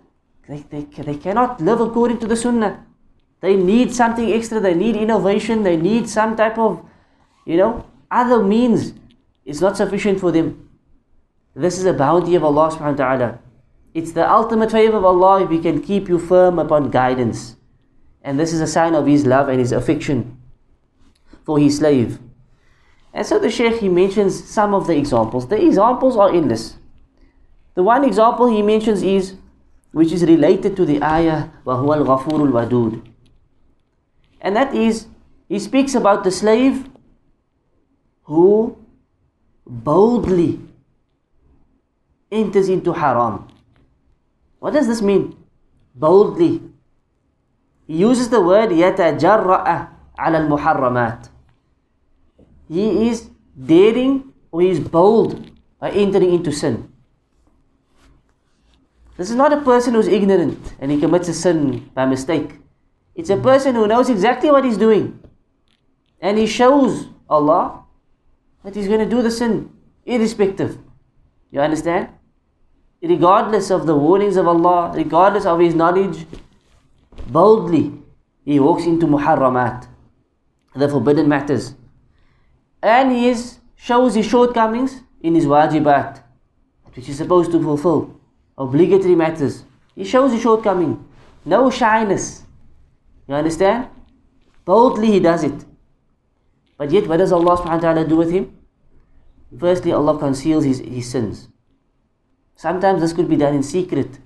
they, 0.47 0.59
they, 0.69 0.81
they 0.81 1.15
cannot 1.15 1.61
live 1.61 1.81
according 1.81 2.19
to 2.19 2.27
the 2.27 2.35
sunnah. 2.35 2.85
They 3.41 3.55
need 3.55 3.93
something 3.93 4.31
extra, 4.31 4.59
they 4.59 4.73
need 4.73 4.95
innovation, 4.95 5.63
they 5.63 5.77
need 5.77 6.09
some 6.09 6.35
type 6.35 6.57
of, 6.57 6.83
you 7.45 7.57
know, 7.57 7.85
other 8.09 8.41
means. 8.43 8.93
It's 9.45 9.61
not 9.61 9.77
sufficient 9.77 10.19
for 10.19 10.31
them. 10.31 10.69
This 11.55 11.77
is 11.77 11.85
a 11.85 11.93
bounty 11.93 12.35
of 12.35 12.43
Allah 12.43 12.71
subhanahu 12.71 12.97
wa 12.97 13.15
ta'ala. 13.15 13.39
It's 13.93 14.11
the 14.11 14.29
ultimate 14.29 14.71
favor 14.71 14.97
of 14.97 15.05
Allah 15.05 15.43
if 15.43 15.49
He 15.49 15.59
can 15.59 15.81
keep 15.81 16.07
you 16.07 16.19
firm 16.19 16.59
upon 16.59 16.91
guidance. 16.91 17.55
And 18.21 18.39
this 18.39 18.53
is 18.53 18.61
a 18.61 18.67
sign 18.67 18.95
of 18.95 19.05
His 19.05 19.25
love 19.25 19.49
and 19.49 19.59
His 19.59 19.71
affection 19.71 20.39
for 21.45 21.59
His 21.59 21.77
slave. 21.77 22.19
And 23.13 23.25
so 23.25 23.39
the 23.39 23.49
Shaykh 23.49 23.79
he 23.79 23.89
mentions 23.89 24.47
some 24.47 24.75
of 24.75 24.85
the 24.85 24.95
examples. 24.95 25.47
The 25.47 25.59
examples 25.59 26.15
are 26.15 26.29
endless. 26.29 26.77
The 27.73 27.81
one 27.81 28.03
example 28.03 28.47
he 28.47 28.61
mentions 28.61 29.01
is 29.01 29.35
which 29.92 30.12
is 30.12 30.24
related 30.24 30.76
to 30.76 30.84
the 30.84 31.02
ayah 31.02 31.48
وَهُوَ 31.64 32.04
الْغَفُورُ 32.04 32.48
الْوَدُودُ 32.50 33.02
and 34.40 34.56
that 34.56 34.74
is 34.74 35.06
he 35.48 35.58
speaks 35.58 35.94
about 35.94 36.24
the 36.24 36.30
slave 36.30 36.88
who 38.24 38.76
boldly 39.66 40.60
enters 42.30 42.68
into 42.68 42.92
haram. 42.92 43.48
What 44.58 44.72
does 44.72 44.86
this 44.86 45.02
mean? 45.02 45.36
Boldly. 45.94 46.62
He 47.86 47.98
uses 47.98 48.30
the 48.30 48.40
word 48.40 48.70
يَتَجَرَّأَ 48.70 49.88
عَلَى 50.18 50.38
الْمُحَرَّمَاتِ 50.48 51.28
He 52.68 53.08
is 53.08 53.28
daring 53.54 54.32
or 54.50 54.62
he 54.62 54.70
is 54.70 54.80
bold 54.80 55.50
by 55.78 55.90
entering 55.90 56.32
into 56.32 56.52
sin. 56.52 56.88
This 59.17 59.31
is 59.31 59.35
not 59.35 59.51
a 59.51 59.61
person 59.61 59.95
who 59.95 59.99
is 59.99 60.07
ignorant 60.07 60.75
and 60.79 60.91
he 60.91 60.99
commits 60.99 61.27
a 61.27 61.33
sin 61.33 61.89
by 61.93 62.05
mistake. 62.05 62.53
It's 63.15 63.31
a 63.31 63.37
person 63.37 63.73
who 63.73 63.87
knows 63.87 64.09
exactly 64.09 64.51
what 64.51 64.63
he's 64.63 64.77
doing. 64.77 65.19
And 66.21 66.37
he 66.37 66.45
shows 66.45 67.07
Allah 67.27 67.83
that 68.63 68.75
he's 68.75 68.87
going 68.87 68.99
to 68.99 69.09
do 69.09 69.23
the 69.23 69.31
sin, 69.31 69.71
irrespective. 70.05 70.77
You 71.49 71.61
understand? 71.61 72.09
Regardless 73.01 73.71
of 73.71 73.87
the 73.87 73.95
warnings 73.95 74.37
of 74.37 74.47
Allah, 74.47 74.91
regardless 74.95 75.45
of 75.45 75.59
his 75.59 75.73
knowledge, 75.73 76.25
boldly 77.27 77.93
he 78.45 78.59
walks 78.59 78.85
into 78.85 79.07
muharramat, 79.07 79.87
the 80.75 80.87
forbidden 80.87 81.27
matters. 81.27 81.73
And 82.83 83.11
he 83.11 83.29
is, 83.29 83.59
shows 83.75 84.15
his 84.15 84.27
shortcomings 84.27 85.01
in 85.21 85.33
his 85.33 85.45
wajibat, 85.45 86.21
which 86.93 87.07
he's 87.07 87.17
supposed 87.17 87.51
to 87.51 87.61
fulfill, 87.61 88.16
obligatory 88.57 89.15
matters. 89.15 89.63
He 89.95 90.03
shows 90.03 90.31
his 90.31 90.41
shortcoming, 90.41 91.03
no 91.45 91.69
shyness. 91.69 92.43
You 93.27 93.35
understand? 93.35 93.87
Boldly 94.65 95.11
he 95.11 95.19
does 95.19 95.43
it. 95.43 95.65
But 96.77 96.91
yet, 96.91 97.07
what 97.07 97.17
does 97.17 97.31
Allah 97.31 97.57
subhanahu 97.57 97.81
wa 97.81 97.93
ta'ala 97.93 98.07
do 98.07 98.15
with 98.17 98.31
him? 98.31 98.55
Firstly, 99.57 99.91
Allah 99.91 100.17
conceals 100.19 100.63
his, 100.63 100.79
his 100.79 101.09
sins. 101.09 101.47
Sometimes 102.55 103.01
this 103.01 103.13
could 103.13 103.29
be 103.29 103.35
done 103.35 103.55
in 103.55 103.63
secret. 103.63 104.19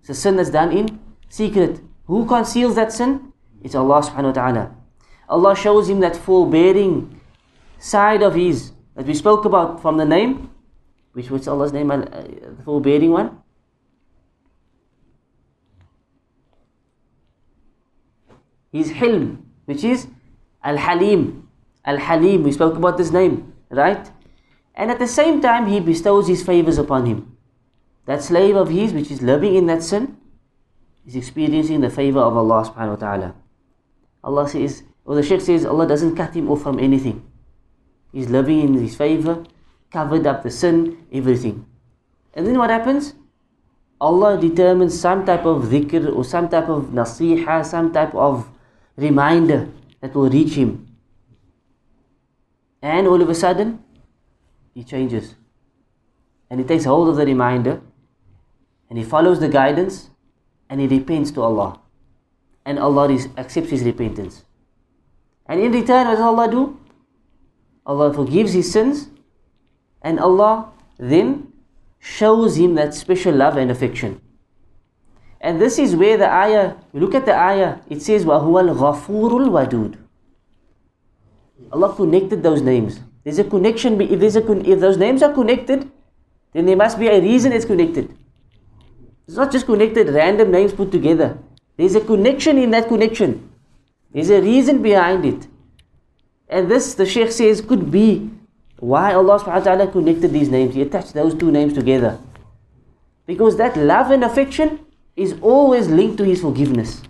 It's 0.00 0.10
a 0.10 0.14
sin 0.14 0.36
that's 0.36 0.50
done 0.50 0.72
in 0.72 1.00
secret. 1.28 1.80
Who 2.06 2.26
conceals 2.26 2.76
that 2.76 2.92
sin? 2.92 3.32
It's 3.62 3.74
Allah 3.74 4.02
subhanahu 4.02 4.26
wa 4.26 4.32
ta'ala. 4.32 4.74
Allah 5.28 5.56
shows 5.56 5.88
him 5.90 6.00
that 6.00 6.16
forbearing 6.16 7.20
side 7.78 8.22
of 8.22 8.34
his 8.34 8.72
that 8.94 9.06
we 9.06 9.14
spoke 9.14 9.44
about 9.44 9.82
from 9.82 9.96
the 9.96 10.04
name. 10.04 10.50
Which 11.12 11.30
was 11.30 11.48
Allah's 11.48 11.72
name? 11.72 11.90
Uh, 11.90 11.98
the 11.98 12.62
forbearing 12.64 13.10
one? 13.10 13.38
His 18.72 18.92
hilm, 18.92 19.38
which 19.64 19.84
is 19.84 20.08
Al 20.62 20.76
Halim. 20.76 21.48
Al 21.84 21.98
Halim, 21.98 22.42
we 22.42 22.52
spoke 22.52 22.76
about 22.76 22.98
this 22.98 23.10
name, 23.10 23.52
right? 23.70 24.10
And 24.74 24.90
at 24.90 24.98
the 24.98 25.06
same 25.06 25.40
time, 25.40 25.66
He 25.66 25.80
bestows 25.80 26.28
His 26.28 26.42
favors 26.42 26.78
upon 26.78 27.06
him. 27.06 27.36
That 28.06 28.22
slave 28.22 28.54
of 28.54 28.70
his, 28.70 28.92
which 28.92 29.10
is 29.10 29.20
living 29.20 29.56
in 29.56 29.66
that 29.66 29.82
sin, 29.82 30.16
is 31.04 31.16
experiencing 31.16 31.80
the 31.80 31.90
favor 31.90 32.20
of 32.20 32.36
Allah 32.36 32.64
subhanahu 32.64 32.90
wa 32.90 32.96
ta'ala. 32.96 33.34
Allah 34.22 34.48
says, 34.48 34.84
or 35.04 35.16
the 35.16 35.22
Shaykh 35.22 35.40
says, 35.40 35.66
Allah 35.66 35.86
doesn't 35.86 36.14
cut 36.16 36.34
him 36.34 36.48
off 36.48 36.62
from 36.62 36.78
anything. 36.78 37.26
He's 38.12 38.30
living 38.30 38.60
in 38.60 38.74
His 38.74 38.96
favor, 38.96 39.44
covered 39.90 40.26
up 40.26 40.42
the 40.42 40.50
sin, 40.50 41.04
everything. 41.12 41.66
And 42.34 42.46
then 42.46 42.58
what 42.58 42.70
happens? 42.70 43.14
Allah 44.00 44.40
determines 44.40 44.98
some 44.98 45.24
type 45.26 45.44
of 45.44 45.64
dhikr 45.64 46.14
or 46.14 46.24
some 46.24 46.48
type 46.48 46.68
of 46.68 46.90
nasiha, 46.94 47.64
some 47.64 47.92
type 47.92 48.14
of 48.14 48.48
reminder 48.96 49.68
that 50.00 50.14
will 50.14 50.30
reach 50.30 50.54
him. 50.54 50.86
And 52.82 53.06
all 53.06 53.20
of 53.20 53.28
a 53.28 53.34
sudden, 53.34 53.82
he 54.74 54.84
changes. 54.84 55.34
And 56.50 56.60
he 56.60 56.66
takes 56.66 56.84
hold 56.84 57.08
of 57.08 57.16
the 57.16 57.26
reminder 57.26 57.80
and 58.88 58.98
he 58.98 59.04
follows 59.04 59.40
the 59.40 59.48
guidance 59.48 60.10
and 60.68 60.80
he 60.80 60.86
repents 60.86 61.30
to 61.32 61.42
Allah. 61.42 61.80
And 62.64 62.78
Allah 62.78 63.10
is, 63.10 63.28
accepts 63.36 63.70
his 63.70 63.82
repentance. 63.82 64.44
And 65.46 65.60
in 65.60 65.72
return, 65.72 66.06
what 66.06 66.14
does 66.14 66.20
Allah 66.20 66.50
do? 66.50 66.80
Allah 67.84 68.12
forgives 68.12 68.52
his 68.52 68.70
sins 68.70 69.08
and 70.02 70.20
Allah 70.20 70.72
then 70.98 71.52
shows 71.98 72.56
him 72.56 72.74
that 72.74 72.94
special 72.94 73.34
love 73.34 73.56
and 73.56 73.70
affection. 73.70 74.20
And 75.39 75.59
this 75.59 75.79
is 75.79 75.95
where 75.95 76.17
the 76.17 76.31
ayah, 76.31 76.75
look 76.93 77.15
at 77.15 77.25
the 77.25 77.35
ayah, 77.35 77.79
it 77.89 78.01
says, 78.01 78.25
وَهُوَ 78.25 78.75
الْغَفُورُ 78.75 79.31
الْوَدُودُ 79.31 79.97
Allah 81.71 81.95
connected 81.95 82.43
those 82.43 82.61
names. 82.61 82.99
There's 83.23 83.39
a 83.39 83.43
connection, 83.43 83.99
if, 84.01 84.19
there's 84.19 84.35
a, 84.35 84.69
if 84.69 84.79
those 84.79 84.97
names 84.97 85.23
are 85.23 85.33
connected, 85.33 85.89
then 86.53 86.65
there 86.65 86.75
must 86.75 86.99
be 86.99 87.07
a 87.07 87.19
reason 87.19 87.53
it's 87.53 87.65
connected. 87.65 88.15
It's 89.27 89.37
not 89.37 89.51
just 89.51 89.65
connected, 89.65 90.09
random 90.09 90.51
names 90.51 90.73
put 90.73 90.91
together. 90.91 91.37
There's 91.77 91.95
a 91.95 92.01
connection 92.01 92.57
in 92.57 92.71
that 92.71 92.87
connection. 92.87 93.49
There's 94.11 94.29
a 94.29 94.41
reason 94.41 94.81
behind 94.81 95.25
it. 95.25 95.47
And 96.49 96.69
this, 96.69 96.93
the 96.93 97.05
Shaykh 97.05 97.31
says, 97.31 97.61
could 97.61 97.89
be 97.89 98.29
why 98.77 99.13
Allah 99.13 99.39
subhanahu 99.39 99.59
wa 99.59 99.59
ta'ala 99.59 99.87
connected 99.87 100.33
these 100.33 100.49
names. 100.49 100.75
He 100.75 100.81
attached 100.81 101.13
those 101.13 101.33
two 101.33 101.51
names 101.51 101.73
together. 101.73 102.19
Because 103.25 103.55
that 103.57 103.77
love 103.77 104.11
and 104.11 104.23
affection 104.23 104.84
is 105.15 105.35
always 105.41 105.87
linked 105.87 106.17
to 106.17 106.23
His 106.23 106.41
forgiveness. 106.41 107.01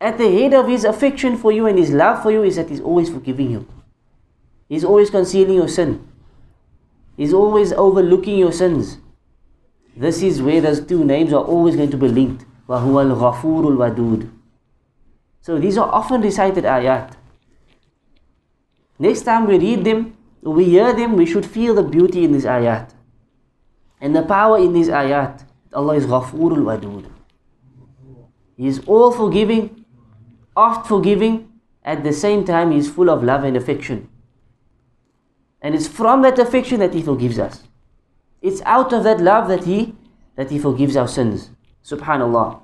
At 0.00 0.18
the 0.18 0.30
head 0.30 0.52
of 0.54 0.68
His 0.68 0.84
affection 0.84 1.36
for 1.36 1.52
you 1.52 1.66
and 1.66 1.78
His 1.78 1.90
love 1.90 2.22
for 2.22 2.30
you 2.30 2.42
is 2.42 2.56
that 2.56 2.68
He's 2.68 2.80
always 2.80 3.08
forgiving 3.08 3.50
you. 3.50 3.66
He's 4.68 4.84
always 4.84 5.10
concealing 5.10 5.56
your 5.56 5.68
sin. 5.68 6.06
He's 7.16 7.32
always 7.32 7.72
overlooking 7.72 8.38
your 8.38 8.52
sins. 8.52 8.98
This 9.96 10.22
is 10.22 10.42
where 10.42 10.60
those 10.60 10.84
two 10.84 11.04
names 11.04 11.32
are 11.32 11.42
always 11.42 11.76
going 11.76 11.90
to 11.90 11.96
be 11.96 12.08
linked. 12.08 12.44
وَهُوَ 12.68 13.16
الْغَفُورُ 13.16 13.64
الْوَدُودُ 13.64 14.30
So 15.40 15.58
these 15.58 15.78
are 15.78 15.88
often 15.88 16.20
recited 16.20 16.64
ayat. 16.64 17.14
Next 18.98 19.22
time 19.22 19.46
we 19.46 19.58
read 19.58 19.84
them, 19.84 20.16
we 20.42 20.64
hear 20.64 20.92
them, 20.92 21.16
we 21.16 21.26
should 21.26 21.46
feel 21.46 21.74
the 21.74 21.82
beauty 21.82 22.24
in 22.24 22.32
these 22.32 22.44
ayat. 22.44 22.90
And 24.00 24.14
the 24.14 24.22
power 24.22 24.58
in 24.58 24.72
these 24.72 24.88
ayat. 24.88 25.44
Allah 25.73 25.95
is 25.95 26.05
Ghafurul 26.05 26.63
Wadud. 26.63 27.05
He 28.57 28.67
is 28.67 28.81
all 28.85 29.11
forgiving, 29.11 29.85
oft 30.55 30.87
forgiving, 30.87 31.51
at 31.83 32.03
the 32.03 32.13
same 32.13 32.45
time 32.45 32.71
He 32.71 32.77
is 32.77 32.89
full 32.89 33.09
of 33.09 33.23
love 33.23 33.43
and 33.43 33.57
affection. 33.57 34.09
And 35.61 35.73
it's 35.75 35.87
from 35.87 36.21
that 36.23 36.39
affection 36.39 36.79
that 36.79 36.93
He 36.93 37.01
forgives 37.01 37.39
us. 37.39 37.63
It's 38.41 38.61
out 38.63 38.93
of 38.93 39.03
that 39.03 39.21
love 39.21 39.47
that 39.47 39.63
He 39.63 39.95
that 40.35 40.49
He 40.49 40.59
forgives 40.59 40.95
our 40.95 41.07
sins. 41.07 41.49
Subhanallah. 41.83 42.61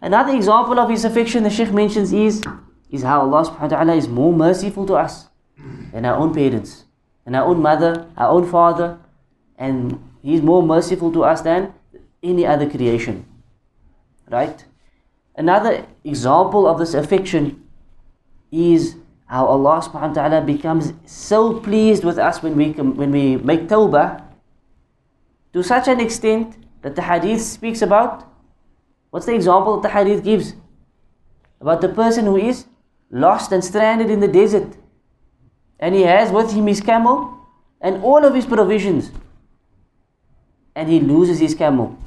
Another 0.00 0.34
example 0.34 0.78
of 0.78 0.90
His 0.90 1.04
affection 1.04 1.42
the 1.42 1.50
Shaykh 1.50 1.72
mentions 1.72 2.12
is, 2.12 2.42
is 2.90 3.02
how 3.02 3.20
Allah 3.20 3.44
subhanahu 3.48 3.60
wa 3.60 3.68
ta'ala 3.68 3.94
is 3.94 4.08
more 4.08 4.32
merciful 4.32 4.86
to 4.86 4.94
us 4.94 5.28
than 5.92 6.04
our 6.04 6.16
own 6.16 6.32
parents, 6.32 6.84
and 7.26 7.34
our 7.34 7.46
own 7.46 7.60
mother, 7.60 8.06
our 8.16 8.30
own 8.30 8.48
father, 8.48 8.98
and 9.56 9.98
He's 10.22 10.42
more 10.42 10.62
merciful 10.62 11.12
to 11.12 11.24
us 11.24 11.40
than 11.42 11.74
any 12.22 12.46
other 12.46 12.68
creation. 12.68 13.24
Right? 14.30 14.64
Another 15.36 15.86
example 16.04 16.66
of 16.66 16.78
this 16.78 16.94
affection 16.94 17.62
is 18.50 18.96
how 19.26 19.46
Allah 19.46 19.80
subhanahu 19.82 20.16
wa 20.16 20.28
ta'ala 20.28 20.40
becomes 20.40 20.94
so 21.06 21.60
pleased 21.60 22.02
with 22.02 22.18
us 22.18 22.42
when 22.42 22.56
we, 22.56 22.72
when 22.72 23.10
we 23.10 23.36
make 23.36 23.68
tawbah 23.68 24.24
to 25.52 25.62
such 25.62 25.86
an 25.86 26.00
extent 26.00 26.56
that 26.82 26.96
the 26.96 27.02
hadith 27.02 27.42
speaks 27.42 27.82
about. 27.82 28.24
What's 29.10 29.26
the 29.26 29.34
example 29.34 29.80
the 29.80 29.90
hadith 29.90 30.24
gives? 30.24 30.54
About 31.60 31.80
the 31.80 31.88
person 31.88 32.24
who 32.24 32.36
is 32.36 32.66
lost 33.10 33.52
and 33.52 33.64
stranded 33.64 34.10
in 34.10 34.20
the 34.20 34.28
desert 34.28 34.76
and 35.78 35.94
he 35.94 36.02
has 36.02 36.30
with 36.30 36.52
him 36.52 36.66
his 36.66 36.80
camel 36.80 37.46
and 37.80 38.02
all 38.02 38.24
of 38.24 38.34
his 38.34 38.46
provisions 38.46 39.10
and 40.74 40.88
he 40.88 41.00
loses 41.00 41.38
his 41.38 41.54
camel. 41.54 41.98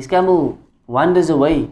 His 0.00 0.06
camel 0.06 0.58
wanders 0.86 1.28
away. 1.28 1.68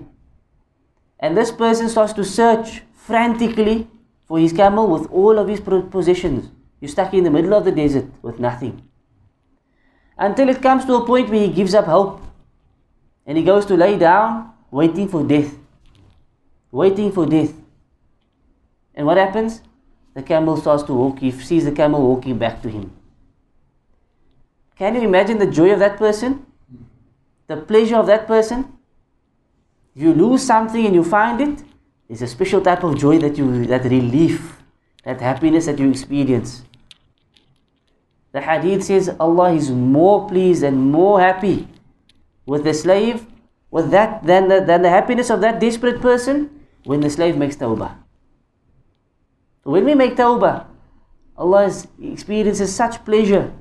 And 1.19 1.35
this 1.35 1.51
person 1.51 1.89
starts 1.89 2.13
to 2.13 2.25
search 2.25 2.83
frantically 2.93 3.89
for 4.27 4.39
his 4.39 4.53
camel 4.53 4.87
with 4.87 5.11
all 5.11 5.39
of 5.39 5.49
his 5.49 5.63
possessions. 5.63 6.51
You're 6.79 6.91
stuck 6.91 7.15
in 7.15 7.25
the 7.25 7.31
middle 7.31 7.55
of 7.55 7.65
the 7.65 7.73
desert 7.73 8.05
with 8.21 8.39
nothing. 8.39 8.83
Until 10.19 10.51
it 10.51 10.61
comes 10.61 10.85
to 10.85 10.97
a 10.97 11.07
point 11.07 11.31
where 11.31 11.41
he 11.41 11.49
gives 11.49 11.73
up 11.73 11.87
hope. 11.87 12.21
And 13.25 13.39
he 13.39 13.45
goes 13.45 13.65
to 13.65 13.79
lay 13.79 13.97
down, 13.97 14.53
waiting 14.71 15.09
for 15.09 15.25
death. 15.25 15.57
Waiting 16.71 17.11
for 17.11 17.25
death. 17.25 17.55
And 18.95 19.07
what 19.07 19.17
happens? 19.17 19.63
The 20.13 20.23
camel 20.23 20.59
starts 20.59 20.83
to 20.83 20.93
walk. 20.93 21.21
He 21.21 21.31
sees 21.31 21.65
the 21.65 21.73
camel 21.73 22.07
walking 22.07 22.37
back 22.37 22.61
to 22.61 22.69
him. 22.69 22.93
Can 24.77 24.97
you 24.97 25.01
imagine 25.01 25.39
the 25.39 25.51
joy 25.51 25.73
of 25.73 25.79
that 25.79 25.97
person? 25.97 26.45
The 27.49 27.57
pleasure 27.57 27.97
of 27.97 28.07
that 28.07 28.27
person? 28.27 28.73
You 29.95 30.13
lose 30.15 30.45
something 30.45 30.87
and 30.87 30.95
you 30.95 31.03
find 31.03 31.41
it, 31.41 31.65
it's 32.09 32.23
a 32.23 32.27
special 32.27 32.61
type 32.61 32.85
of 32.85 32.97
joy 32.97 33.19
that 33.19 33.37
you, 33.37 33.67
that 33.67 33.85
relief, 33.85 34.63
that 35.05 35.21
happiness 35.21 35.67
that 35.67 35.79
you 35.79 35.91
experience. 35.91 36.63
The 38.33 38.43
hadith 38.43 38.85
says 38.85 39.11
Allah 39.19 39.53
is 39.53 39.71
more 39.71 40.29
pleased 40.29 40.63
and 40.63 40.93
more 40.93 41.21
happy 41.21 41.67
with 42.47 42.65
the 42.65 42.75
slave, 42.75 43.27
with 43.71 43.91
that 43.91 44.25
than 44.25 44.49
the, 44.49 44.61
than 44.61 44.83
the 44.83 44.91
happiness 44.91 45.31
of 45.31 45.41
that 45.41 45.59
desperate 45.59 46.01
person 46.01 46.51
when 46.85 47.01
the 47.01 47.11
slave 47.11 47.37
makes 47.37 47.57
tawbah. 47.57 47.97
So 49.65 49.71
when 49.71 49.85
we 49.85 49.95
make 49.95 50.17
tawbah, 50.17 50.67
Allah 51.37 51.73
experiences 52.03 52.75
such 52.75 53.05
pleasure 53.05 53.53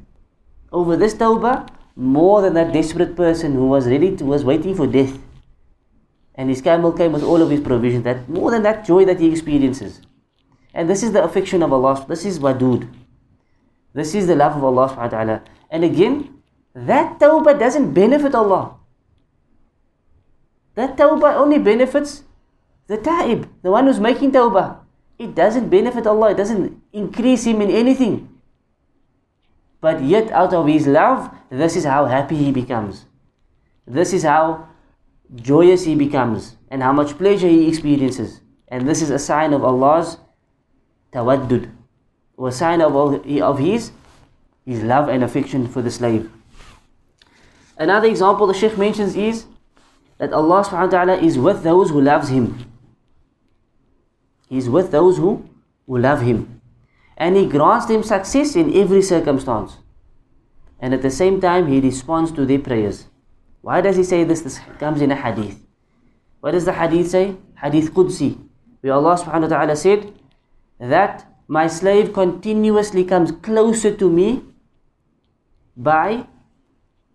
over 0.71 0.95
this 0.97 1.13
tawbah 1.13 1.67
more 1.98 2.43
than 2.43 2.54
that 2.54 2.72
desperate 2.72 3.16
person 3.16 3.54
who 3.54 3.66
was 3.66 3.88
ready 3.88 4.16
to 4.16 4.24
was 4.24 4.45
waiting 4.45 4.76
for 4.76 4.86
death. 4.86 5.18
And 6.36 6.50
his 6.50 6.62
camel 6.62 6.93
came 6.93 7.12
with 7.12 7.24
all 7.24 7.41
of 7.41 7.50
his 7.50 7.60
provisions. 7.60 8.04
That 8.04 8.30
more 8.30 8.52
than 8.52 8.62
that 8.64 8.86
joy 8.86 9.04
that 9.06 9.20
he 9.20 9.30
experiences. 9.30 10.02
And 10.76 10.88
this 10.88 11.02
is 11.02 11.12
the 11.12 11.24
affection 11.24 11.64
of 11.64 11.74
Allah. 11.74 12.06
This 12.08 12.24
is 12.24 12.38
wadud. 12.38 12.88
This 13.93 14.14
is 14.14 14.28
the 14.28 14.36
love 14.36 14.56
of 14.56 14.64
Allah 14.64 14.89
subhanahu 14.89 15.12
wa 15.12 15.18
ta'ala. 15.18 15.41
And 15.72 15.84
again, 15.84 16.38
that 16.76 17.18
tawbah 17.18 17.58
doesn't 17.58 17.93
benefit 17.93 18.36
Allah. 18.36 18.76
That 20.76 20.95
tawbah 20.95 21.34
only 21.34 21.58
benefits 21.58 22.22
the 22.86 22.98
ta'ib, 22.98 23.50
the 23.64 23.72
one 23.72 23.88
who's 23.88 24.00
making 24.00 24.32
tawbah. 24.34 24.78
It 25.18 25.34
doesn't 25.34 25.70
benefit 25.70 26.06
Allah, 26.06 26.32
it 26.32 26.38
doesn't 26.38 26.80
increase 26.93 27.45
him 27.45 27.60
in 27.62 27.72
anything. 27.72 28.36
But 29.80 30.01
yet, 30.03 30.32
out 30.32 30.53
of 30.53 30.67
his 30.67 30.88
love, 30.88 31.30
this 31.49 31.75
is 31.75 31.86
how 31.86 32.05
happy 32.05 32.36
he 32.36 32.51
becomes. 32.51 33.05
This 33.86 34.11
is 34.13 34.23
how 34.23 34.67
joyous 35.36 35.86
he 35.86 35.95
becomes 35.95 36.55
and 36.69 36.82
how 36.82 36.91
much 36.93 37.17
pleasure 37.17 37.47
he 37.47 37.67
experiences. 37.67 38.41
And 38.67 38.88
this 38.88 39.01
is 39.01 39.09
a 39.09 39.19
sign 39.19 39.53
of 39.53 39.63
Allah's 39.63 40.17
tawaddud, 41.13 41.71
a 42.43 42.51
sign 42.51 42.82
of, 42.82 42.95
of 42.95 43.59
his, 43.59 43.91
his 44.65 44.84
love 44.84 45.09
and 45.09 45.23
affection 45.23 45.67
for 45.67 45.82
the 45.82 45.91
slave. 45.91 46.30
Another 47.78 48.07
example 48.07 48.47
the 48.47 48.53
Shaykh 48.53 48.78
mentions 48.78 49.15
is 49.15 49.45
that 50.17 50.34
Allah 50.34 50.63
subhanahu 50.63 50.91
wa 50.91 51.05
ta'ala 51.05 51.17
is 51.17 51.38
with 51.38 51.63
those 51.63 51.91
who 51.91 52.01
loves 52.01 52.30
him. 52.30 52.65
He 54.49 54.57
is 54.57 54.69
with 54.69 54.91
those 54.91 55.17
who, 55.17 55.47
who 55.86 55.99
love 55.99 56.21
him. 56.21 56.57
And 57.18 57.36
he 57.36 57.47
grants 57.47 57.88
them 57.88 58.03
success 58.03 58.55
in 58.55 58.74
every 58.76 59.01
circumstance. 59.01 59.78
And 60.80 60.93
at 60.93 61.01
the 61.01 61.09
same 61.09 61.41
time, 61.41 61.68
he 61.68 61.80
responds 61.80 62.32
to 62.34 62.45
their 62.45 62.59
prayers. 62.59 63.07
Why 63.61 63.82
does 63.82 63.97
he 63.97 64.03
say 64.03 64.24
this? 64.24 64.41
This 64.41 64.59
comes 64.80 65.01
in 65.01 65.11
a 65.11 65.15
hadith. 65.15 65.59
What 66.39 66.51
does 66.51 66.65
the 66.65 66.74
hadith 66.74 67.09
say? 67.09 67.36
Hadith 67.61 67.93
Qudsi. 67.93 68.38
Where 68.82 68.93
Allah 68.93 69.18
subhanahu 69.18 69.49
wa 69.49 69.57
ta'ala 69.57 69.76
said 69.76 70.13
that 70.80 71.26
my 71.47 71.65
slave 71.68 72.13
continuously 72.13 73.03
comes 73.03 73.32
closer 73.32 73.95
to 73.95 74.09
me 74.09 74.43
by 75.76 76.28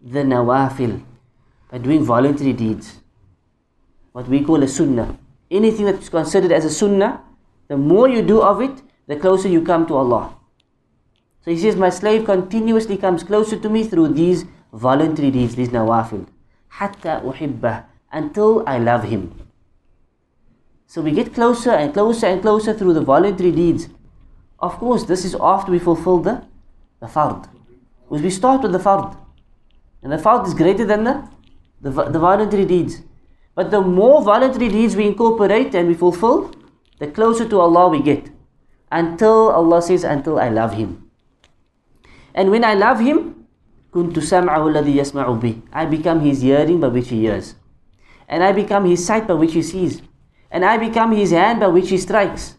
the 0.02 0.20
nawafil, 0.20 1.00
by 1.70 1.78
doing 1.78 2.02
voluntary 2.02 2.52
deeds. 2.52 2.98
What 4.12 4.28
we 4.28 4.42
call 4.42 4.62
a 4.62 4.68
sunnah. 4.68 5.16
Anything 5.50 5.86
that 5.86 6.00
is 6.00 6.08
considered 6.08 6.50
as 6.50 6.64
a 6.64 6.70
sunnah, 6.70 7.22
the 7.68 7.76
more 7.76 8.08
you 8.08 8.22
do 8.22 8.42
of 8.42 8.60
it, 8.60 8.82
the 9.12 9.20
closer 9.20 9.48
you 9.48 9.60
come 9.60 9.86
to 9.86 9.94
Allah. 9.94 10.34
So 11.44 11.50
he 11.50 11.58
says, 11.58 11.76
My 11.76 11.90
slave 11.90 12.24
continuously 12.24 12.96
comes 12.96 13.22
closer 13.22 13.58
to 13.58 13.68
me 13.68 13.84
through 13.84 14.08
these 14.08 14.46
voluntary 14.72 15.30
deeds, 15.30 15.54
these 15.54 15.68
nawafil. 15.68 16.26
Hatta 16.68 17.20
uhibbah, 17.22 17.84
until 18.10 18.66
I 18.66 18.78
love 18.78 19.04
him. 19.04 19.22
So 20.86 21.02
we 21.02 21.10
get 21.12 21.34
closer 21.34 21.72
and 21.72 21.92
closer 21.92 22.26
and 22.26 22.40
closer 22.40 22.72
through 22.72 22.94
the 22.94 23.02
voluntary 23.02 23.52
deeds. 23.52 23.88
Of 24.58 24.78
course, 24.78 25.04
this 25.04 25.26
is 25.26 25.36
after 25.40 25.72
we 25.72 25.78
fulfill 25.78 26.18
the, 26.18 26.46
the 27.00 27.06
fard. 27.06 27.48
Because 28.08 28.22
we 28.22 28.30
start 28.30 28.62
with 28.62 28.72
the 28.72 28.78
fard. 28.78 29.16
And 30.02 30.12
the 30.12 30.16
fard 30.16 30.46
is 30.46 30.54
greater 30.54 30.86
than 30.86 31.04
the, 31.04 31.28
the, 31.82 31.90
the 31.90 32.18
voluntary 32.18 32.64
deeds. 32.64 33.02
But 33.54 33.70
the 33.70 33.82
more 33.82 34.22
voluntary 34.22 34.68
deeds 34.70 34.96
we 34.96 35.06
incorporate 35.06 35.74
and 35.74 35.88
we 35.88 35.94
fulfill, 35.94 36.54
the 36.98 37.08
closer 37.08 37.46
to 37.48 37.60
Allah 37.60 37.88
we 37.88 38.00
get 38.00 38.30
Until 38.91 39.51
Allah 39.51 39.81
says, 39.81 40.03
until 40.03 40.39
I 40.39 40.49
love 40.49 40.73
Him. 40.73 41.09
And 42.33 42.51
when 42.51 42.63
I 42.63 42.73
love 42.73 42.99
Him, 42.99 43.45
كنت 43.93 44.19
سمعه 44.19 44.67
الذي 44.67 44.95
يسمع 44.95 45.39
به. 45.41 45.61
I 45.73 45.85
become 45.85 46.19
His 46.21 46.41
hearing 46.41 46.79
by 46.79 46.87
which 46.87 47.09
He 47.09 47.21
hears. 47.21 47.55
And 48.27 48.43
I 48.43 48.51
become 48.51 48.85
His 48.85 49.05
sight 49.05 49.27
by 49.27 49.33
which 49.33 49.53
He 49.53 49.61
sees. 49.61 50.01
And 50.51 50.63
I 50.63 50.77
become 50.77 51.11
His 51.11 51.31
hand 51.31 51.59
by 51.59 51.67
which 51.67 51.89
He 51.89 51.97
strikes. 51.97 52.55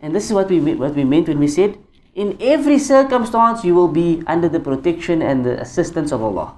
And 0.00 0.14
this 0.14 0.26
is 0.26 0.32
what 0.32 0.48
we, 0.50 0.60
what 0.74 0.94
we 0.94 1.04
meant 1.04 1.28
when 1.28 1.38
we 1.38 1.48
said, 1.48 1.78
in 2.14 2.36
every 2.40 2.78
circumstance 2.78 3.64
you 3.64 3.74
will 3.74 3.88
be 3.88 4.22
under 4.26 4.48
the 4.48 4.60
protection 4.60 5.22
and 5.22 5.44
the 5.44 5.60
assistance 5.60 6.12
of 6.12 6.22
Allah. 6.22 6.54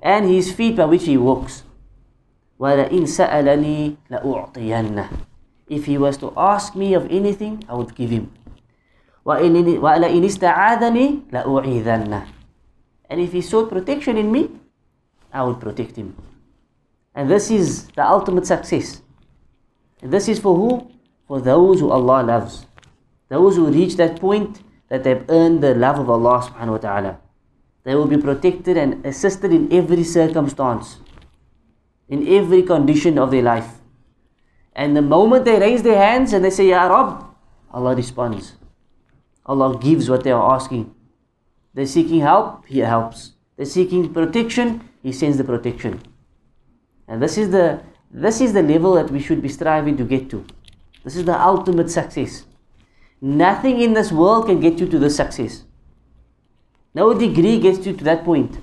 And 0.00 0.28
His 0.28 0.52
feet 0.52 0.76
by 0.76 0.86
which 0.86 1.04
He 1.04 1.16
walks. 1.16 1.64
وَلَئِن 2.60 3.04
سَأَلَنِي 3.04 3.96
لَأُعْطِيَنَّهُ 4.10 5.08
If 5.70 5.86
he 5.86 5.98
was 5.98 6.16
to 6.18 6.32
ask 6.36 6.74
me 6.76 6.94
of 6.94 7.10
anything, 7.10 7.64
I 7.68 7.74
would 7.74 7.94
give 7.94 8.10
him. 8.10 8.32
وَلَئِنِ 9.26 10.24
اسْتَعَاذَنِي 10.24 11.30
لَأُعِيذَنَّهُ 11.30 12.26
And 13.10 13.20
if 13.20 13.32
he 13.32 13.40
sought 13.40 13.70
protection 13.70 14.16
in 14.16 14.30
me, 14.30 14.50
I 15.32 15.42
would 15.42 15.60
protect 15.60 15.96
him. 15.96 16.16
And 17.14 17.30
this 17.30 17.50
is 17.50 17.88
the 17.88 18.06
ultimate 18.06 18.46
success. 18.46 19.02
And 20.02 20.12
this 20.12 20.28
is 20.28 20.38
for 20.38 20.54
who? 20.54 20.90
For 21.26 21.40
those 21.40 21.80
who 21.80 21.90
Allah 21.90 22.22
loves. 22.22 22.66
Those 23.28 23.56
who 23.56 23.66
reach 23.66 23.96
that 23.96 24.20
point 24.20 24.62
that 24.88 25.02
they've 25.02 25.24
earned 25.28 25.62
the 25.62 25.74
love 25.74 25.98
of 25.98 26.08
Allah 26.08 26.42
subhanahu 26.46 26.70
wa 26.70 26.78
ta'ala. 26.78 27.18
They 27.82 27.94
will 27.96 28.06
be 28.06 28.16
protected 28.16 28.76
and 28.76 29.04
assisted 29.04 29.52
in 29.52 29.72
every 29.72 30.04
circumstance 30.04 30.98
in 32.08 32.26
every 32.28 32.62
condition 32.62 33.18
of 33.18 33.30
their 33.30 33.42
life. 33.42 33.68
And 34.73 34.95
the 34.95 35.01
moment 35.01 35.45
they 35.45 35.59
raise 35.59 35.83
their 35.83 35.97
hands 35.97 36.33
and 36.33 36.43
they 36.45 36.49
say, 36.49 36.69
Ya 36.69 36.87
Rab, 36.87 37.25
Allah 37.71 37.95
responds. 37.95 38.53
Allah 39.45 39.77
gives 39.77 40.09
what 40.09 40.23
they 40.23 40.31
are 40.31 40.55
asking. 40.55 40.93
They're 41.73 41.85
seeking 41.85 42.21
help, 42.21 42.65
He 42.65 42.79
helps. 42.79 43.33
They're 43.57 43.65
seeking 43.65 44.13
protection, 44.13 44.87
He 45.03 45.11
sends 45.11 45.37
the 45.37 45.43
protection. 45.43 46.01
And 47.07 47.21
this 47.21 47.37
is 47.37 47.51
the 47.51 47.81
this 48.13 48.41
is 48.41 48.51
the 48.51 48.61
level 48.61 48.95
that 48.95 49.09
we 49.09 49.21
should 49.21 49.41
be 49.41 49.47
striving 49.47 49.95
to 49.97 50.03
get 50.03 50.29
to. 50.31 50.45
This 51.03 51.15
is 51.15 51.25
the 51.25 51.41
ultimate 51.41 51.89
success. 51.89 52.43
Nothing 53.21 53.81
in 53.81 53.93
this 53.93 54.11
world 54.11 54.47
can 54.47 54.59
get 54.59 54.79
you 54.79 54.87
to 54.87 54.99
this 54.99 55.15
success. 55.15 55.63
No 56.93 57.13
degree 57.13 57.59
gets 57.59 57.85
you 57.85 57.93
to 57.95 58.03
that 58.03 58.25
point. 58.25 58.57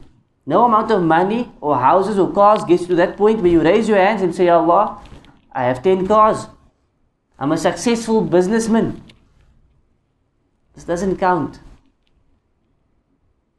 No 0.44 0.64
amount 0.64 0.90
of 0.90 1.02
money 1.02 1.50
or 1.60 1.78
houses 1.78 2.18
or 2.18 2.30
cars 2.32 2.64
gets 2.64 2.82
you 2.82 2.88
to 2.88 2.94
that 2.96 3.16
point 3.16 3.40
where 3.40 3.50
you 3.50 3.62
raise 3.62 3.88
your 3.88 3.98
hands 3.98 4.20
and 4.22 4.34
say, 4.34 4.48
Allah, 4.48 5.00
I 5.52 5.64
have 5.64 5.82
10 5.82 6.06
cars. 6.06 6.46
I'm 7.38 7.52
a 7.52 7.58
successful 7.58 8.20
businessman. 8.22 9.02
This 10.74 10.84
doesn't 10.84 11.18
count. 11.18 11.60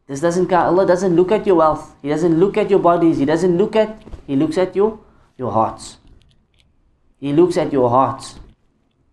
This 0.08 0.22
doesn't 0.22 0.48
count. 0.48 0.68
Allah 0.68 0.86
doesn't 0.86 1.16
look 1.16 1.32
at 1.32 1.46
your 1.46 1.56
wealth. 1.58 1.96
He 2.02 2.10
doesn't 2.10 2.40
look 2.40 2.58
at 2.58 2.70
your 2.70 2.80
bodies. 2.80 3.18
He 3.18 3.26
doesn't 3.26 3.58
look 3.58 3.76
at, 3.76 4.02
He 4.26 4.36
looks 4.36 4.58
at 4.58 4.76
your, 4.76 5.00
your 5.38 5.52
hearts. 5.52 5.98
He 7.20 7.34
looks 7.34 7.58
at 7.58 7.72
your 7.72 7.90
hearts. 7.90 8.40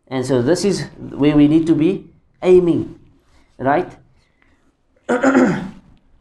And 0.08 0.24
so 0.24 0.40
this 0.40 0.64
is 0.64 0.84
where 0.98 1.36
we 1.36 1.48
need 1.48 1.66
to 1.66 1.74
be 1.74 2.10
aiming. 2.42 2.98
Right? 3.58 3.96
and 5.08 5.72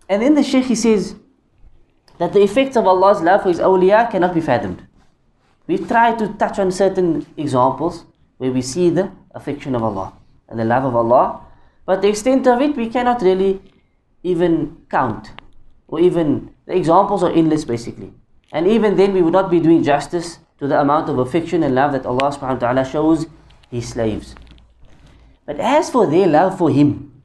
then 0.10 0.36
the 0.36 0.44
Shaykh 0.44 0.66
he 0.66 0.76
says 0.76 1.16
that 2.18 2.34
the 2.34 2.42
effects 2.42 2.76
of 2.76 2.88
Allah's 2.88 3.22
love 3.22 3.44
for 3.44 3.50
his 3.50 3.60
awliya 3.60 4.10
cannot 4.10 4.34
be 4.34 4.42
fathomed. 4.42 4.86
We 5.68 5.78
try 5.78 6.16
to 6.16 6.28
touch 6.34 6.60
on 6.60 6.72
certain 6.72 7.26
examples 7.38 8.06
where 8.38 8.52
we 8.52 8.62
see 8.62 8.90
the 8.90 9.12
affection 9.34 9.76
of 9.76 9.84
Allah 9.84 10.14
and 10.48 10.60
the 10.60 10.66
love 10.66 10.86
of 10.86 10.96
Allah, 10.96 11.42
but 11.86 12.02
the 12.02 12.10
extent 12.10 12.48
of 12.48 12.62
it 12.62 12.76
we 12.76 12.90
cannot 12.90 13.22
really 13.22 13.62
even 14.24 14.78
count, 14.90 15.32
or 15.88 16.00
even 16.00 16.54
the 16.66 16.76
examples 16.76 17.24
are 17.24 17.32
endless 17.32 17.66
basically. 17.66 18.14
And 18.52 18.68
even 18.68 18.96
then 18.96 19.14
we 19.14 19.22
would 19.22 19.34
not 19.34 19.50
be 19.50 19.60
doing 19.60 19.84
justice 19.84 20.40
to 20.60 20.68
the 20.68 20.80
amount 20.80 21.10
of 21.10 21.20
affection 21.20 21.64
and 21.64 21.76
love 21.76 21.92
that 21.92 22.06
Allah 22.06 22.32
subhanahu 22.32 22.62
wa 22.62 22.74
ta'ala 22.74 22.86
shows 22.86 23.28
His 23.70 23.90
slaves. 23.90 24.36
But 25.46 25.60
as 25.60 25.90
for 25.90 26.08
their 26.08 26.28
love 26.28 26.58
for 26.58 26.70
Him, 26.70 27.22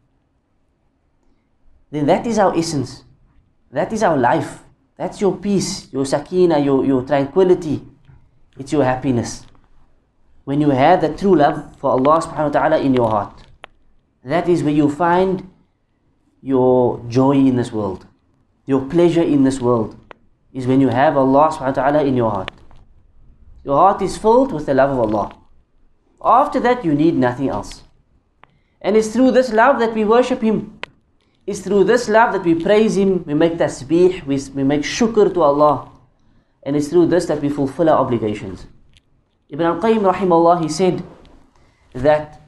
then 1.90 2.06
that 2.06 2.26
is 2.26 2.38
our 2.38 2.56
essence. 2.56 3.04
That 3.70 3.92
is 3.92 4.02
our 4.02 4.16
life. 4.16 4.62
That's 4.96 5.20
your 5.20 5.36
peace, 5.36 5.92
your 5.92 6.04
sakina, 6.04 6.58
your, 6.58 6.84
your 6.84 7.02
tranquility. 7.02 7.82
It's 8.58 8.72
your 8.72 8.84
happiness. 8.84 9.46
When 10.44 10.60
you 10.60 10.70
have 10.70 11.00
the 11.00 11.14
true 11.16 11.36
love 11.36 11.76
for 11.76 11.90
Allah 11.90 12.20
subhanahu 12.22 12.54
wa 12.54 12.60
ta'ala 12.60 12.78
in 12.80 12.94
your 12.94 13.08
heart. 13.08 13.42
That 14.24 14.48
is 14.48 14.62
where 14.62 14.72
you 14.72 14.90
find 14.90 15.48
your 16.42 17.02
joy 17.08 17.32
in 17.32 17.56
this 17.56 17.72
world. 17.72 18.06
Your 18.66 18.80
pleasure 18.86 19.22
in 19.22 19.44
this 19.44 19.60
world 19.60 19.96
is 20.52 20.66
when 20.66 20.80
you 20.80 20.88
have 20.88 21.16
Allah 21.16 21.50
subhanahu 21.52 21.76
wa 21.76 21.82
ta'ala 21.82 22.04
in 22.04 22.16
your 22.16 22.30
heart. 22.30 22.50
Your 23.64 23.76
heart 23.76 24.02
is 24.02 24.16
filled 24.16 24.52
with 24.52 24.66
the 24.66 24.74
love 24.74 24.90
of 24.90 24.98
Allah. 24.98 25.36
After 26.22 26.60
that, 26.60 26.84
you 26.84 26.94
need 26.94 27.14
nothing 27.14 27.48
else. 27.48 27.82
And 28.82 28.96
it's 28.96 29.08
through 29.08 29.32
this 29.32 29.52
love 29.52 29.78
that 29.80 29.94
we 29.94 30.04
worship 30.04 30.40
Him. 30.40 30.80
It's 31.46 31.60
through 31.60 31.84
this 31.84 32.08
love 32.08 32.32
that 32.32 32.44
we 32.44 32.54
praise 32.54 32.96
Him, 32.96 33.24
we 33.24 33.34
make 33.34 33.54
tasbih, 33.54 34.24
we, 34.24 34.38
we 34.54 34.64
make 34.64 34.82
shukr 34.82 35.32
to 35.34 35.42
Allah. 35.42 35.89
And 36.62 36.76
it's 36.76 36.88
through 36.88 37.06
this 37.06 37.26
that 37.26 37.40
we 37.40 37.48
fulfill 37.48 37.88
our 37.88 37.98
obligations. 37.98 38.66
Ibn 39.48 39.66
al-Qayyim 39.66 40.12
rahimahullah, 40.12 40.62
he 40.62 40.68
said 40.68 41.02
that 41.94 42.40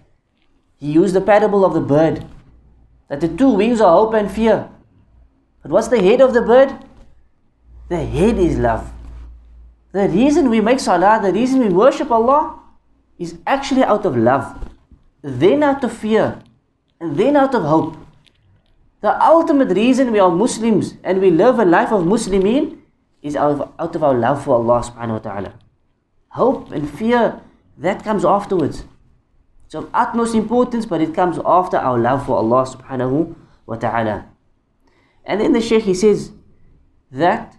he 0.76 0.92
used 0.92 1.14
the 1.14 1.20
parable 1.20 1.64
of 1.64 1.74
the 1.74 1.80
bird. 1.80 2.26
That 3.08 3.20
the 3.20 3.28
two 3.28 3.50
wings 3.50 3.80
are 3.80 3.92
hope 3.92 4.14
and 4.14 4.30
fear. 4.30 4.68
But 5.62 5.70
what's 5.70 5.88
the 5.88 6.00
head 6.00 6.20
of 6.20 6.34
the 6.34 6.42
bird? 6.42 6.76
The 7.88 8.04
head 8.04 8.38
is 8.38 8.58
love. 8.58 8.90
The 9.92 10.08
reason 10.08 10.48
we 10.48 10.60
make 10.60 10.80
salah, 10.80 11.20
the 11.22 11.32
reason 11.32 11.60
we 11.60 11.68
worship 11.68 12.10
Allah 12.10 12.58
is 13.18 13.38
actually 13.46 13.84
out 13.84 14.06
of 14.06 14.16
love. 14.16 14.68
Then 15.22 15.62
out 15.62 15.84
of 15.84 15.92
fear. 15.92 16.42
And 17.00 17.16
then 17.16 17.36
out 17.36 17.54
of 17.54 17.62
hope. 17.62 17.96
The 19.02 19.20
ultimate 19.22 19.74
reason 19.76 20.12
we 20.12 20.20
are 20.20 20.30
Muslims 20.30 20.94
and 21.02 21.20
we 21.20 21.30
live 21.30 21.58
a 21.58 21.64
life 21.64 21.92
of 21.92 22.04
Muslimin 22.04 22.78
is 23.22 23.36
out 23.36 23.52
of, 23.52 23.72
out 23.78 23.94
of 23.94 24.02
our 24.02 24.14
love 24.14 24.44
for 24.44 24.56
Allah 24.56 24.82
subhanahu 24.82 25.12
wa 25.12 25.18
ta'ala. 25.18 25.54
Hope 26.30 26.70
and 26.72 26.90
fear, 26.90 27.40
that 27.78 28.04
comes 28.04 28.24
afterwards. 28.24 28.84
It's 29.66 29.74
of 29.74 29.88
utmost 29.94 30.34
importance, 30.34 30.84
but 30.86 31.00
it 31.00 31.14
comes 31.14 31.38
after 31.44 31.76
our 31.76 31.98
love 31.98 32.26
for 32.26 32.36
Allah 32.36 32.66
subhanahu 32.66 33.34
wa 33.66 33.76
ta'ala. 33.76 34.26
And 35.24 35.40
then 35.40 35.52
the 35.52 35.60
Shaykh 35.60 35.84
he 35.84 35.94
says 35.94 36.32
that 37.10 37.56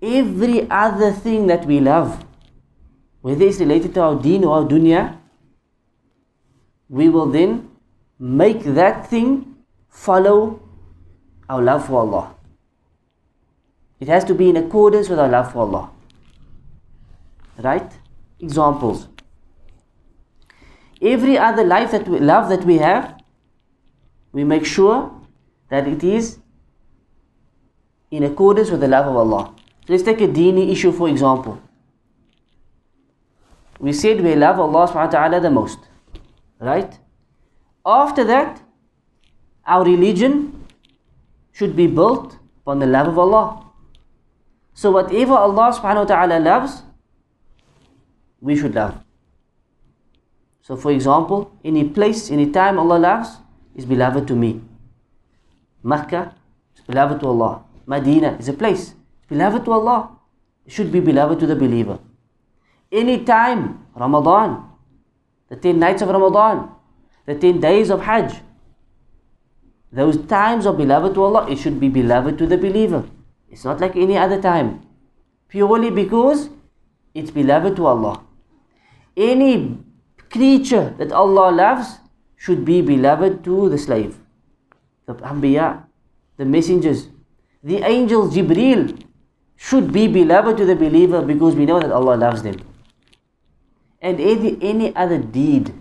every 0.00 0.70
other 0.70 1.12
thing 1.12 1.46
that 1.48 1.66
we 1.66 1.80
love, 1.80 2.24
whether 3.20 3.44
it's 3.44 3.58
related 3.58 3.94
to 3.94 4.00
our 4.00 4.14
deen 4.20 4.44
or 4.44 4.56
our 4.56 4.64
dunya, 4.64 5.18
we 6.88 7.08
will 7.08 7.26
then 7.26 7.68
make 8.18 8.62
that 8.62 9.08
thing 9.08 9.56
follow 9.88 10.60
our 11.48 11.62
love 11.62 11.86
for 11.86 12.00
Allah. 12.00 12.34
It 14.04 14.08
has 14.08 14.24
to 14.24 14.34
be 14.34 14.50
in 14.50 14.56
accordance 14.58 15.08
with 15.08 15.18
our 15.18 15.28
love 15.28 15.50
for 15.50 15.60
Allah. 15.60 15.90
Right? 17.66 17.90
Examples. 18.38 19.08
Every 21.00 21.38
other 21.38 21.64
life 21.64 21.92
that 21.92 22.06
we, 22.06 22.18
love 22.18 22.50
that 22.50 22.66
we 22.66 22.76
have, 22.76 23.18
we 24.32 24.44
make 24.44 24.66
sure 24.66 25.10
that 25.70 25.88
it 25.88 26.04
is 26.04 26.38
in 28.10 28.24
accordance 28.24 28.70
with 28.70 28.80
the 28.80 28.88
love 28.88 29.06
of 29.06 29.16
Allah. 29.16 29.54
So 29.86 29.94
let's 29.94 30.02
take 30.02 30.20
a 30.20 30.28
dini 30.28 30.70
issue 30.70 30.92
for 30.92 31.08
example. 31.08 31.58
We 33.80 33.94
said 33.94 34.20
we 34.20 34.36
love 34.36 34.60
Allah 34.60 34.86
subhanahu 34.86 35.12
wa 35.12 35.18
ta'ala 35.18 35.40
the 35.40 35.50
most. 35.50 35.78
Right? 36.60 36.98
After 37.86 38.22
that, 38.24 38.60
our 39.66 39.82
religion 39.82 40.66
should 41.52 41.74
be 41.74 41.86
built 41.86 42.36
upon 42.60 42.80
the 42.80 42.86
love 42.86 43.08
of 43.08 43.18
Allah. 43.18 43.63
So 44.74 44.90
whatever 44.90 45.34
Allah 45.34 45.70
subhanahu 45.70 46.04
wa 46.04 46.10
ta'ala 46.10 46.38
loves, 46.42 46.82
we 48.40 48.56
should 48.56 48.74
love. 48.74 48.98
So 50.62 50.76
for 50.76 50.90
example, 50.90 51.54
any 51.64 51.84
place, 51.88 52.30
any 52.30 52.50
time 52.50 52.78
Allah 52.78 52.98
loves 52.98 53.38
is 53.74 53.86
beloved 53.86 54.26
to 54.28 54.34
me. 54.34 54.60
Makkah 55.82 56.34
is 56.76 56.82
beloved 56.84 57.20
to 57.20 57.26
Allah. 57.28 57.62
Medina 57.86 58.36
is 58.40 58.48
a 58.48 58.52
place. 58.52 58.94
It's 59.20 59.28
beloved 59.28 59.64
to 59.64 59.72
Allah. 59.72 60.10
It 60.66 60.72
should 60.72 60.90
be 60.90 61.00
beloved 61.00 61.38
to 61.40 61.46
the 61.46 61.54
believer. 61.54 61.98
Any 62.90 63.24
time, 63.24 63.86
Ramadan, 63.94 64.64
the 65.48 65.56
10 65.56 65.78
nights 65.78 66.02
of 66.02 66.08
Ramadan, 66.08 66.70
the 67.26 67.34
10 67.34 67.60
days 67.60 67.90
of 67.90 68.02
Hajj, 68.02 68.40
those 69.92 70.16
times 70.26 70.66
are 70.66 70.72
beloved 70.72 71.14
to 71.14 71.22
Allah. 71.22 71.46
It 71.50 71.58
should 71.58 71.78
be 71.78 71.88
beloved 71.88 72.38
to 72.38 72.46
the 72.46 72.58
believer. 72.58 73.04
It's 73.54 73.64
not 73.64 73.80
like 73.80 73.94
any 73.94 74.18
other 74.18 74.42
time. 74.42 74.82
Purely 75.48 75.88
because 75.88 76.48
it's 77.14 77.30
beloved 77.30 77.76
to 77.76 77.86
Allah. 77.86 78.20
Any 79.16 79.78
creature 80.28 80.92
that 80.98 81.12
Allah 81.12 81.52
loves 81.52 82.00
should 82.36 82.64
be 82.64 82.82
beloved 82.82 83.44
to 83.44 83.68
the 83.68 83.78
slave. 83.78 84.18
The 85.06 85.14
Anbiya, 85.14 85.84
the 86.36 86.44
messengers, 86.44 87.06
the 87.62 87.76
angels, 87.76 88.34
Jibreel 88.34 89.00
should 89.54 89.92
be 89.92 90.08
beloved 90.08 90.56
to 90.56 90.64
the 90.66 90.74
believer 90.74 91.22
because 91.22 91.54
we 91.54 91.64
know 91.64 91.78
that 91.78 91.92
Allah 91.92 92.16
loves 92.16 92.42
them. 92.42 92.56
And 94.02 94.20
any, 94.20 94.58
any 94.60 94.96
other 94.96 95.18
deed 95.18 95.72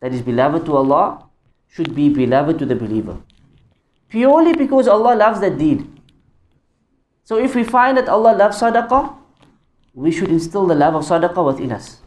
that 0.00 0.12
is 0.12 0.20
beloved 0.20 0.66
to 0.66 0.76
Allah 0.76 1.28
should 1.68 1.94
be 1.94 2.08
beloved 2.08 2.58
to 2.58 2.66
the 2.66 2.74
believer. 2.74 3.18
Purely 4.08 4.52
because 4.52 4.88
Allah 4.88 5.14
loves 5.14 5.38
that 5.40 5.58
deed. 5.58 5.95
So 7.25 7.37
if 7.37 7.55
we 7.55 7.63
find 7.63 7.97
that 7.97 8.09
Allah 8.09 8.35
loves 8.35 8.59
sadaqah, 8.59 9.15
we 9.93 10.11
should 10.11 10.29
instill 10.29 10.67
the 10.67 10.75
love 10.75 10.95
of 10.95 11.03
sadaqah 11.05 11.45
within 11.45 11.71
us. 11.71 12.01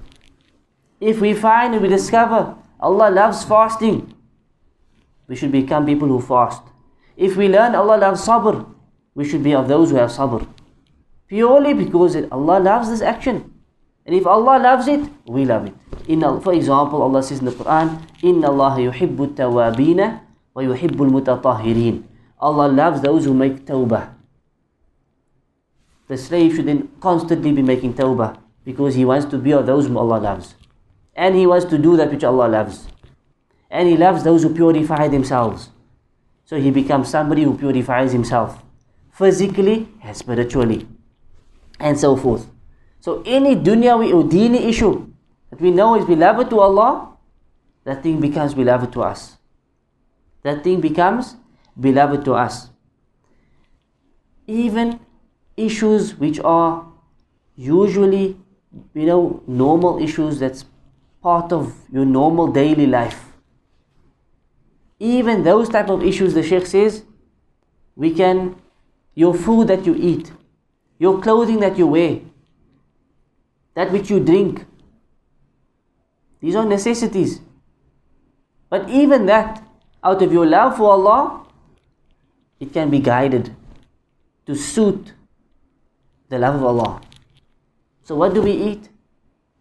If 1.01 1.21
we 1.21 1.35
find 1.35 1.75
and 1.75 1.83
we 1.83 1.89
discover 1.89 2.57
Allah 2.81 3.11
loves 3.11 3.45
fasting, 3.45 4.15
we 5.29 5.37
should 5.37 5.53
become 5.53 5.87
people 5.87 6.09
who 6.09 6.21
fast. 6.21 6.62
If 7.17 7.37
we 7.37 7.49
learn 7.49 7.75
Allah 7.75 7.97
loves 7.97 8.27
sabr, 8.27 8.67
we 9.15 9.25
should 9.25 9.43
be 9.43 9.55
of 9.55 9.69
those 9.69 9.91
who 9.91 9.97
have 9.97 10.11
sabr. 10.11 10.47
Purely 11.29 11.75
because 11.75 12.17
Allah 12.31 12.59
loves 12.61 12.91
this 12.91 13.01
action. 13.01 13.53
And 14.05 14.15
if 14.15 14.27
Allah 14.27 14.59
loves 14.61 14.87
it, 14.89 15.01
we 15.27 15.45
love 15.45 15.67
it. 15.67 15.75
In, 16.09 16.21
for 16.41 16.53
example, 16.53 17.01
Allah 17.03 17.23
says 17.23 17.39
in 17.39 17.47
the 17.47 17.53
Quran, 17.53 18.03
إِنَّ 18.21 18.45
اللَّهَ 18.45 18.93
يُحِبُّ 18.93 19.17
التَّوَّابِينَ 19.17 20.21
وَيُحِبُّ 20.57 20.99
الْمُتَطَهِّرِينَ 21.01 22.03
Allah 22.39 22.69
loves 22.69 23.01
those 23.01 23.25
who 23.25 23.33
make 23.33 23.65
tawbah. 23.65 24.12
The 26.10 26.18
slave 26.18 26.55
should 26.55 26.66
then 26.66 26.89
constantly 26.99 27.51
be 27.51 27.62
making 27.62 27.93
tawbah 27.93 28.38
because 28.66 28.95
he 28.95 29.05
wants 29.05 29.28
to 29.28 29.38
be 29.38 29.53
of 29.53 29.68
those 29.68 29.86
whom 29.86 29.95
Allah 29.95 30.18
loves. 30.20 30.55
And 31.16 31.36
he 31.36 31.45
wants 31.45 31.66
to 31.68 31.78
do 31.78 31.95
that 31.97 32.10
which 32.12 32.24
Allah 32.24 32.49
loves. 32.49 32.88
And 33.70 33.88
he 33.88 33.95
loves 33.95 34.24
those 34.24 34.41
who 34.41 34.53
purify 34.53 35.07
themselves. 35.07 35.70
So 36.45 36.60
he 36.60 36.72
becomes 36.72 37.10
somebody 37.10 37.43
who 37.43 37.55
purifies 37.55 38.12
himself 38.12 38.64
physically 39.12 39.88
and 40.01 40.18
spiritually, 40.18 40.88
and 41.80 41.99
so 41.99 42.16
forth. 42.16 42.47
So 43.01 43.22
any 43.26 43.55
dunyawi 43.55 44.14
or 44.14 44.24
dini 44.24 44.66
issue 44.66 45.12
that 45.51 45.62
we 45.62 45.72
know 45.72 45.95
is 45.95 46.05
beloved 46.05 46.49
to 46.49 46.60
Allah, 46.60 47.18
that 47.84 48.01
thing 48.01 48.20
becomes 48.20 48.53
beloved 48.55 48.93
to 48.93 49.03
us. 49.03 49.38
That 50.43 50.64
thing 50.64 50.82
becomes 50.82 51.36
beloved 51.80 52.26
to 52.26 52.34
us. 52.34 52.70
Even 54.47 54.99
issues 55.60 56.16
which 56.16 56.39
are 56.39 56.86
usually, 57.55 58.38
you 58.93 59.05
know, 59.05 59.43
normal 59.47 60.01
issues 60.01 60.39
that's 60.39 60.66
part 61.22 61.51
of 61.51 61.76
your 61.91 62.05
normal 62.05 62.47
daily 62.47 62.88
life. 62.88 63.26
Even 64.99 65.43
those 65.43 65.70
type 65.70 65.89
of 65.89 66.03
issues, 66.03 66.34
the 66.34 66.43
Sheikh 66.43 66.66
says, 66.66 67.03
we 67.95 68.14
can, 68.14 68.55
your 69.16 69.34
food 69.34 69.68
that 69.68 69.86
you 69.86 69.95
eat, 69.95 70.32
your 70.97 71.22
clothing 71.22 71.60
that 71.60 71.78
you 71.78 71.88
wear, 71.88 72.20
that 73.76 73.91
which 73.91 74.10
you 74.10 74.20
drink. 74.20 74.66
These 76.41 76.55
are 76.55 76.66
necessities. 76.66 77.41
But 78.70 78.89
even 78.89 79.26
that, 79.26 79.64
out 80.03 80.22
of 80.22 80.32
your 80.32 80.45
love 80.45 80.78
for 80.78 80.91
Allah, 80.91 81.45
it 82.60 82.72
can 82.72 82.89
be 82.89 82.99
guided 82.99 83.55
to 84.45 84.55
suit 84.55 85.14
the 86.30 86.40
love 86.40 86.56
of 86.56 86.64
Allah. 86.64 87.02
So, 88.04 88.16
what 88.16 88.34
do 88.34 88.42
we 88.42 88.52
eat? 88.52 88.90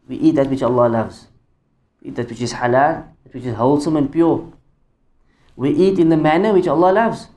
We 0.07 0.16
eat 0.16 0.37
that 0.37 0.49
which 0.49 0.62
Allah 0.62 0.89
loves. 0.89 1.29
We 2.01 2.11
eat 2.11 2.16
that 2.16 2.29
which 2.29 2.41
is 2.41 2.55
halal, 2.55 3.09
that 3.25 3.35
which 3.35 3.45
is 3.45 3.57
wholesome 3.57 3.97
and 3.97 4.11
pure. 4.11 4.53
We 5.57 5.71
eat 5.71 5.99
in 5.99 6.09
the 6.09 6.16
manner 6.16 6.53
which 6.53 6.69
Allah 6.69 6.93
loves. 6.93 7.29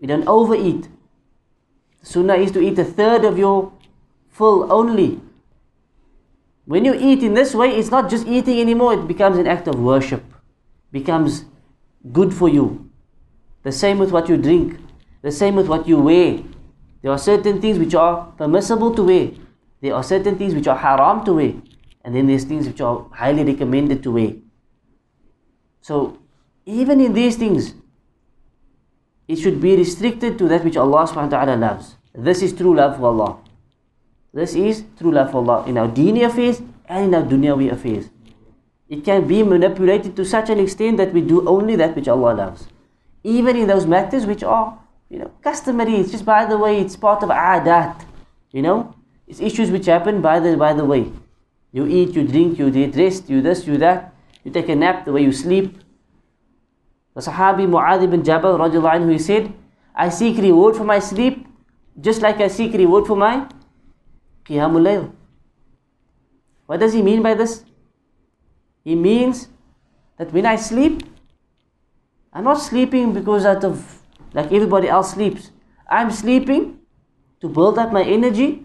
We 0.00 0.06
don't 0.06 0.26
overeat. 0.26 0.88
The 2.00 2.06
sunnah 2.06 2.34
is 2.34 2.50
to 2.52 2.60
eat 2.60 2.78
a 2.78 2.84
third 2.84 3.24
of 3.24 3.38
your 3.38 3.72
full 4.28 4.72
only. 4.72 5.20
When 6.64 6.84
you 6.84 6.94
eat 6.94 7.22
in 7.22 7.34
this 7.34 7.54
way, 7.54 7.70
it's 7.70 7.90
not 7.90 8.10
just 8.10 8.26
eating 8.26 8.60
anymore, 8.60 8.94
it 8.94 9.08
becomes 9.08 9.38
an 9.38 9.46
act 9.46 9.66
of 9.68 9.78
worship, 9.78 10.22
becomes 10.92 11.44
good 12.12 12.32
for 12.32 12.48
you. 12.48 12.90
The 13.62 13.72
same 13.72 13.98
with 13.98 14.12
what 14.12 14.28
you 14.28 14.36
drink, 14.36 14.78
the 15.22 15.32
same 15.32 15.56
with 15.56 15.68
what 15.68 15.88
you 15.88 15.98
wear. 15.98 16.40
There 17.02 17.10
are 17.10 17.18
certain 17.18 17.60
things 17.60 17.78
which 17.78 17.94
are 17.94 18.32
permissible 18.38 18.94
to 18.94 19.02
wear, 19.02 19.30
there 19.82 19.94
are 19.94 20.02
certain 20.02 20.38
things 20.38 20.54
which 20.54 20.68
are 20.68 20.76
haram 20.78 21.24
to 21.24 21.34
wear, 21.34 21.54
and 22.04 22.14
then 22.14 22.28
there's 22.28 22.44
things 22.44 22.66
which 22.68 22.80
are 22.80 23.04
highly 23.12 23.44
recommended 23.44 24.02
to 24.04 24.12
wear. 24.12 24.32
So, 25.80 26.18
even 26.64 27.00
in 27.00 27.12
these 27.12 27.36
things, 27.36 27.74
it 29.26 29.36
should 29.36 29.60
be 29.60 29.76
restricted 29.76 30.38
to 30.38 30.48
that 30.48 30.64
which 30.64 30.76
Allah 30.76 31.06
subhanahu 31.08 31.32
wa 31.32 31.44
ta'ala 31.44 31.56
loves. 31.56 31.96
This 32.14 32.42
is 32.42 32.52
true 32.52 32.76
love 32.76 32.96
for 32.96 33.06
Allah. 33.06 33.38
This 34.32 34.54
is 34.54 34.84
true 34.98 35.10
love 35.10 35.32
for 35.32 35.38
Allah 35.38 35.66
in 35.66 35.76
our 35.78 35.88
dini 35.88 36.24
affairs 36.24 36.62
and 36.86 37.06
in 37.06 37.14
our 37.14 37.22
dunyawi 37.22 37.72
affairs. 37.72 38.10
It 38.88 39.04
can 39.04 39.26
be 39.26 39.42
manipulated 39.42 40.14
to 40.16 40.24
such 40.24 40.50
an 40.50 40.60
extent 40.60 40.98
that 40.98 41.12
we 41.12 41.22
do 41.22 41.48
only 41.48 41.76
that 41.76 41.96
which 41.96 42.08
Allah 42.08 42.34
loves. 42.34 42.68
Even 43.24 43.56
in 43.56 43.66
those 43.66 43.86
matters 43.86 44.26
which 44.26 44.42
are, 44.44 44.78
you 45.12 45.18
know, 45.18 45.30
customary, 45.42 45.96
it's 45.96 46.10
just 46.10 46.24
by 46.24 46.46
the 46.46 46.56
way, 46.56 46.80
it's 46.80 46.96
part 46.96 47.22
of 47.22 47.28
adat. 47.28 48.06
You 48.50 48.62
know? 48.62 48.96
It's 49.26 49.40
issues 49.40 49.70
which 49.70 49.84
happen 49.84 50.22
by 50.22 50.40
the 50.40 50.56
by 50.56 50.72
the 50.72 50.86
way. 50.86 51.12
You 51.70 51.86
eat, 51.86 52.14
you 52.16 52.26
drink, 52.26 52.58
you 52.58 52.70
get 52.70 52.96
rest, 52.96 53.28
you 53.28 53.42
this, 53.42 53.66
you 53.66 53.76
that, 53.78 54.14
you 54.42 54.50
take 54.50 54.70
a 54.70 54.74
nap, 54.74 55.04
the 55.04 55.12
way 55.12 55.22
you 55.22 55.32
sleep. 55.32 55.78
The 57.14 57.20
Sahabi 57.20 57.68
Mu'adh 57.68 58.02
ibn 58.02 58.24
Jabal 58.24 58.58
anhu, 58.58 59.12
he 59.12 59.18
said, 59.18 59.52
I 59.94 60.08
seek 60.08 60.38
reward 60.38 60.76
for 60.76 60.84
my 60.84 60.98
sleep 60.98 61.46
just 62.00 62.22
like 62.22 62.40
I 62.40 62.48
seek 62.48 62.72
reward 62.72 63.06
for 63.06 63.16
my 63.16 63.46
Qiyamul 64.46 64.82
Layl. 64.88 65.12
What 66.64 66.80
does 66.80 66.94
he 66.94 67.02
mean 67.02 67.22
by 67.22 67.34
this? 67.34 67.64
He 68.82 68.94
means 68.94 69.48
that 70.16 70.32
when 70.32 70.46
I 70.46 70.56
sleep, 70.56 71.02
I'm 72.32 72.44
not 72.44 72.62
sleeping 72.62 73.12
because 73.12 73.44
out 73.44 73.62
of 73.62 74.01
like 74.34 74.52
everybody 74.52 74.88
else 74.88 75.12
sleeps. 75.12 75.50
I'm 75.88 76.10
sleeping 76.10 76.78
to 77.40 77.48
build 77.48 77.78
up 77.78 77.92
my 77.92 78.02
energy 78.02 78.64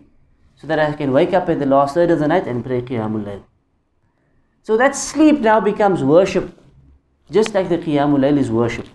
so 0.56 0.68
that 0.68 0.80
I 0.80 0.94
can 0.94 1.12
wake 1.12 1.34
up 1.34 1.50
at 1.50 1.60
the 1.60 1.66
last 1.66 1.94
third 1.94 2.12
of 2.12 2.20
the 2.20 2.28
night 2.28 2.48
and 2.48 2.64
pray 2.64 2.82
Qiyamul 2.82 3.26
Layl. 3.26 3.44
So 4.64 4.78
that 4.78 4.96
sleep 4.96 5.40
now 5.40 5.60
becomes 5.60 6.04
worship, 6.04 6.58
just 7.32 7.54
like 7.54 7.70
the 7.70 7.78
Qiyamul 7.78 8.20
Layl 8.20 8.38
is 8.38 8.52
worship. 8.52 8.88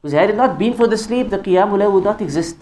Because 0.00 0.12
had 0.12 0.30
it 0.30 0.36
not 0.36 0.58
been 0.58 0.74
for 0.74 0.86
the 0.86 0.98
sleep, 0.98 1.30
the 1.30 1.38
Qiyamul 1.38 1.78
Layl 1.78 1.92
would 1.92 2.04
not 2.04 2.20
exist. 2.20 2.56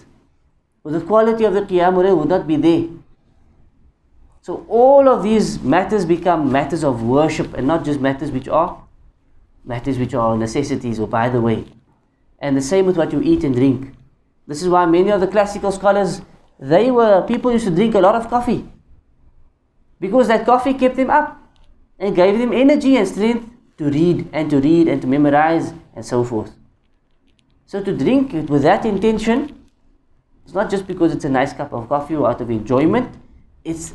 Or 0.85 0.93
the 0.93 1.01
quality 1.01 1.45
of 1.45 1.55
the 1.55 1.63
Qiyamul 1.63 2.05
Layl 2.05 2.19
would 2.19 2.29
not 2.29 2.47
be 2.47 2.57
there. 2.57 2.89
So 4.43 4.67
all 4.69 5.09
of 5.09 5.23
these 5.23 5.61
matters 5.63 6.05
become 6.05 6.51
matters 6.51 6.83
of 6.83 7.03
worship 7.03 7.55
and 7.55 7.67
not 7.67 7.85
just 7.85 8.01
matters 8.01 8.33
which 8.33 8.49
are 8.49 8.83
matters 9.65 9.99
which 9.99 10.15
are 10.15 10.37
necessities 10.37 10.99
or 10.99 11.07
by 11.07 11.29
the 11.29 11.41
way. 11.41 11.65
And 12.43 12.57
the 12.57 12.61
same 12.61 12.87
with 12.87 12.97
what 12.97 13.13
you 13.13 13.23
eat 13.23 13.45
and 13.45 13.55
drink. 13.55 13.95
This 14.47 14.63
is 14.63 14.69
why 14.69 14.85
many 14.85 15.11
of 15.11 15.21
the 15.21 15.29
classical 15.29 15.71
scholars, 15.71 16.21
they 16.59 16.91
were 16.91 17.23
people 17.23 17.53
used 17.53 17.65
to 17.65 17.71
drink 17.71 17.95
a 17.95 18.01
lot 18.01 18.17
of 18.17 18.29
coffee. 18.29 18.69
Because 20.01 20.27
that 20.29 20.45
coffee 20.45 20.75
kept 20.75 20.97
them 20.97 21.09
up 21.09 21.41
and 21.99 22.17
gave 22.17 22.39
them 22.39 22.53
energy 22.53 22.97
and 22.97 23.07
strength 23.07 23.49
to 23.79 23.85
read 23.85 24.29
and 24.33 24.51
to 24.51 24.61
read 24.61 24.89
and 24.89 25.01
to 25.01 25.07
memorize 25.07 25.73
and 25.95 26.05
so 26.05 26.25
forth. 26.25 26.53
So 27.67 27.83
to 27.83 27.97
drink 27.97 28.35
it 28.35 28.51
with 28.51 28.63
that 28.63 28.85
intention, 28.85 29.63
it's 30.45 30.53
not 30.53 30.69
just 30.69 30.87
because 30.87 31.15
it's 31.15 31.25
a 31.25 31.31
nice 31.31 31.53
cup 31.53 31.73
of 31.73 31.89
coffee 31.89 32.17
or 32.17 32.29
out 32.29 32.41
of 32.41 32.51
enjoyment, 32.51 33.15
it's 33.65 33.95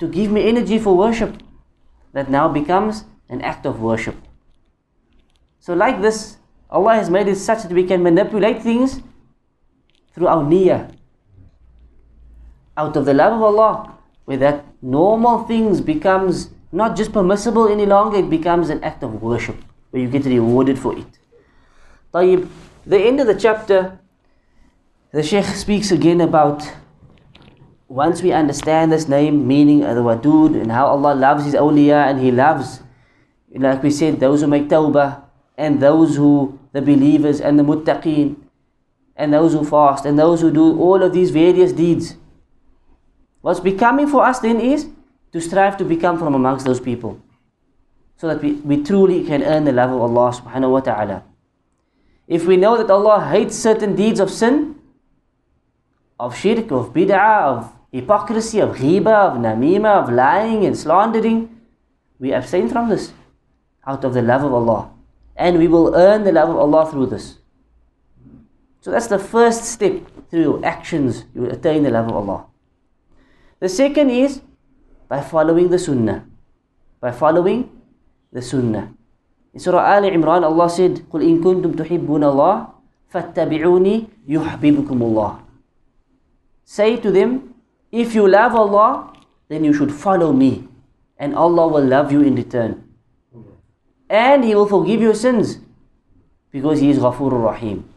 to 0.00 0.08
give 0.08 0.30
me 0.32 0.48
energy 0.48 0.78
for 0.78 0.96
worship 0.96 1.40
that 2.12 2.28
now 2.28 2.48
becomes 2.48 3.04
an 3.28 3.40
act 3.42 3.64
of 3.64 3.80
worship. 3.80 4.16
So, 5.60 5.74
like 5.74 6.02
this, 6.02 6.36
Allah 6.70 6.94
has 6.94 7.10
made 7.10 7.28
it 7.28 7.36
such 7.36 7.62
that 7.62 7.72
we 7.72 7.84
can 7.84 8.02
manipulate 8.02 8.62
things 8.62 9.00
through 10.14 10.26
our 10.26 10.42
niyyah. 10.42 10.92
Out 12.76 12.96
of 12.96 13.04
the 13.04 13.14
love 13.14 13.34
of 13.34 13.42
Allah, 13.42 13.94
where 14.24 14.36
that 14.36 14.64
normal 14.82 15.44
things 15.44 15.80
becomes 15.80 16.50
not 16.72 16.96
just 16.96 17.12
permissible 17.12 17.68
any 17.68 17.86
longer, 17.86 18.18
it 18.18 18.28
becomes 18.28 18.70
an 18.70 18.82
act 18.82 19.02
of 19.02 19.22
worship, 19.22 19.56
where 19.90 20.02
you 20.02 20.08
get 20.08 20.24
rewarded 20.24 20.78
for 20.78 20.96
it. 20.98 21.06
Tayyib, 22.12 22.48
the 22.84 22.98
end 22.98 23.20
of 23.20 23.26
the 23.26 23.34
chapter, 23.34 23.98
the 25.12 25.22
Sheikh 25.22 25.44
speaks 25.44 25.90
again 25.92 26.20
about 26.20 26.68
once 27.88 28.20
we 28.20 28.32
understand 28.32 28.90
this 28.90 29.08
name, 29.08 29.46
meaning 29.46 29.80
the 29.80 30.02
wadud, 30.02 30.60
and 30.60 30.72
how 30.72 30.86
Allah 30.86 31.14
loves 31.14 31.44
His 31.44 31.54
awliya 31.54 32.10
and 32.10 32.20
He 32.20 32.30
loves, 32.30 32.82
like 33.54 33.82
we 33.82 33.90
said, 33.90 34.18
those 34.18 34.40
who 34.40 34.48
make 34.48 34.68
tawbah, 34.68 35.22
and 35.56 35.80
those 35.80 36.16
who, 36.16 36.58
the 36.72 36.82
believers 36.82 37.40
and 37.40 37.58
the 37.58 37.62
muttaqeen, 37.62 38.36
and 39.16 39.32
those 39.32 39.52
who 39.52 39.64
fast, 39.64 40.04
and 40.04 40.18
those 40.18 40.40
who 40.40 40.50
do 40.50 40.78
all 40.78 41.02
of 41.02 41.12
these 41.12 41.30
various 41.30 41.72
deeds. 41.72 42.16
What's 43.40 43.60
becoming 43.60 44.06
for 44.08 44.24
us 44.24 44.40
then 44.40 44.60
is 44.60 44.88
to 45.32 45.40
strive 45.40 45.76
to 45.78 45.84
become 45.84 46.18
from 46.18 46.34
amongst 46.34 46.66
those 46.66 46.80
people. 46.80 47.20
So 48.16 48.28
that 48.28 48.42
we, 48.42 48.52
we 48.52 48.82
truly 48.82 49.24
can 49.24 49.42
earn 49.42 49.64
the 49.64 49.72
love 49.72 49.90
of 49.90 50.00
Allah 50.00 50.32
subhanahu 50.32 50.70
wa 50.70 50.80
ta'ala. 50.80 51.22
If 52.26 52.46
we 52.46 52.56
know 52.56 52.76
that 52.76 52.90
Allah 52.90 53.28
hates 53.30 53.56
certain 53.56 53.94
deeds 53.94 54.20
of 54.20 54.30
sin, 54.30 54.76
of 56.18 56.36
shirk, 56.36 56.70
of 56.72 56.92
bid'ah, 56.92 57.42
of 57.42 57.72
hypocrisy, 57.92 58.60
of 58.60 58.76
ghiba, 58.76 59.30
of 59.30 59.38
namima, 59.38 60.02
of 60.02 60.10
lying 60.10 60.64
and 60.64 60.76
slandering, 60.76 61.60
we 62.18 62.32
abstain 62.32 62.68
from 62.68 62.88
this 62.88 63.12
out 63.86 64.04
of 64.04 64.14
the 64.14 64.22
love 64.22 64.42
of 64.42 64.52
Allah 64.52 64.90
And 65.35 65.57
we 65.57 65.67
will 65.67 65.95
earn 65.95 66.23
the 66.23 66.31
love 66.31 66.49
of 66.49 66.57
Allah 66.57 66.89
through 66.89 67.07
this. 67.07 67.37
So 68.81 68.91
that's 68.91 69.07
the 69.07 69.19
first 69.19 69.65
step 69.65 70.01
through 70.29 70.63
actions, 70.63 71.25
you 71.35 71.41
will 71.41 71.51
attain 71.51 71.83
the 71.83 71.91
love 71.91 72.07
of 72.07 72.15
Allah. 72.15 72.45
The 73.59 73.69
second 73.69 74.09
is 74.09 74.41
by 75.07 75.21
following 75.21 75.69
the 75.69 75.77
sunnah. 75.77 76.25
By 76.99 77.11
following 77.11 77.69
the 78.31 78.41
sunnah. 78.41 78.93
In 79.53 79.59
Surah 79.59 79.85
Al 79.85 80.03
Imran, 80.03 80.43
Allah 80.43 80.69
said, 80.69 81.03
قُلْ 81.11 81.21
إِن 81.21 81.43
كُنْتُمْ 81.43 81.75
تُحِبُّونَ 81.75 82.23
اللَّهِ 82.23 82.55
فَاتَّبِعُونِي 83.13 84.27
يُحْبِبُكُمُ 84.27 84.97
اللَّهِ 85.03 85.39
Say 86.63 86.95
to 86.97 87.11
them, 87.11 87.53
if 87.91 88.15
you 88.15 88.27
love 88.27 88.55
Allah, 88.55 89.11
then 89.49 89.65
you 89.65 89.73
should 89.73 89.91
follow 89.91 90.31
me, 90.31 90.69
and 91.19 91.35
Allah 91.35 91.67
will 91.67 91.83
love 91.83 92.11
you 92.11 92.21
in 92.21 92.35
return. 92.35 92.84
And 94.08 94.44
He 94.44 94.54
will 94.54 94.68
forgive 94.68 95.00
your 95.00 95.14
sins, 95.14 95.58
because 96.52 96.80
He 96.80 96.90
is 96.90 96.98
Ghafurur 96.98 97.42
Rahim, 97.44 97.88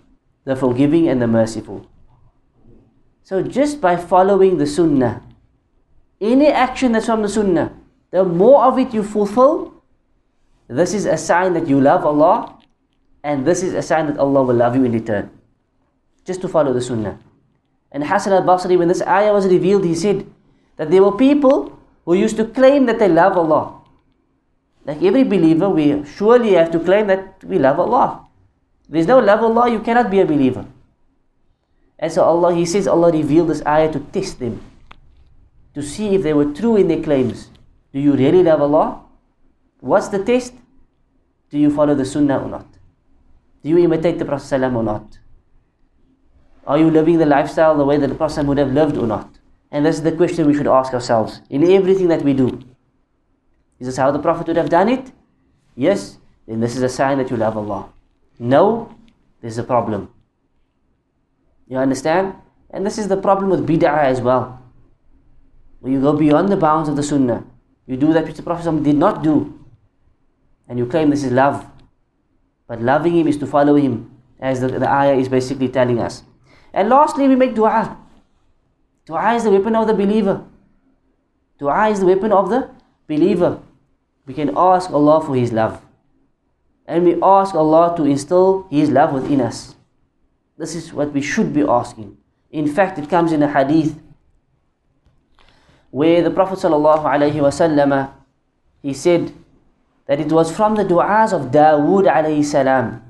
the 0.43 0.55
forgiving 0.55 1.07
and 1.07 1.21
the 1.21 1.27
merciful. 1.27 1.87
So 3.23 3.43
just 3.43 3.79
by 3.79 3.95
following 3.95 4.57
the 4.57 4.65
Sunnah, 4.65 5.21
any 6.19 6.47
action 6.47 6.93
that's 6.93 7.05
from 7.05 7.21
the 7.21 7.29
Sunnah, 7.29 7.73
the 8.11 8.25
more 8.25 8.65
of 8.65 8.79
it 8.79 8.93
you 8.93 9.03
fulfill, 9.03 9.83
this 10.67 10.93
is 10.93 11.05
a 11.05 11.17
sign 11.17 11.53
that 11.53 11.67
you 11.67 11.79
love 11.79 12.05
Allah, 12.05 12.57
and 13.23 13.45
this 13.45 13.61
is 13.61 13.73
a 13.73 13.81
sign 13.81 14.07
that 14.07 14.17
Allah 14.17 14.43
will 14.43 14.55
love 14.55 14.75
you 14.75 14.83
in 14.83 14.91
return. 14.91 15.29
Just 16.25 16.41
to 16.41 16.47
follow 16.47 16.73
the 16.73 16.81
Sunnah. 16.81 17.19
And 17.91 18.03
Hasan 18.03 18.33
al-Basri, 18.33 18.77
when 18.77 18.87
this 18.87 19.01
ayah 19.01 19.33
was 19.33 19.47
revealed, 19.47 19.83
he 19.83 19.95
said 19.95 20.25
that 20.77 20.89
there 20.91 21.03
were 21.03 21.15
people 21.15 21.79
who 22.05 22.13
used 22.13 22.37
to 22.37 22.45
claim 22.45 22.85
that 22.85 22.99
they 22.99 23.09
love 23.09 23.37
Allah. 23.37 23.78
Like 24.85 25.03
every 25.03 25.23
believer, 25.23 25.69
we 25.69 26.03
surely 26.05 26.53
have 26.53 26.71
to 26.71 26.79
claim 26.79 27.07
that 27.07 27.43
we 27.43 27.59
love 27.59 27.79
Allah. 27.79 28.25
There's 28.87 29.07
no 29.07 29.19
love 29.19 29.43
Allah, 29.43 29.69
you 29.69 29.79
cannot 29.79 30.09
be 30.09 30.19
a 30.19 30.25
believer. 30.25 30.65
And 31.99 32.11
so 32.11 32.23
Allah, 32.23 32.55
He 32.55 32.65
says 32.65 32.87
Allah 32.87 33.11
revealed 33.11 33.49
this 33.49 33.61
ayah 33.65 33.91
to 33.91 33.99
test 33.99 34.39
them. 34.39 34.61
To 35.75 35.83
see 35.83 36.15
if 36.15 36.23
they 36.23 36.33
were 36.33 36.51
true 36.53 36.75
in 36.77 36.87
their 36.87 37.03
claims. 37.03 37.49
Do 37.93 37.99
you 37.99 38.13
really 38.13 38.41
love 38.43 38.61
Allah? 38.61 39.01
What's 39.81 40.07
the 40.07 40.23
test? 40.23 40.53
Do 41.49 41.57
you 41.57 41.69
follow 41.73 41.95
the 41.95 42.05
Sunnah 42.05 42.39
or 42.39 42.49
not? 42.49 42.67
Do 43.63 43.69
you 43.69 43.77
imitate 43.77 44.19
the 44.19 44.25
Prophet 44.25 44.63
or 44.63 44.83
not? 44.83 45.19
Are 46.65 46.77
you 46.77 46.89
living 46.89 47.17
the 47.17 47.25
lifestyle 47.25 47.75
the 47.75 47.85
way 47.85 47.97
that 47.97 48.07
the 48.07 48.15
Prophet 48.15 48.45
would 48.45 48.57
have 48.57 48.71
lived 48.71 48.97
or 48.97 49.07
not? 49.07 49.39
And 49.71 49.85
this 49.85 49.95
is 49.95 50.03
the 50.03 50.11
question 50.11 50.47
we 50.47 50.53
should 50.53 50.67
ask 50.67 50.93
ourselves 50.93 51.41
in 51.49 51.63
everything 51.63 52.07
that 52.07 52.23
we 52.23 52.33
do. 52.33 52.59
Is 53.79 53.87
this 53.87 53.97
how 53.97 54.11
the 54.11 54.19
Prophet 54.19 54.47
would 54.47 54.57
have 54.57 54.69
done 54.69 54.89
it? 54.89 55.11
Yes, 55.75 56.17
then 56.47 56.59
this 56.59 56.75
is 56.75 56.81
a 56.81 56.89
sign 56.89 57.17
that 57.17 57.29
you 57.29 57.37
love 57.37 57.55
Allah. 57.55 57.89
No, 58.37 58.93
there's 59.41 59.57
a 59.57 59.63
problem. 59.63 60.09
You 61.67 61.77
understand? 61.77 62.33
And 62.71 62.85
this 62.85 62.97
is 62.97 63.07
the 63.07 63.17
problem 63.17 63.49
with 63.49 63.67
bid'ah 63.67 64.03
as 64.03 64.21
well. 64.21 64.61
When 65.79 65.93
you 65.93 66.01
go 66.01 66.13
beyond 66.13 66.49
the 66.49 66.57
bounds 66.57 66.89
of 66.89 66.95
the 66.95 67.03
sunnah, 67.03 67.45
you 67.87 67.95
do 67.97 68.11
that 68.13 68.25
which 68.25 68.35
the 68.35 68.43
Prophet 68.43 68.83
did 68.83 68.97
not 68.97 69.23
do, 69.23 69.57
and 70.67 70.77
you 70.77 70.85
claim 70.85 71.09
this 71.09 71.23
is 71.23 71.31
love. 71.31 71.65
But 72.67 72.81
loving 72.81 73.15
him 73.17 73.27
is 73.27 73.37
to 73.37 73.47
follow 73.47 73.75
him, 73.75 74.11
as 74.39 74.59
the, 74.59 74.67
the 74.67 74.89
ayah 74.89 75.15
is 75.15 75.29
basically 75.29 75.69
telling 75.69 75.99
us. 75.99 76.23
And 76.73 76.89
lastly, 76.89 77.27
we 77.27 77.35
make 77.35 77.55
dua. 77.55 77.97
Dua 79.05 79.33
is 79.33 79.43
the 79.43 79.51
weapon 79.51 79.75
of 79.75 79.87
the 79.87 79.93
believer. 79.93 80.45
Dua 81.57 81.89
is 81.89 82.01
the 82.01 82.05
weapon 82.05 82.31
of 82.31 82.49
the 82.49 82.69
believer. 83.07 83.59
We 84.29 84.35
can 84.35 84.53
ask 84.55 84.91
Allah 84.93 85.25
for 85.25 85.33
His 85.33 85.51
love. 85.51 85.81
And 86.85 87.03
we 87.03 87.17
ask 87.19 87.55
Allah 87.55 87.97
to 87.97 88.05
instill 88.05 88.67
His 88.69 88.91
love 88.91 89.11
within 89.11 89.41
us. 89.41 89.73
This 90.55 90.75
is 90.75 90.93
what 90.93 91.11
we 91.13 91.19
should 91.19 91.51
be 91.51 91.63
asking. 91.65 92.15
In 92.51 92.67
fact, 92.69 92.99
it 92.99 93.09
comes 93.09 93.31
in 93.33 93.41
a 93.41 93.49
hadith 93.51 93.97
where 95.89 96.21
the 96.21 96.29
Prophet 96.29 96.59
ﷺ, 96.59 98.11
he 98.83 98.93
said 98.93 99.33
that 100.05 100.19
it 100.19 100.31
was 100.31 100.55
from 100.55 100.75
the 100.75 100.85
du'as 100.85 101.33
of 101.33 101.49
Dawood 101.49 102.05
alayhi 102.05 102.45
salam. 102.45 103.01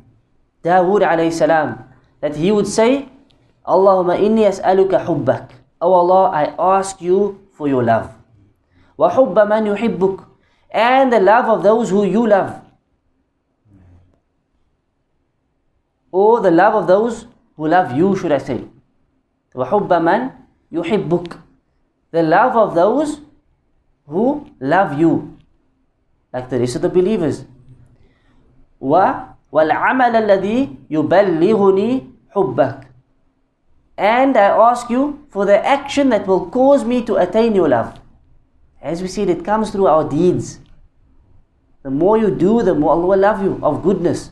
Dawood 0.63 1.03
alayhi 1.03 1.34
salam. 1.34 1.84
That 2.22 2.38
he 2.38 2.49
would 2.49 2.67
say, 2.67 3.09
Allahumma 3.67 4.15
inni 4.15 4.47
as'aluka 4.47 5.03
hubbak. 5.03 5.51
Oh 5.82 5.91
Allah, 5.91 6.32
I 6.32 6.55
ask 6.80 7.01
you 7.01 7.43
for 7.51 7.67
your 7.67 7.84
love. 7.84 8.15
Hubba 8.97 9.45
man 9.45 9.65
yuhibbuk 9.65 10.28
And 10.70 11.12
the 11.12 11.20
love 11.20 11.49
of 11.49 11.62
those 11.62 11.90
who 11.90 12.05
you 12.05 12.26
love. 12.26 12.61
Or 16.11 16.40
the 16.40 16.51
love 16.51 16.74
of 16.74 16.86
those 16.86 17.26
who 17.57 17.68
love 17.68 17.97
you, 17.97 18.16
should 18.16 18.32
I 18.32 18.38
say. 18.38 18.64
Wa 19.55 19.64
hubba 19.64 20.01
man 20.01 20.32
yuhibbuk. 20.72 21.38
The 22.11 22.22
love 22.22 22.57
of 22.57 22.74
those 22.74 23.20
who 24.07 24.51
love 24.61 24.99
you. 24.99 25.36
Like 26.32 26.51
the 26.51 26.59
rest 26.59 26.76
of 26.76 26.82
the 26.82 26.88
believers. 26.88 27.45
Wa 28.80 29.30
والعمل 29.55 30.16
الذي 30.16 30.90
يبلغني 30.90 32.11
حبك 32.34 32.84
and 33.97 34.36
I 34.36 34.49
ask 34.70 34.90
you 34.90 35.24
for 35.30 35.47
the 35.47 35.64
action 35.64 36.09
that 36.09 36.26
will 36.26 36.51
cause 36.51 36.84
me 36.84 37.03
to 37.05 37.16
attain 37.16 37.55
your 37.55 37.68
love. 37.68 37.99
As 38.82 39.01
we 39.01 39.07
said, 39.07 39.30
it 39.30 39.43
comes 39.43 39.71
through 39.71 39.88
our 39.88 40.07
deeds. 40.07 40.59
The 41.84 41.89
more 41.91 42.17
you 42.17 42.32
do, 42.32 42.63
the 42.63 42.75
more 42.75 42.91
Allah 42.91 43.05
will 43.07 43.19
love 43.19 43.43
you 43.43 43.59
of 43.63 43.84
goodness. 43.84 44.32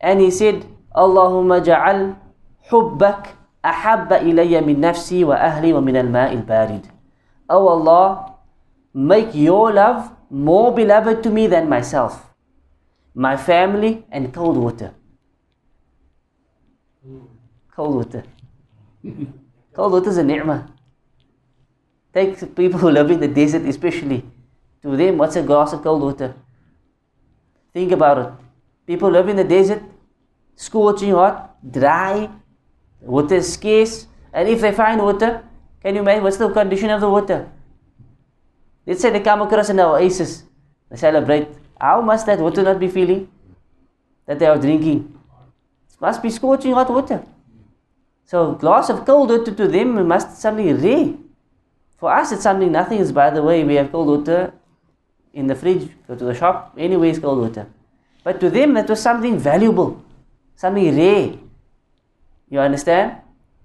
And 0.00 0.20
he 0.20 0.30
said, 0.30 0.66
Allahumma 0.94 1.64
ja'al 1.64 2.16
hubbak 2.70 3.32
ahabba 3.64 4.20
ilayya 4.20 4.64
min 4.64 4.80
nafsi 4.80 5.24
wa 5.24 5.36
ahli 5.36 5.72
wa 5.72 5.80
min 5.80 5.96
al-ma'i 5.96 6.36
al-barid. 6.36 6.88
Oh 7.48 7.68
Allah, 7.68 8.36
make 8.92 9.34
your 9.34 9.72
love 9.72 10.10
more 10.30 10.74
beloved 10.74 11.22
to 11.22 11.30
me 11.30 11.46
than 11.46 11.68
myself, 11.68 12.34
my 13.14 13.36
family 13.36 14.04
and 14.10 14.32
cold 14.32 14.56
water. 14.56 14.94
Cold 17.74 17.96
water. 17.96 18.24
Cold 19.74 19.92
water 19.92 20.10
is 20.10 20.16
a 20.18 20.22
ni'mah. 20.22 20.73
Take 22.14 22.54
people 22.54 22.78
who 22.78 22.90
live 22.90 23.10
in 23.10 23.18
the 23.18 23.26
desert 23.26 23.62
especially. 23.62 24.24
To 24.82 24.96
them, 24.96 25.18
what's 25.18 25.34
a 25.34 25.42
glass 25.42 25.72
of 25.72 25.82
cold 25.82 26.02
water? 26.02 26.34
Think 27.72 27.90
about 27.90 28.18
it. 28.18 28.32
People 28.86 29.10
live 29.10 29.28
in 29.28 29.36
the 29.36 29.44
desert, 29.44 29.82
scorching 30.54 31.10
hot, 31.10 31.56
dry, 31.68 32.30
water 33.00 33.34
is 33.36 33.52
scarce, 33.52 34.06
and 34.32 34.48
if 34.48 34.60
they 34.60 34.70
find 34.70 35.02
water, 35.02 35.42
can 35.82 35.94
you 35.96 36.02
imagine 36.02 36.22
what's 36.22 36.36
the 36.36 36.48
condition 36.50 36.90
of 36.90 37.00
the 37.00 37.10
water? 37.10 37.50
Let's 38.86 39.00
say 39.00 39.10
they 39.10 39.20
come 39.20 39.42
across 39.42 39.70
an 39.70 39.80
oasis, 39.80 40.44
they 40.90 40.96
celebrate. 40.96 41.48
How 41.80 42.00
must 42.00 42.26
that 42.26 42.38
water 42.38 42.62
not 42.62 42.78
be 42.78 42.88
feeling 42.88 43.28
that 44.26 44.38
they 44.38 44.46
are 44.46 44.58
drinking? 44.58 45.18
It 45.90 46.00
must 46.00 46.22
be 46.22 46.30
scorching 46.30 46.74
hot 46.74 46.90
water. 46.90 47.24
So 48.24 48.52
glass 48.52 48.88
of 48.90 49.04
cold 49.04 49.30
water 49.30 49.52
to 49.52 49.66
them 49.66 50.06
must 50.06 50.36
suddenly 50.40 50.72
rare. 50.74 51.14
For 52.04 52.12
us, 52.12 52.32
it's 52.32 52.42
something 52.42 52.70
nothing 52.70 52.98
is. 52.98 53.12
By 53.12 53.30
the 53.30 53.42
way, 53.42 53.64
we 53.64 53.76
have 53.76 53.90
cold 53.90 54.08
water 54.08 54.52
in 55.32 55.46
the 55.46 55.54
fridge. 55.54 55.88
Go 56.06 56.14
to 56.14 56.26
the 56.26 56.34
shop. 56.34 56.74
Anyway, 56.76 57.08
it's 57.08 57.18
cold 57.18 57.40
water. 57.40 57.66
But 58.22 58.40
to 58.40 58.50
them, 58.50 58.74
that 58.74 58.90
was 58.90 59.00
something 59.00 59.38
valuable, 59.38 60.04
something 60.54 60.84
rare. 60.94 61.32
You 62.50 62.60
understand? 62.60 63.22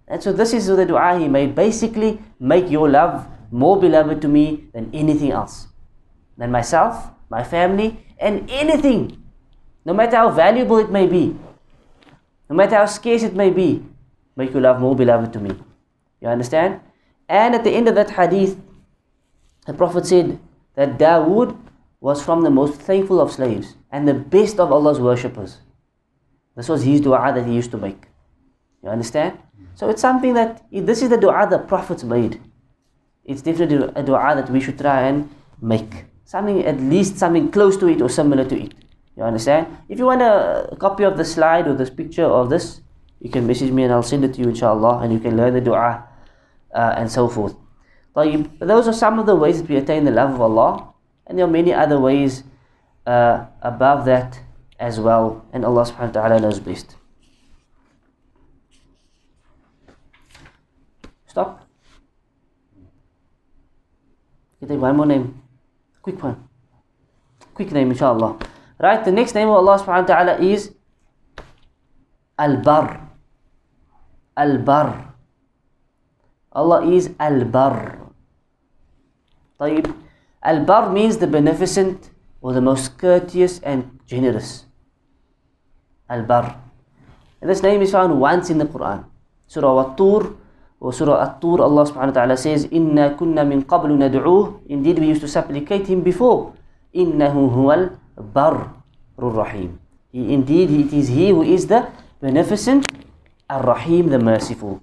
And 0.07 0.23
so 0.23 0.31
this 0.31 0.53
is 0.53 0.67
the 0.67 0.85
dua 0.85 1.19
he 1.19 1.27
made. 1.27 1.53
Basically, 1.53 2.23
make 2.39 2.71
your 2.71 2.87
love 2.87 3.27
more 3.51 3.77
beloved 3.77 4.21
to 4.21 4.29
me 4.29 4.69
than 4.71 4.89
anything 4.93 5.31
else, 5.31 5.67
than 6.37 6.49
myself, 6.49 7.11
my 7.29 7.43
family, 7.43 7.99
and 8.21 8.49
anything. 8.49 9.21
No 9.83 9.93
matter 9.93 10.15
how 10.15 10.29
valuable 10.29 10.77
it 10.77 10.89
may 10.89 11.07
be, 11.07 11.35
no 12.49 12.55
matter 12.55 12.77
how 12.77 12.85
scarce 12.85 13.23
it 13.23 13.35
may 13.35 13.49
be, 13.49 13.83
make 14.37 14.53
your 14.53 14.61
love 14.61 14.79
more 14.79 14.95
beloved 14.95 15.33
to 15.33 15.41
me. 15.41 15.59
You 16.21 16.29
understand? 16.29 16.79
And 17.29 17.53
at 17.53 17.63
the 17.63 17.71
end 17.71 17.87
of 17.87 17.95
that 17.95 18.09
hadith, 18.09 18.57
the 19.67 19.73
Prophet 19.73 20.07
said 20.07 20.39
that 20.75 20.97
Dawood 20.97 21.55
was 22.01 22.23
from 22.23 22.41
the 22.41 22.49
most 22.49 22.81
thankful 22.81 23.21
of 23.21 23.31
slaves 23.31 23.75
and 23.91 24.07
the 24.07 24.15
best 24.15 24.59
of 24.59 24.71
Allah's 24.71 24.99
worshippers. 24.99 25.57
This 26.55 26.67
was 26.67 26.83
his 26.83 27.01
dua 27.01 27.31
that 27.33 27.45
he 27.45 27.53
used 27.53 27.69
to 27.71 27.77
make. 27.77 28.07
You 28.83 28.89
understand? 28.89 29.37
So 29.75 29.89
it's 29.89 30.01
something 30.01 30.33
that, 30.33 30.65
this 30.71 31.03
is 31.03 31.09
the 31.09 31.17
dua 31.17 31.47
the 31.49 31.59
Prophets 31.59 32.03
made. 32.03 32.41
It's 33.23 33.43
definitely 33.43 33.91
a 33.95 34.01
dua 34.01 34.33
that 34.35 34.49
we 34.49 34.59
should 34.59 34.79
try 34.79 35.03
and 35.03 35.29
make. 35.61 36.05
Something, 36.25 36.65
at 36.65 36.79
least 36.79 37.17
something 37.17 37.51
close 37.51 37.77
to 37.77 37.87
it 37.87 38.01
or 38.01 38.09
similar 38.09 38.43
to 38.45 38.59
it. 38.59 38.73
You 39.15 39.23
understand? 39.23 39.67
If 39.87 39.99
you 39.99 40.05
want 40.05 40.21
a 40.21 40.75
copy 40.79 41.03
of 41.03 41.17
the 41.17 41.25
slide 41.25 41.67
or 41.67 41.75
this 41.75 41.89
picture 41.89 42.25
of 42.25 42.49
this, 42.49 42.81
you 43.19 43.29
can 43.29 43.45
message 43.45 43.71
me 43.71 43.83
and 43.83 43.93
I'll 43.93 44.01
send 44.01 44.23
it 44.25 44.33
to 44.35 44.41
you 44.41 44.49
inshallah 44.49 44.99
and 44.99 45.13
you 45.13 45.19
can 45.19 45.37
learn 45.37 45.53
the 45.53 45.61
dua 45.61 46.08
uh, 46.73 46.93
and 46.97 47.11
so 47.11 47.27
forth. 47.27 47.55
But 48.13 48.59
those 48.59 48.87
are 48.87 48.93
some 48.93 49.19
of 49.19 49.25
the 49.25 49.35
ways 49.35 49.61
that 49.61 49.69
we 49.69 49.77
attain 49.77 50.03
the 50.03 50.11
love 50.11 50.33
of 50.33 50.41
Allah, 50.41 50.93
and 51.27 51.37
there 51.37 51.45
are 51.45 51.49
many 51.49 51.73
other 51.73 51.99
ways 51.99 52.43
uh, 53.05 53.45
above 53.61 54.05
that 54.05 54.39
as 54.79 54.99
well, 54.99 55.45
and 55.53 55.65
Allah 55.65 55.83
subhanahu 55.83 56.15
wa 56.15 56.21
ta'ala 56.21 56.39
knows 56.39 56.59
best. 56.59 56.95
Stop. 61.27 61.67
You 64.59 64.67
take 64.67 64.79
one 64.79 64.97
more 64.97 65.05
name. 65.05 65.41
Quick 66.01 66.21
one. 66.21 66.49
Quick 67.53 67.71
name, 67.71 67.91
inshallah. 67.91 68.39
Right, 68.79 69.03
the 69.03 69.11
next 69.11 69.35
name 69.35 69.49
of 69.49 69.55
Allah 69.55 69.77
subhanahu 69.79 70.07
wa 70.07 70.15
ta'ala 70.15 70.39
is 70.39 70.73
Al 72.37 72.57
Bar. 72.63 73.09
Al 74.35 74.57
Bar. 74.59 75.08
Allah 76.51 76.85
is 76.85 77.11
Al-Barr. 77.19 77.99
Al 80.41 80.63
Bar 80.65 80.91
means 80.91 81.17
the 81.17 81.27
beneficent 81.27 82.09
or 82.41 82.53
the 82.53 82.61
most 82.61 82.97
courteous 82.97 83.59
and 83.59 83.99
generous. 84.07 84.65
Al 86.09 86.23
Bar. 86.23 86.55
And 87.41 87.49
this 87.49 87.61
name 87.61 87.81
is 87.81 87.91
found 87.91 88.19
once 88.19 88.49
in 88.49 88.57
the 88.57 88.65
Quran. 88.65 89.05
Surah 89.47 89.91
At-Tur 89.91 90.35
or 90.79 90.93
Surah 90.93 91.21
At-Tur, 91.23 91.61
Allah 91.61 91.83
subhanahu 91.85 92.15
wa 92.15 92.19
ta'ala 92.23 92.37
says, 92.37 92.67
Inna 92.71 93.15
kunna 93.15 93.43
min 93.45 93.63
qablu 93.63 93.99
nad'uh. 93.99 94.63
Indeed, 94.67 94.99
we 94.99 95.07
used 95.07 95.21
to 95.21 95.27
supplicate 95.27 95.87
him 95.87 96.01
before. 96.01 96.53
Innahu 96.95 97.51
huwal 97.51 97.99
Bar 98.17 98.73
rahim. 99.17 99.79
He, 100.11 100.33
indeed, 100.33 100.71
it 100.71 100.93
is 100.93 101.09
he 101.09 101.29
who 101.29 101.43
is 101.43 101.67
the 101.67 101.91
beneficent, 102.21 102.87
al 103.49 103.61
rahim 103.61 104.09
the 104.09 104.17
merciful, 104.19 104.81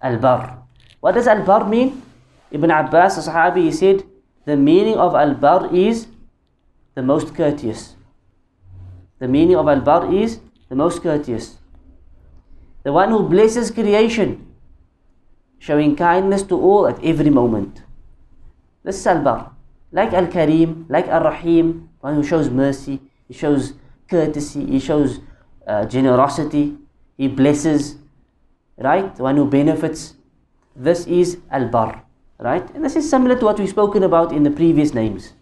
Al 0.00 0.18
Bar. 0.18 0.63
What 1.04 1.16
does 1.16 1.26
Al-Bar 1.28 1.68
mean? 1.68 2.00
Ibn 2.50 2.70
Abbas, 2.70 3.16
the 3.16 3.30
Sahabi, 3.30 3.64
he 3.64 3.72
said, 3.72 4.04
the 4.46 4.56
meaning 4.56 4.96
of 4.96 5.14
Al-Bar 5.14 5.68
is 5.74 6.06
the 6.94 7.02
most 7.02 7.34
courteous. 7.34 7.94
The 9.18 9.28
meaning 9.28 9.54
of 9.54 9.68
Al-Bar 9.68 10.14
is 10.14 10.40
the 10.70 10.74
most 10.74 11.02
courteous. 11.02 11.58
The 12.84 12.92
one 12.94 13.10
who 13.10 13.28
blesses 13.28 13.70
creation, 13.70 14.46
showing 15.58 15.94
kindness 15.94 16.42
to 16.44 16.58
all 16.58 16.88
at 16.88 17.04
every 17.04 17.28
moment. 17.28 17.82
This 18.82 18.96
is 18.96 19.06
Al-Bar. 19.06 19.52
Like 19.92 20.14
Al-Karim, 20.14 20.86
like 20.88 21.06
Ar-Rahim, 21.08 21.90
one 22.00 22.14
who 22.14 22.24
shows 22.24 22.48
mercy, 22.48 23.02
he 23.28 23.34
shows 23.34 23.74
courtesy, 24.08 24.64
he 24.64 24.80
shows 24.80 25.20
uh, 25.66 25.84
generosity, 25.84 26.78
he 27.18 27.28
blesses, 27.28 27.96
right? 28.78 29.14
The 29.14 29.22
one 29.22 29.36
who 29.36 29.44
benefits. 29.44 30.14
This 30.76 31.06
is 31.06 31.38
Al-Bar. 31.50 32.02
Right? 32.38 32.68
And 32.74 32.84
this 32.84 32.96
is 32.96 33.08
similar 33.08 33.38
to 33.38 33.44
what 33.44 33.58
we've 33.58 33.68
spoken 33.68 34.02
about 34.02 34.32
in 34.32 34.42
the 34.42 34.50
previous 34.50 34.92
names. 34.92 35.32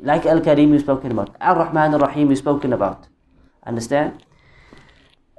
Like 0.00 0.26
Al-Karim 0.26 0.70
we've 0.70 0.82
spoken 0.82 1.10
about. 1.10 1.34
Al-Rahman 1.40 1.94
Al-Rahim 1.94 2.28
we've 2.28 2.38
spoken 2.38 2.72
about. 2.72 3.08
Understand? 3.64 4.24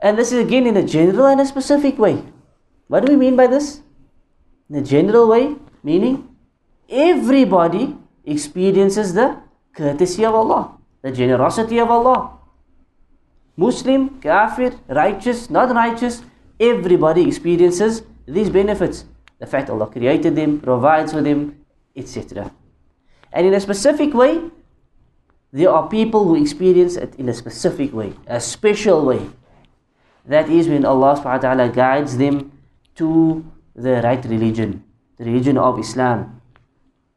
And 0.02 0.18
this 0.18 0.32
is 0.32 0.43
again 0.43 0.68
in 0.68 0.78
a 0.78 0.84
general 0.84 1.28
and 1.28 1.39
a 1.39 1.45
specific 1.45 1.98
way. 1.98 2.24
What 2.88 3.06
do 3.06 3.12
we 3.12 3.18
mean 3.18 3.36
by 3.36 3.48
this? 3.48 3.82
In 4.70 4.76
a 4.78 4.82
general 4.82 5.28
way, 5.28 5.56
meaning 5.84 6.36
everybody 6.89 7.95
experiences 8.26 9.14
the 9.14 9.38
courtesy 9.74 10.26
of 10.26 10.34
Allah, 10.36 10.78
the 11.02 11.12
generosity 11.12 11.80
of 11.80 11.89
Allah. 11.89 12.38
Muslim, 13.56 14.20
kafir, 14.22 14.74
righteous, 14.88 15.50
not 15.50 15.74
righteous, 15.74 16.24
everybody 16.60 17.28
experiences 17.28 18.04
these 18.28 18.50
benefits. 18.50 19.06
The 19.40 19.48
fact 19.48 19.70
Allah 19.70 19.88
created 19.88 20.36
them, 20.36 20.60
provides 20.60 21.14
for 21.14 21.22
them, 21.22 21.66
etc. 21.96 22.52
And 23.32 23.48
in 23.48 23.54
a 23.54 23.60
specific 23.60 24.14
way, 24.14 24.42
there 25.52 25.72
are 25.72 25.88
people 25.88 26.26
who 26.28 26.36
experience 26.36 26.96
it 26.98 27.16
in 27.16 27.30
a 27.30 27.34
specific 27.34 27.94
way, 27.94 28.14
a 28.28 28.40
special 28.40 29.06
way. 29.06 29.30
That 30.26 30.50
is 30.50 30.68
when 30.68 30.86
Allah 30.86 31.16
subhanahu 31.16 31.44
wa 31.44 31.56
ta'ala 31.56 31.70
guides 31.70 32.18
them 32.18 32.52
to 32.96 33.46
the 33.74 34.02
right 34.04 34.24
religion, 34.26 34.84
the 35.18 35.26
religion 35.26 35.58
of 35.58 35.80
Islam. 35.80 36.42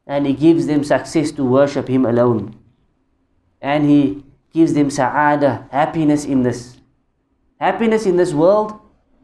And 0.07 0.25
He 0.25 0.33
gives 0.33 0.65
them 0.65 0.83
success 0.83 1.31
to 1.33 1.43
worship 1.43 1.87
Him 1.87 2.05
alone. 2.05 2.55
And 3.61 3.89
He 3.89 4.23
gives 4.53 4.73
them 4.73 4.89
sa'ada, 4.89 5.67
happiness 5.71 6.25
in 6.25 6.43
this. 6.43 6.77
Happiness 7.59 8.05
in 8.05 8.15
this 8.17 8.33
world, 8.33 8.80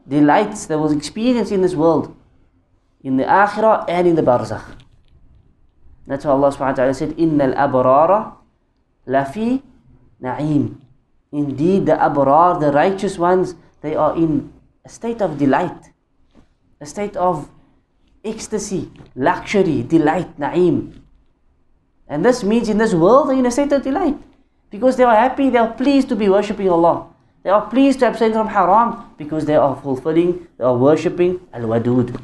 delights 0.08 0.66
that 0.66 0.78
was 0.78 0.92
experienced 0.92 1.52
in 1.52 1.62
this 1.62 1.74
world, 1.74 2.16
in 3.02 3.16
the 3.16 3.24
akhirah 3.24 3.84
and 3.88 4.08
in 4.08 4.14
the 4.14 4.22
barzakh. 4.22 4.64
That's 6.06 6.24
why 6.24 6.32
Allah 6.32 6.50
subhanahu 6.50 6.72
wa 6.72 6.72
ta'ala 6.72 6.94
said, 6.94 7.14
Inna 7.18 7.52
al-abrara 7.52 8.34
lafi 9.06 9.62
na'im. 10.22 10.80
Indeed, 11.30 11.86
the 11.86 11.92
abrar, 11.92 12.58
the 12.58 12.72
righteous 12.72 13.18
ones, 13.18 13.54
they 13.82 13.94
are 13.94 14.16
in 14.16 14.50
a 14.84 14.88
state 14.88 15.20
of 15.20 15.36
delight, 15.38 15.92
a 16.80 16.86
state 16.86 17.16
of 17.16 17.50
ecstasy, 18.24 18.90
luxury, 19.14 19.82
delight, 19.82 20.38
na'im. 20.40 21.02
And 22.08 22.24
this 22.24 22.42
means 22.42 22.70
in 22.70 22.78
this 22.78 22.94
world 22.94 23.28
they're 23.28 23.36
in 23.38 23.44
a 23.44 23.50
state 23.50 23.72
of 23.72 23.82
delight. 23.82 24.16
Because 24.70 24.96
they 24.96 25.04
are 25.04 25.14
happy, 25.14 25.50
they 25.50 25.58
are 25.58 25.72
pleased 25.72 26.08
to 26.08 26.16
be 26.16 26.28
worshipping 26.28 26.68
Allah. 26.70 27.06
They 27.48 27.52
are 27.52 27.64
pleased 27.66 28.00
to 28.00 28.08
abstain 28.08 28.34
from 28.34 28.48
haram 28.48 29.14
because 29.16 29.46
they 29.46 29.56
are 29.56 29.74
fulfilling, 29.74 30.46
they 30.58 30.64
are 30.64 30.76
worshipping 30.76 31.40
Al-Wadud. 31.50 32.14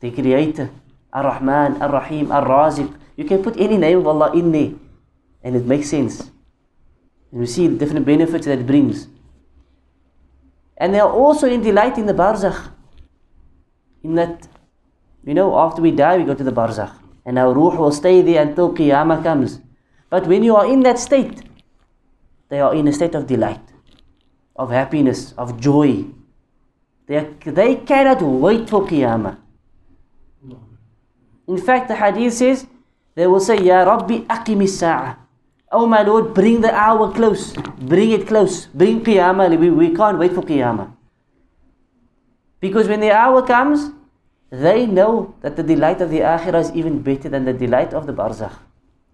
The 0.00 0.10
Creator, 0.10 0.68
Ar-Rahman, 1.12 1.80
Ar-Rahim, 1.80 2.32
Ar-Raziq. 2.32 2.92
You 3.14 3.24
can 3.26 3.40
put 3.44 3.56
any 3.56 3.76
name 3.76 3.98
of 3.98 4.08
Allah 4.08 4.32
in 4.32 4.50
there 4.50 4.72
and 5.44 5.54
it 5.54 5.64
makes 5.64 5.88
sense. 5.88 6.32
And 7.30 7.48
see 7.48 7.68
the 7.68 7.76
different 7.78 8.06
benefits 8.06 8.46
that 8.46 8.58
it 8.58 8.66
brings. 8.66 9.06
And 10.76 10.92
they 10.92 10.98
are 10.98 11.12
also 11.12 11.46
in 11.46 11.62
delight 11.62 11.96
in 11.96 12.06
the 12.06 12.14
barzakh. 12.14 12.72
In 14.02 14.16
that, 14.16 14.48
you 15.24 15.34
know, 15.34 15.56
after 15.56 15.80
we 15.80 15.92
die, 15.92 16.18
we 16.18 16.24
go 16.24 16.34
to 16.34 16.42
the 16.42 16.50
barzakh. 16.50 16.90
And 17.24 17.38
our 17.38 17.54
ruh 17.54 17.76
will 17.76 17.92
stay 17.92 18.20
there 18.20 18.42
until 18.42 18.74
Qiyamah 18.74 19.22
comes. 19.22 19.60
But 20.10 20.26
when 20.26 20.42
you 20.42 20.56
are 20.56 20.66
in 20.66 20.80
that 20.80 20.98
state, 20.98 21.47
they 22.48 22.60
are 22.60 22.74
in 22.74 22.88
a 22.88 22.92
state 22.92 23.14
of 23.14 23.26
delight, 23.26 23.60
of 24.56 24.70
happiness, 24.70 25.32
of 25.36 25.60
joy. 25.60 26.04
They, 27.06 27.16
are, 27.16 27.34
they 27.44 27.76
cannot 27.76 28.22
wait 28.22 28.68
for 28.68 28.86
Qiyamah. 28.86 29.36
In 31.46 31.58
fact, 31.58 31.88
the 31.88 31.96
hadith 31.96 32.34
says, 32.34 32.66
they 33.14 33.26
will 33.26 33.40
say, 33.40 33.62
Ya 33.62 33.82
Rabbi 33.82 34.20
aqim 34.28 34.68
sa'a. 34.68 35.16
Oh 35.72 35.86
my 35.86 36.02
Lord, 36.02 36.34
bring 36.34 36.60
the 36.60 36.74
hour 36.74 37.12
close. 37.12 37.52
Bring 37.52 38.12
it 38.12 38.26
close. 38.26 38.66
Bring 38.66 39.02
Qiyamah. 39.02 39.58
We, 39.58 39.70
we 39.70 39.94
can't 39.94 40.18
wait 40.18 40.32
for 40.32 40.42
Qiyamah. 40.42 40.92
Because 42.60 42.88
when 42.88 43.00
the 43.00 43.12
hour 43.12 43.46
comes, 43.46 43.90
they 44.50 44.86
know 44.86 45.34
that 45.42 45.56
the 45.56 45.62
delight 45.62 46.00
of 46.00 46.10
the 46.10 46.20
Akhirah 46.20 46.60
is 46.60 46.72
even 46.72 47.02
better 47.02 47.28
than 47.28 47.44
the 47.44 47.52
delight 47.52 47.92
of 47.92 48.06
the 48.06 48.12
Barzakh. 48.12 48.56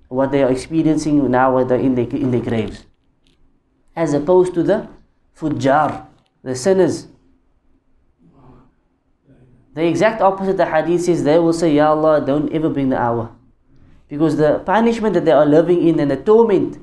What 0.08 0.30
they 0.30 0.42
are 0.42 0.50
experiencing 0.50 1.30
now 1.30 1.58
in 1.58 1.68
their, 1.68 1.78
in 1.78 2.30
their 2.30 2.40
graves. 2.40 2.86
As 3.96 4.12
opposed 4.12 4.54
to 4.54 4.62
the 4.62 4.88
Fujjar, 5.36 6.06
the 6.42 6.54
sinners. 6.54 7.08
The 9.74 9.84
exact 9.86 10.20
opposite 10.20 10.56
the 10.56 10.66
hadith 10.66 11.02
says, 11.02 11.24
they 11.24 11.38
will 11.38 11.52
say, 11.52 11.74
Ya 11.74 11.90
Allah, 11.90 12.24
don't 12.24 12.52
ever 12.52 12.68
bring 12.68 12.90
the 12.90 12.98
hour. 12.98 13.34
Because 14.08 14.36
the 14.36 14.60
punishment 14.60 15.14
that 15.14 15.24
they 15.24 15.32
are 15.32 15.46
living 15.46 15.86
in 15.86 15.98
and 15.98 16.10
the 16.10 16.16
torment, 16.16 16.78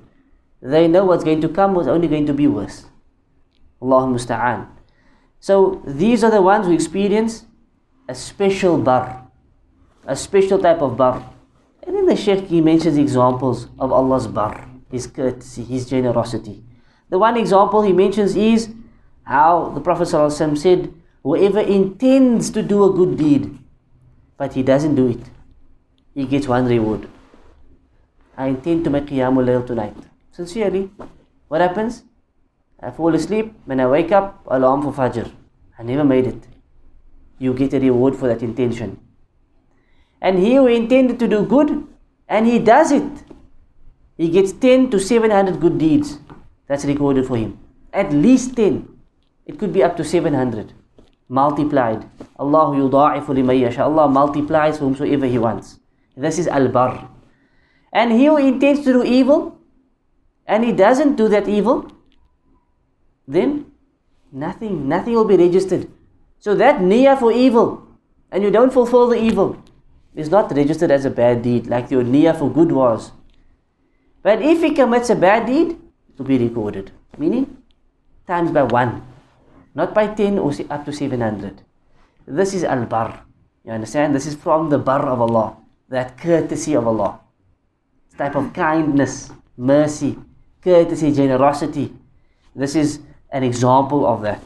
they 0.61 0.87
know 0.87 1.05
what's 1.05 1.23
going 1.23 1.41
to 1.41 1.49
come 1.49 1.73
was 1.73 1.87
only 1.87 2.07
going 2.07 2.25
to 2.25 2.33
be 2.33 2.47
worse. 2.47 2.85
Allah 3.81 4.07
musta'an. 4.07 4.67
So 5.39 5.81
these 5.87 6.23
are 6.23 6.31
the 6.31 6.41
ones 6.41 6.67
who 6.67 6.73
experience 6.73 7.45
a 8.07 8.13
special 8.13 8.77
bar, 8.77 9.27
a 10.05 10.15
special 10.15 10.59
type 10.59 10.81
of 10.81 10.97
bar. 10.97 11.27
And 11.83 11.95
then 11.95 12.05
the 12.05 12.15
Shaykh 12.15 12.47
he 12.47 12.61
mentions 12.61 12.97
examples 12.97 13.67
of 13.79 13.91
Allah's 13.91 14.27
bar, 14.27 14.67
His 14.91 15.07
courtesy, 15.07 15.63
His 15.63 15.89
generosity. 15.89 16.63
The 17.11 17.19
one 17.19 17.35
example 17.35 17.81
he 17.81 17.91
mentions 17.91 18.37
is 18.37 18.73
how 19.23 19.69
the 19.75 19.81
Prophet 19.81 20.07
ﷺ 20.07 20.57
said, 20.57 20.93
Whoever 21.23 21.59
intends 21.59 22.49
to 22.51 22.63
do 22.63 22.85
a 22.85 22.93
good 22.93 23.17
deed, 23.17 23.59
but 24.37 24.53
he 24.53 24.63
doesn't 24.63 24.95
do 24.95 25.07
it, 25.09 25.19
he 26.15 26.25
gets 26.25 26.47
one 26.47 26.65
reward. 26.65 27.07
I 28.37 28.47
intend 28.47 28.85
to 28.85 28.89
make 28.89 29.05
Qiyamul 29.05 29.45
Layl 29.45 29.67
tonight. 29.67 29.95
Sincerely. 30.31 30.89
What 31.49 31.59
happens? 31.59 32.03
I 32.79 32.91
fall 32.91 33.13
asleep. 33.13 33.53
When 33.65 33.81
I 33.81 33.87
wake 33.87 34.13
up, 34.13 34.41
alarm 34.47 34.81
for 34.81 34.93
Fajr. 34.93 35.29
I 35.77 35.83
never 35.83 36.05
made 36.05 36.25
it. 36.27 36.47
You 37.39 37.53
get 37.53 37.73
a 37.73 37.79
reward 37.79 38.15
for 38.15 38.27
that 38.29 38.41
intention. 38.41 38.99
And 40.21 40.39
he 40.39 40.55
who 40.55 40.67
intended 40.67 41.19
to 41.19 41.27
do 41.27 41.45
good, 41.45 41.85
and 42.29 42.47
he 42.47 42.57
does 42.57 42.91
it, 42.91 43.23
he 44.17 44.29
gets 44.29 44.53
10 44.53 44.89
to 44.91 44.99
700 44.99 45.59
good 45.59 45.77
deeds. 45.77 46.19
That's 46.71 46.85
recorded 46.85 47.27
for 47.27 47.35
him. 47.35 47.59
At 47.91 48.13
least 48.13 48.55
10. 48.55 48.87
It 49.45 49.59
could 49.59 49.73
be 49.73 49.83
up 49.83 49.97
to 49.97 50.05
700. 50.05 50.71
Multiplied. 51.27 52.05
Allah 52.39 52.71
yuda'ifu 52.77 53.35
liman 53.35 53.57
yasha. 53.59 53.83
Allah 53.83 54.07
multiplies 54.07 54.77
for 54.77 54.85
whomsoever 54.85 55.25
he 55.25 55.37
wants. 55.37 55.79
This 56.15 56.39
is 56.39 56.47
al-bar. 56.47 57.09
And 57.91 58.13
he 58.13 58.27
who 58.27 58.37
intends 58.37 58.85
to 58.85 58.93
do 58.93 59.03
evil, 59.03 59.59
and 60.47 60.63
he 60.63 60.71
doesn't 60.71 61.17
do 61.17 61.27
that 61.27 61.49
evil, 61.49 61.91
then 63.27 63.65
nothing, 64.31 64.87
nothing 64.87 65.13
will 65.13 65.25
be 65.25 65.35
registered. 65.35 65.89
So 66.39 66.55
that 66.55 66.79
niyyah 66.79 67.19
for 67.19 67.33
evil, 67.33 67.85
and 68.31 68.43
you 68.43 68.49
don't 68.49 68.71
fulfill 68.71 69.07
the 69.09 69.21
evil, 69.21 69.61
is 70.15 70.29
not 70.29 70.55
registered 70.55 70.89
as 70.89 71.03
a 71.03 71.09
bad 71.09 71.41
deed, 71.41 71.67
like 71.67 71.91
your 71.91 72.03
niyyah 72.03 72.39
for 72.39 72.49
good 72.49 72.71
was. 72.71 73.11
But 74.23 74.41
if 74.41 74.61
he 74.61 74.73
commits 74.73 75.09
a 75.09 75.15
bad 75.15 75.47
deed, 75.47 75.77
will 76.21 76.27
be 76.27 76.37
recorded. 76.37 76.91
Meaning, 77.17 77.57
times 78.27 78.51
by 78.51 78.63
one. 78.63 79.01
Not 79.73 79.93
by 79.93 80.07
10 80.07 80.37
or 80.37 80.51
up 80.69 80.85
to 80.85 80.93
700. 80.93 81.61
This 82.27 82.53
is 82.53 82.63
al-bar. 82.63 83.23
You 83.65 83.71
understand? 83.71 84.13
This 84.13 84.25
is 84.25 84.35
from 84.35 84.69
the 84.69 84.77
bar 84.77 85.07
of 85.07 85.21
Allah. 85.21 85.57
That 85.89 86.17
courtesy 86.17 86.73
of 86.75 86.87
Allah. 86.87 87.19
This 88.09 88.17
type 88.17 88.35
of 88.35 88.53
kindness, 88.53 89.31
mercy, 89.57 90.17
courtesy, 90.61 91.11
generosity. 91.11 91.93
This 92.55 92.75
is 92.75 92.99
an 93.31 93.43
example 93.43 94.05
of 94.05 94.21
that. 94.21 94.41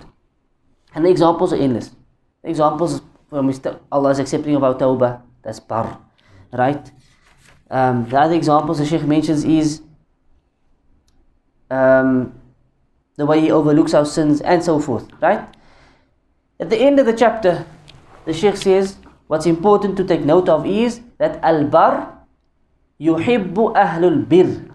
And 0.93 1.05
the 1.05 1.09
examples 1.09 1.53
are 1.53 1.57
endless. 1.57 1.91
The 2.43 2.49
examples 2.49 3.01
from 3.29 3.51
Allah's 3.91 4.19
accepting 4.19 4.55
of 4.55 4.63
our 4.63 4.75
tawbah, 4.75 5.21
that's 5.43 5.59
bar. 5.59 5.99
Right? 6.53 6.91
Um, 7.69 8.07
the 8.07 8.19
other 8.19 8.35
examples 8.35 8.77
the 8.77 8.85
Sheikh 8.85 9.03
mentions 9.03 9.43
is 9.43 9.81
um, 11.69 12.33
the 13.17 13.25
way 13.25 13.41
he 13.41 13.51
overlooks 13.51 13.93
our 13.93 14.05
sins 14.05 14.41
and 14.41 14.63
so 14.63 14.79
forth. 14.79 15.07
Right? 15.21 15.47
At 16.59 16.69
the 16.69 16.77
end 16.77 16.99
of 16.99 17.05
the 17.05 17.13
chapter, 17.13 17.65
the 18.25 18.33
Sheikh 18.33 18.57
says, 18.57 18.97
what's 19.27 19.45
important 19.45 19.97
to 19.97 20.03
take 20.03 20.21
note 20.21 20.49
of 20.49 20.65
is 20.65 21.01
that 21.17 21.39
al-bar 21.43 22.25
yuhibbu 22.99 23.73
ahlul 23.75 24.27
bir. 24.27 24.71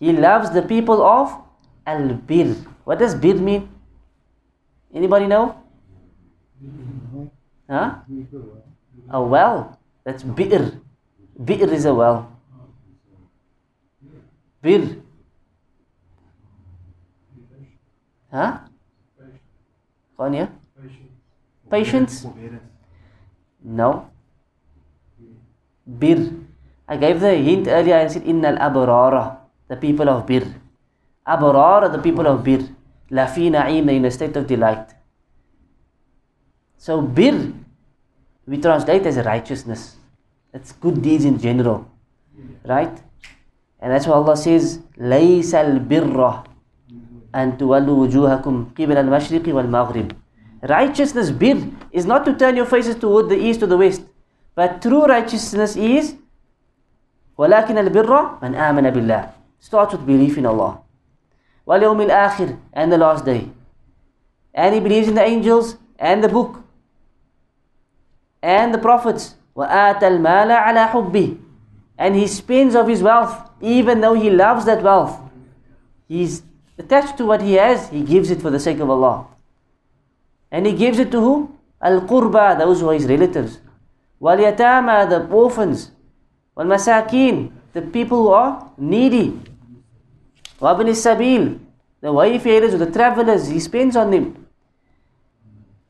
He 0.00 0.12
loves 0.12 0.50
the 0.50 0.62
people 0.62 1.02
of 1.02 1.32
al-bir. 1.86 2.54
What 2.84 2.98
does 2.98 3.14
bir 3.14 3.34
mean? 3.34 3.68
Anybody 4.94 5.26
know? 5.26 5.56
Huh? 7.68 7.96
A 9.10 9.22
well. 9.22 9.78
That's 10.04 10.22
bir. 10.22 10.80
Bir 11.38 11.72
is 11.72 11.84
a 11.84 11.94
well. 11.94 12.30
Bir. 14.62 15.02
हाँ 18.36 18.52
कौन 20.18 20.34
है 20.34 20.48
patience 21.70 22.24
No. 23.66 24.06
bir. 25.86 26.18
I 26.88 26.96
gave 26.96 27.20
the 27.20 27.34
hint 27.46 27.66
earlier 27.66 27.96
I 27.96 28.06
said 28.06 28.26
innal 28.32 28.58
abrara 28.66 29.38
the 29.68 29.76
people 29.76 30.08
of 30.08 30.26
bir. 30.26 30.44
Abrara 31.26 31.90
the 31.90 31.98
people 31.98 32.26
of 32.26 32.44
bir. 32.44 32.60
Lafi 33.10 33.50
na'im 33.50 33.88
in 33.90 34.04
a 34.04 34.10
state 34.10 34.36
of 34.36 34.46
delight. 34.46 34.94
So 36.76 37.00
bir 37.00 37.52
we 38.46 38.58
translate 38.58 39.06
as 39.06 39.16
righteousness. 39.26 39.96
It's 40.52 40.72
good 40.72 41.02
deeds 41.02 41.24
in 41.24 41.38
general. 41.38 41.86
Right? 42.64 43.02
And 43.80 43.92
that's 43.92 44.06
why 44.06 44.14
Allah 44.14 44.36
says 44.36 44.78
laysal 44.96 45.80
birra 45.88 46.44
أَن 47.35 47.57
تُوَلُّوا 47.57 48.07
وُجُوهَكُمْ 48.07 48.65
قِبَلَ 48.77 48.97
الْمَشْرِقِ 48.97 49.45
وَالْمَغْرِبِ 49.47 50.11
Righteousness, 50.63 51.31
bir, 51.31 51.57
is 51.91 52.05
not 52.05 52.23
to 52.25 52.33
turn 52.35 52.55
your 52.55 52.65
faces 52.65 52.95
toward 52.95 53.29
the 53.29 53.35
east 53.37 53.63
or 53.63 53.67
the 53.67 53.77
west. 53.77 54.01
But 54.55 54.81
true 54.81 55.05
righteousness 55.05 55.75
is 55.75 56.15
ولكن 57.37 57.77
البر 57.77 58.37
من 58.43 58.55
آمن 58.55 58.89
بالله 58.89 59.29
starts 59.59 59.93
with 59.93 60.05
belief 60.05 60.37
in 60.37 60.45
Allah 60.45 60.79
واليوم 61.67 62.01
الآخر 62.01 62.57
and 62.73 62.91
the 62.91 62.97
last 62.97 63.25
day 63.25 63.49
and 64.53 64.75
he 64.75 64.79
believes 64.79 65.07
in 65.07 65.15
the 65.15 65.23
angels 65.23 65.77
and 65.97 66.23
the 66.23 66.27
book 66.29 66.63
and 68.43 68.73
the 68.73 68.77
prophets 68.77 69.35
وآتى 69.55 70.07
المال 70.07 70.51
على 70.51 70.87
حبه 70.87 71.37
and 71.97 72.15
he 72.15 72.27
spends 72.27 72.75
of 72.75 72.87
his 72.87 73.01
wealth 73.01 73.49
even 73.61 74.01
though 74.01 74.13
he 74.13 74.29
loves 74.29 74.65
that 74.65 74.83
wealth 74.83 75.17
he's 76.07 76.43
attached 76.78 77.16
to 77.18 77.24
what 77.24 77.42
he 77.42 77.54
has 77.54 77.88
he 77.88 78.02
gives 78.02 78.30
it 78.30 78.40
for 78.42 78.50
the 78.50 78.60
sake 78.60 78.80
of 78.80 78.90
Allah 78.90 79.26
and 80.50 80.66
he 80.66 80.72
gives 80.72 80.98
it 80.98 81.10
to 81.10 81.20
whom? 81.20 81.58
Al-Qurba, 81.80 82.58
those 82.58 82.80
who 82.80 82.88
are 82.88 82.94
his 82.94 83.06
relatives. 83.06 83.58
Wal-Yatama, 84.18 85.08
the 85.08 85.26
orphans. 85.26 85.90
Wal-Masakin, 86.54 87.52
the 87.72 87.82
people 87.82 88.22
who 88.24 88.28
are 88.30 88.72
needy. 88.78 89.38
Wabn 90.60 90.88
Sabil, 90.88 91.58
the 92.00 92.12
wayfarers 92.12 92.72
or 92.72 92.78
the 92.78 92.90
travelers, 92.90 93.48
he 93.48 93.60
spends 93.60 93.94
on 93.94 94.10
them. 94.10 94.46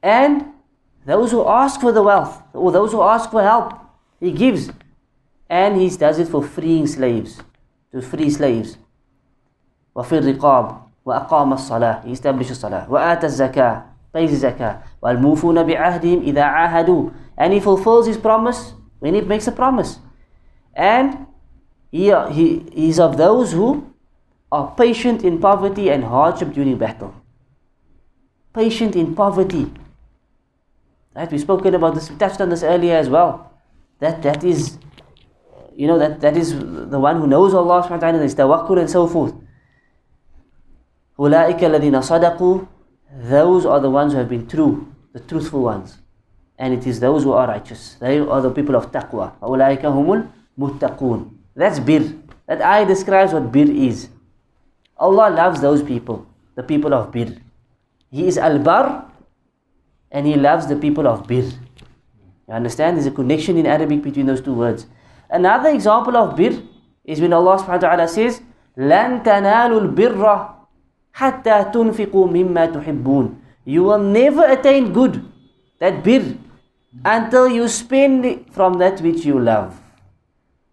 And 0.03 0.47
those 1.05 1.31
who 1.31 1.47
ask 1.47 1.81
for 1.81 1.93
the 1.93 2.03
wealth, 2.03 2.43
or 2.53 2.73
those 2.73 2.91
who 2.91 3.03
ask 3.03 3.31
for 3.31 3.43
help, 3.43 3.73
he 4.19 4.33
gives. 4.33 4.71
And 5.49 5.81
he 5.81 5.89
does 5.91 6.19
it 6.19 6.27
for 6.27 6.43
freeing 6.43 6.89
slaves, 6.89 7.41
to 7.93 8.03
free 8.03 8.31
slaves. 8.31 8.77
وفي 9.96 10.18
الرقاب 10.18 10.78
وأقام 11.06 11.54
الصلاة 11.54 12.02
he 12.06 12.12
establishes 12.12 12.52
الصلاة 12.52 12.92
وآتى 12.92 13.26
الزكاة 13.26 13.84
pays 14.14 14.32
zakah 14.42 14.84
والموفون 15.02 15.64
بعهدهم 15.64 16.22
إذا 16.22 16.44
عاهدوا 16.44 17.10
and 17.38 17.54
he 17.54 17.60
fulfills 17.60 18.08
his 18.08 18.18
promise 18.18 18.74
when 19.00 19.14
he 19.14 19.22
makes 19.22 19.48
a 19.48 19.52
promise 19.52 20.00
and 20.76 21.26
he, 21.92 22.12
he, 22.32 22.60
he 22.72 22.90
is 22.90 23.00
of 23.00 23.18
those 23.18 23.52
who 23.52 23.94
are 24.52 24.74
patient 24.78 25.24
in 25.24 25.40
poverty 25.40 25.90
and 25.90 26.04
hardship 26.04 26.54
during 26.54 26.78
battle 26.78 27.14
patient 28.54 28.96
in 28.96 29.16
poverty 29.16 29.72
right 31.16 31.32
we've 31.32 31.42
spoken 31.42 31.76
about 31.76 31.96
this 31.96 32.10
we 32.10 32.16
touched 32.18 32.40
on 32.42 32.50
this 32.50 32.64
earlier 32.64 32.96
as 32.96 33.10
well 33.10 33.52
that 34.00 34.22
that 34.22 34.44
is 34.44 34.78
you 35.76 35.88
know 35.88 35.98
that 35.98 36.20
that 36.22 36.36
is 36.38 36.54
the 36.60 37.00
one 37.00 37.18
who 37.18 37.28
knows 37.28 37.54
Allah 37.54 37.82
subhanahu 37.84 38.02
wa 38.02 38.12
ta'ala 38.12 38.24
is 38.24 38.36
tawakkul 38.36 38.80
and 38.80 38.90
so 38.90 39.08
forth 39.08 39.34
أولئك 41.20 41.64
الذين 41.64 42.02
صدقوا 42.02 42.60
those 43.30 43.66
are 43.66 43.80
the 43.80 43.90
ones 43.90 44.14
who 44.14 44.20
have 44.20 44.30
been 44.30 44.48
true 44.48 44.88
the 45.14 45.20
truthful 45.20 45.62
ones 45.64 45.98
and 46.58 46.74
it 46.74 46.88
is 46.88 47.00
those 47.00 47.24
who 47.24 47.32
are 47.34 47.48
righteous 47.48 47.96
they 48.00 48.20
are 48.20 48.42
the 48.42 48.50
people 48.50 48.76
of 48.76 48.92
taqwa 48.92 49.32
أولئك 49.44 49.86
هم 49.86 50.28
المتقون 50.58 51.32
that's 51.56 51.80
bir 51.80 52.02
that 52.48 52.62
ayah 52.62 52.86
describes 52.86 53.34
what 53.34 53.52
bir 53.52 53.70
is 53.70 54.08
Allah 54.98 55.30
loves 55.30 55.62
those 55.62 55.84
people 55.84 56.26
the 56.56 56.64
people 56.64 56.94
of 56.94 57.12
bir 57.12 57.38
he 58.10 58.28
is 58.28 58.38
al-bar 58.38 59.06
and 60.12 60.26
he 60.28 60.36
loves 60.36 60.68
the 60.68 60.76
people 60.76 61.08
of 61.08 61.28
bir 61.28 61.44
you 62.48 62.54
understand 62.54 62.98
there's 62.98 63.06
a 63.08 63.12
connection 63.12 63.58
in 63.58 63.66
Arabic 63.66 64.02
between 64.02 64.26
those 64.26 64.42
two 64.42 64.54
words 64.54 64.86
another 65.30 65.70
example 65.70 66.16
of 66.16 66.36
bir 66.38 66.54
is 67.04 67.20
when 67.20 67.34
Allah 67.34 67.58
subhanahu 67.60 67.82
wa 67.82 67.88
ta'ala 67.90 68.08
says 68.08 68.42
لن 68.78 69.24
تنالوا 69.24 69.80
البر 69.82 70.55
حتى 71.16 71.64
تنفقوا 71.74 72.28
مما 72.28 72.66
تحبون 72.66 73.36
you 73.66 73.84
will 73.84 74.00
never 74.00 74.44
attain 74.46 74.92
good 74.94 75.22
that 75.80 76.04
bir 76.04 76.38
until 77.06 77.48
you 77.48 77.68
spend 77.68 78.46
from 78.52 78.78
that 78.80 79.02
which 79.02 79.26
you 79.26 79.40
love 79.40 79.80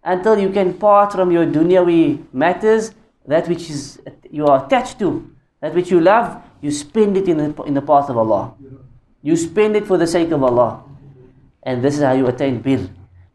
until 0.05 0.39
you 0.39 0.49
can 0.49 0.73
part 0.75 1.13
from 1.13 1.31
your 1.31 1.45
dunyawi 1.47 2.23
matters 2.33 2.93
that 3.27 3.49
which 3.49 3.69
is 3.71 4.01
you 4.31 4.47
are 4.47 4.65
attached 4.65 4.99
to 4.99 5.11
that 5.61 5.75
which 5.75 5.91
you 5.91 6.01
love 6.01 6.41
you 6.61 6.71
spend 6.71 7.17
it 7.17 7.29
in 7.29 7.37
the, 7.37 7.63
in 7.65 7.75
the 7.75 7.83
path 7.83 8.09
of 8.09 8.17
Allah 8.17 8.55
you 9.23 9.37
spend 9.37 9.77
it 9.77 9.87
for 9.87 9.99
the 9.99 10.07
sake 10.07 10.31
of 10.31 10.43
Allah 10.43 10.83
and 11.63 11.83
this 11.83 11.97
is 11.97 12.03
how 12.03 12.13
you 12.13 12.27
attain 12.27 12.61
bir 12.63 12.89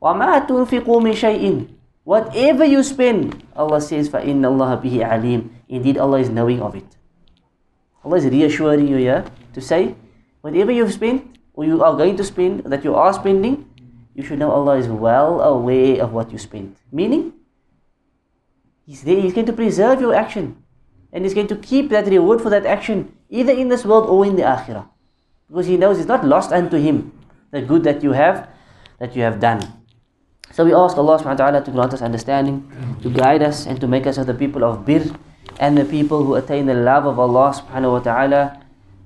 وَمَا 0.04 0.44
تُنْفِقُوا 0.44 1.00
مِنْ 1.00 1.16
شَيْءٍ 1.16 1.68
Whatever 2.04 2.66
you 2.68 2.84
spend, 2.84 3.40
Allah 3.56 3.80
says, 3.80 4.12
فَإِنَّ 4.12 4.44
اللَّهَ 4.44 4.84
بِهِ 4.84 5.00
عَلِيمٌ 5.00 5.48
Indeed, 5.72 5.98
Allah 5.98 6.20
is 6.20 6.28
knowing 6.28 6.60
of 6.60 6.76
it. 6.76 6.84
Allah 8.05 8.17
is 8.17 8.27
reassuring 8.27 8.89
you 8.89 8.97
here 8.97 9.25
to 9.55 9.61
say, 9.61 9.95
whatever 10.41 10.71
you've 10.71 10.93
spent, 10.93 11.39
or 11.55 11.65
you 11.65 11.83
are 11.83 11.97
going 11.97 12.17
to 12.17 12.25
spend, 12.25 12.65
that 12.65 12.85
you 12.85 12.95
are 12.95 13.13
spending, 13.13 13.69
you 14.15 14.23
should 14.23 14.39
know 14.39 14.51
Allah 14.51 14.79
is 14.79 14.89
well 14.89 15.41
aware 15.41 16.03
of 16.03 16.13
what 16.13 16.31
you 16.31 16.39
spend. 16.39 16.77
Meaning, 16.93 17.33
He's 18.87 19.03
there, 19.03 19.21
He's 19.21 19.35
going 19.35 19.47
to 19.47 19.53
preserve 19.53 20.01
your 20.01 20.15
action. 20.15 20.63
And 21.13 21.25
He's 21.25 21.35
going 21.35 21.49
to 21.49 21.57
keep 21.57 21.91
that 21.91 22.07
reward 22.07 22.41
for 22.41 22.51
that 22.51 22.67
action, 22.67 23.15
either 23.29 23.53
in 23.53 23.69
this 23.69 23.85
world 23.85 24.07
or 24.07 24.25
in 24.25 24.37
the 24.37 24.43
akhirah. 24.43 24.89
Because 25.49 25.67
He 25.67 25.77
knows 25.77 25.99
it's 25.99 26.09
not 26.09 26.25
lost 26.25 26.53
unto 26.53 26.79
Him, 26.79 27.13
the 27.51 27.63
good 27.63 27.85
that 27.85 28.03
you 28.03 28.13
have, 28.13 28.49
that 28.99 29.15
you 29.17 29.23
have 29.23 29.41
done. 29.41 29.61
So 30.53 30.65
we 30.65 30.73
ask 30.73 30.97
Allah 30.97 31.19
subhanahu 31.19 31.39
wa 31.39 31.45
ta'ala 31.51 31.65
to 31.65 31.71
grant 31.71 31.93
us 31.93 32.03
understanding, 32.03 32.65
to 33.03 33.11
guide 33.11 33.43
us 33.43 33.67
and 33.67 33.81
to 33.81 33.87
make 33.87 34.07
us 34.07 34.19
of 34.19 34.27
the 34.27 34.35
people 34.35 34.65
of 34.65 34.87
bir 34.87 35.05
and 35.60 35.78
the 35.78 35.86
people 35.86 36.24
who 36.24 36.36
attain 36.36 36.66
the 36.66 36.74
love 36.74 37.06
of 37.06 37.20
Allah 37.20 37.54
subhanahu 37.54 37.92
wa 37.92 38.00
ta'ala. 38.00 38.64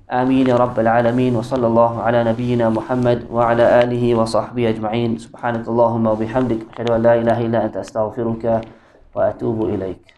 آمين 0.08 0.48
يا 0.48 0.56
رب 0.56 0.72
العالمين 0.80 1.36
وصلى 1.36 1.66
الله 1.66 2.02
على 2.02 2.24
نبينا 2.24 2.72
محمد 2.72 3.28
وعلى 3.28 3.84
آله 3.84 4.14
وصحبه 4.14 4.68
أجمعين 4.68 5.18
سبحانك 5.20 5.68
اللهم 5.68 6.06
وبحمدك 6.06 6.60
أشهد 6.72 6.90
أن 6.90 7.02
لا 7.02 7.14
إله 7.20 7.36
إلا 7.46 7.64
أنت 7.68 7.76
أستغفرك 7.76 8.60
وأتوب 9.14 9.58
إليك 9.68 10.11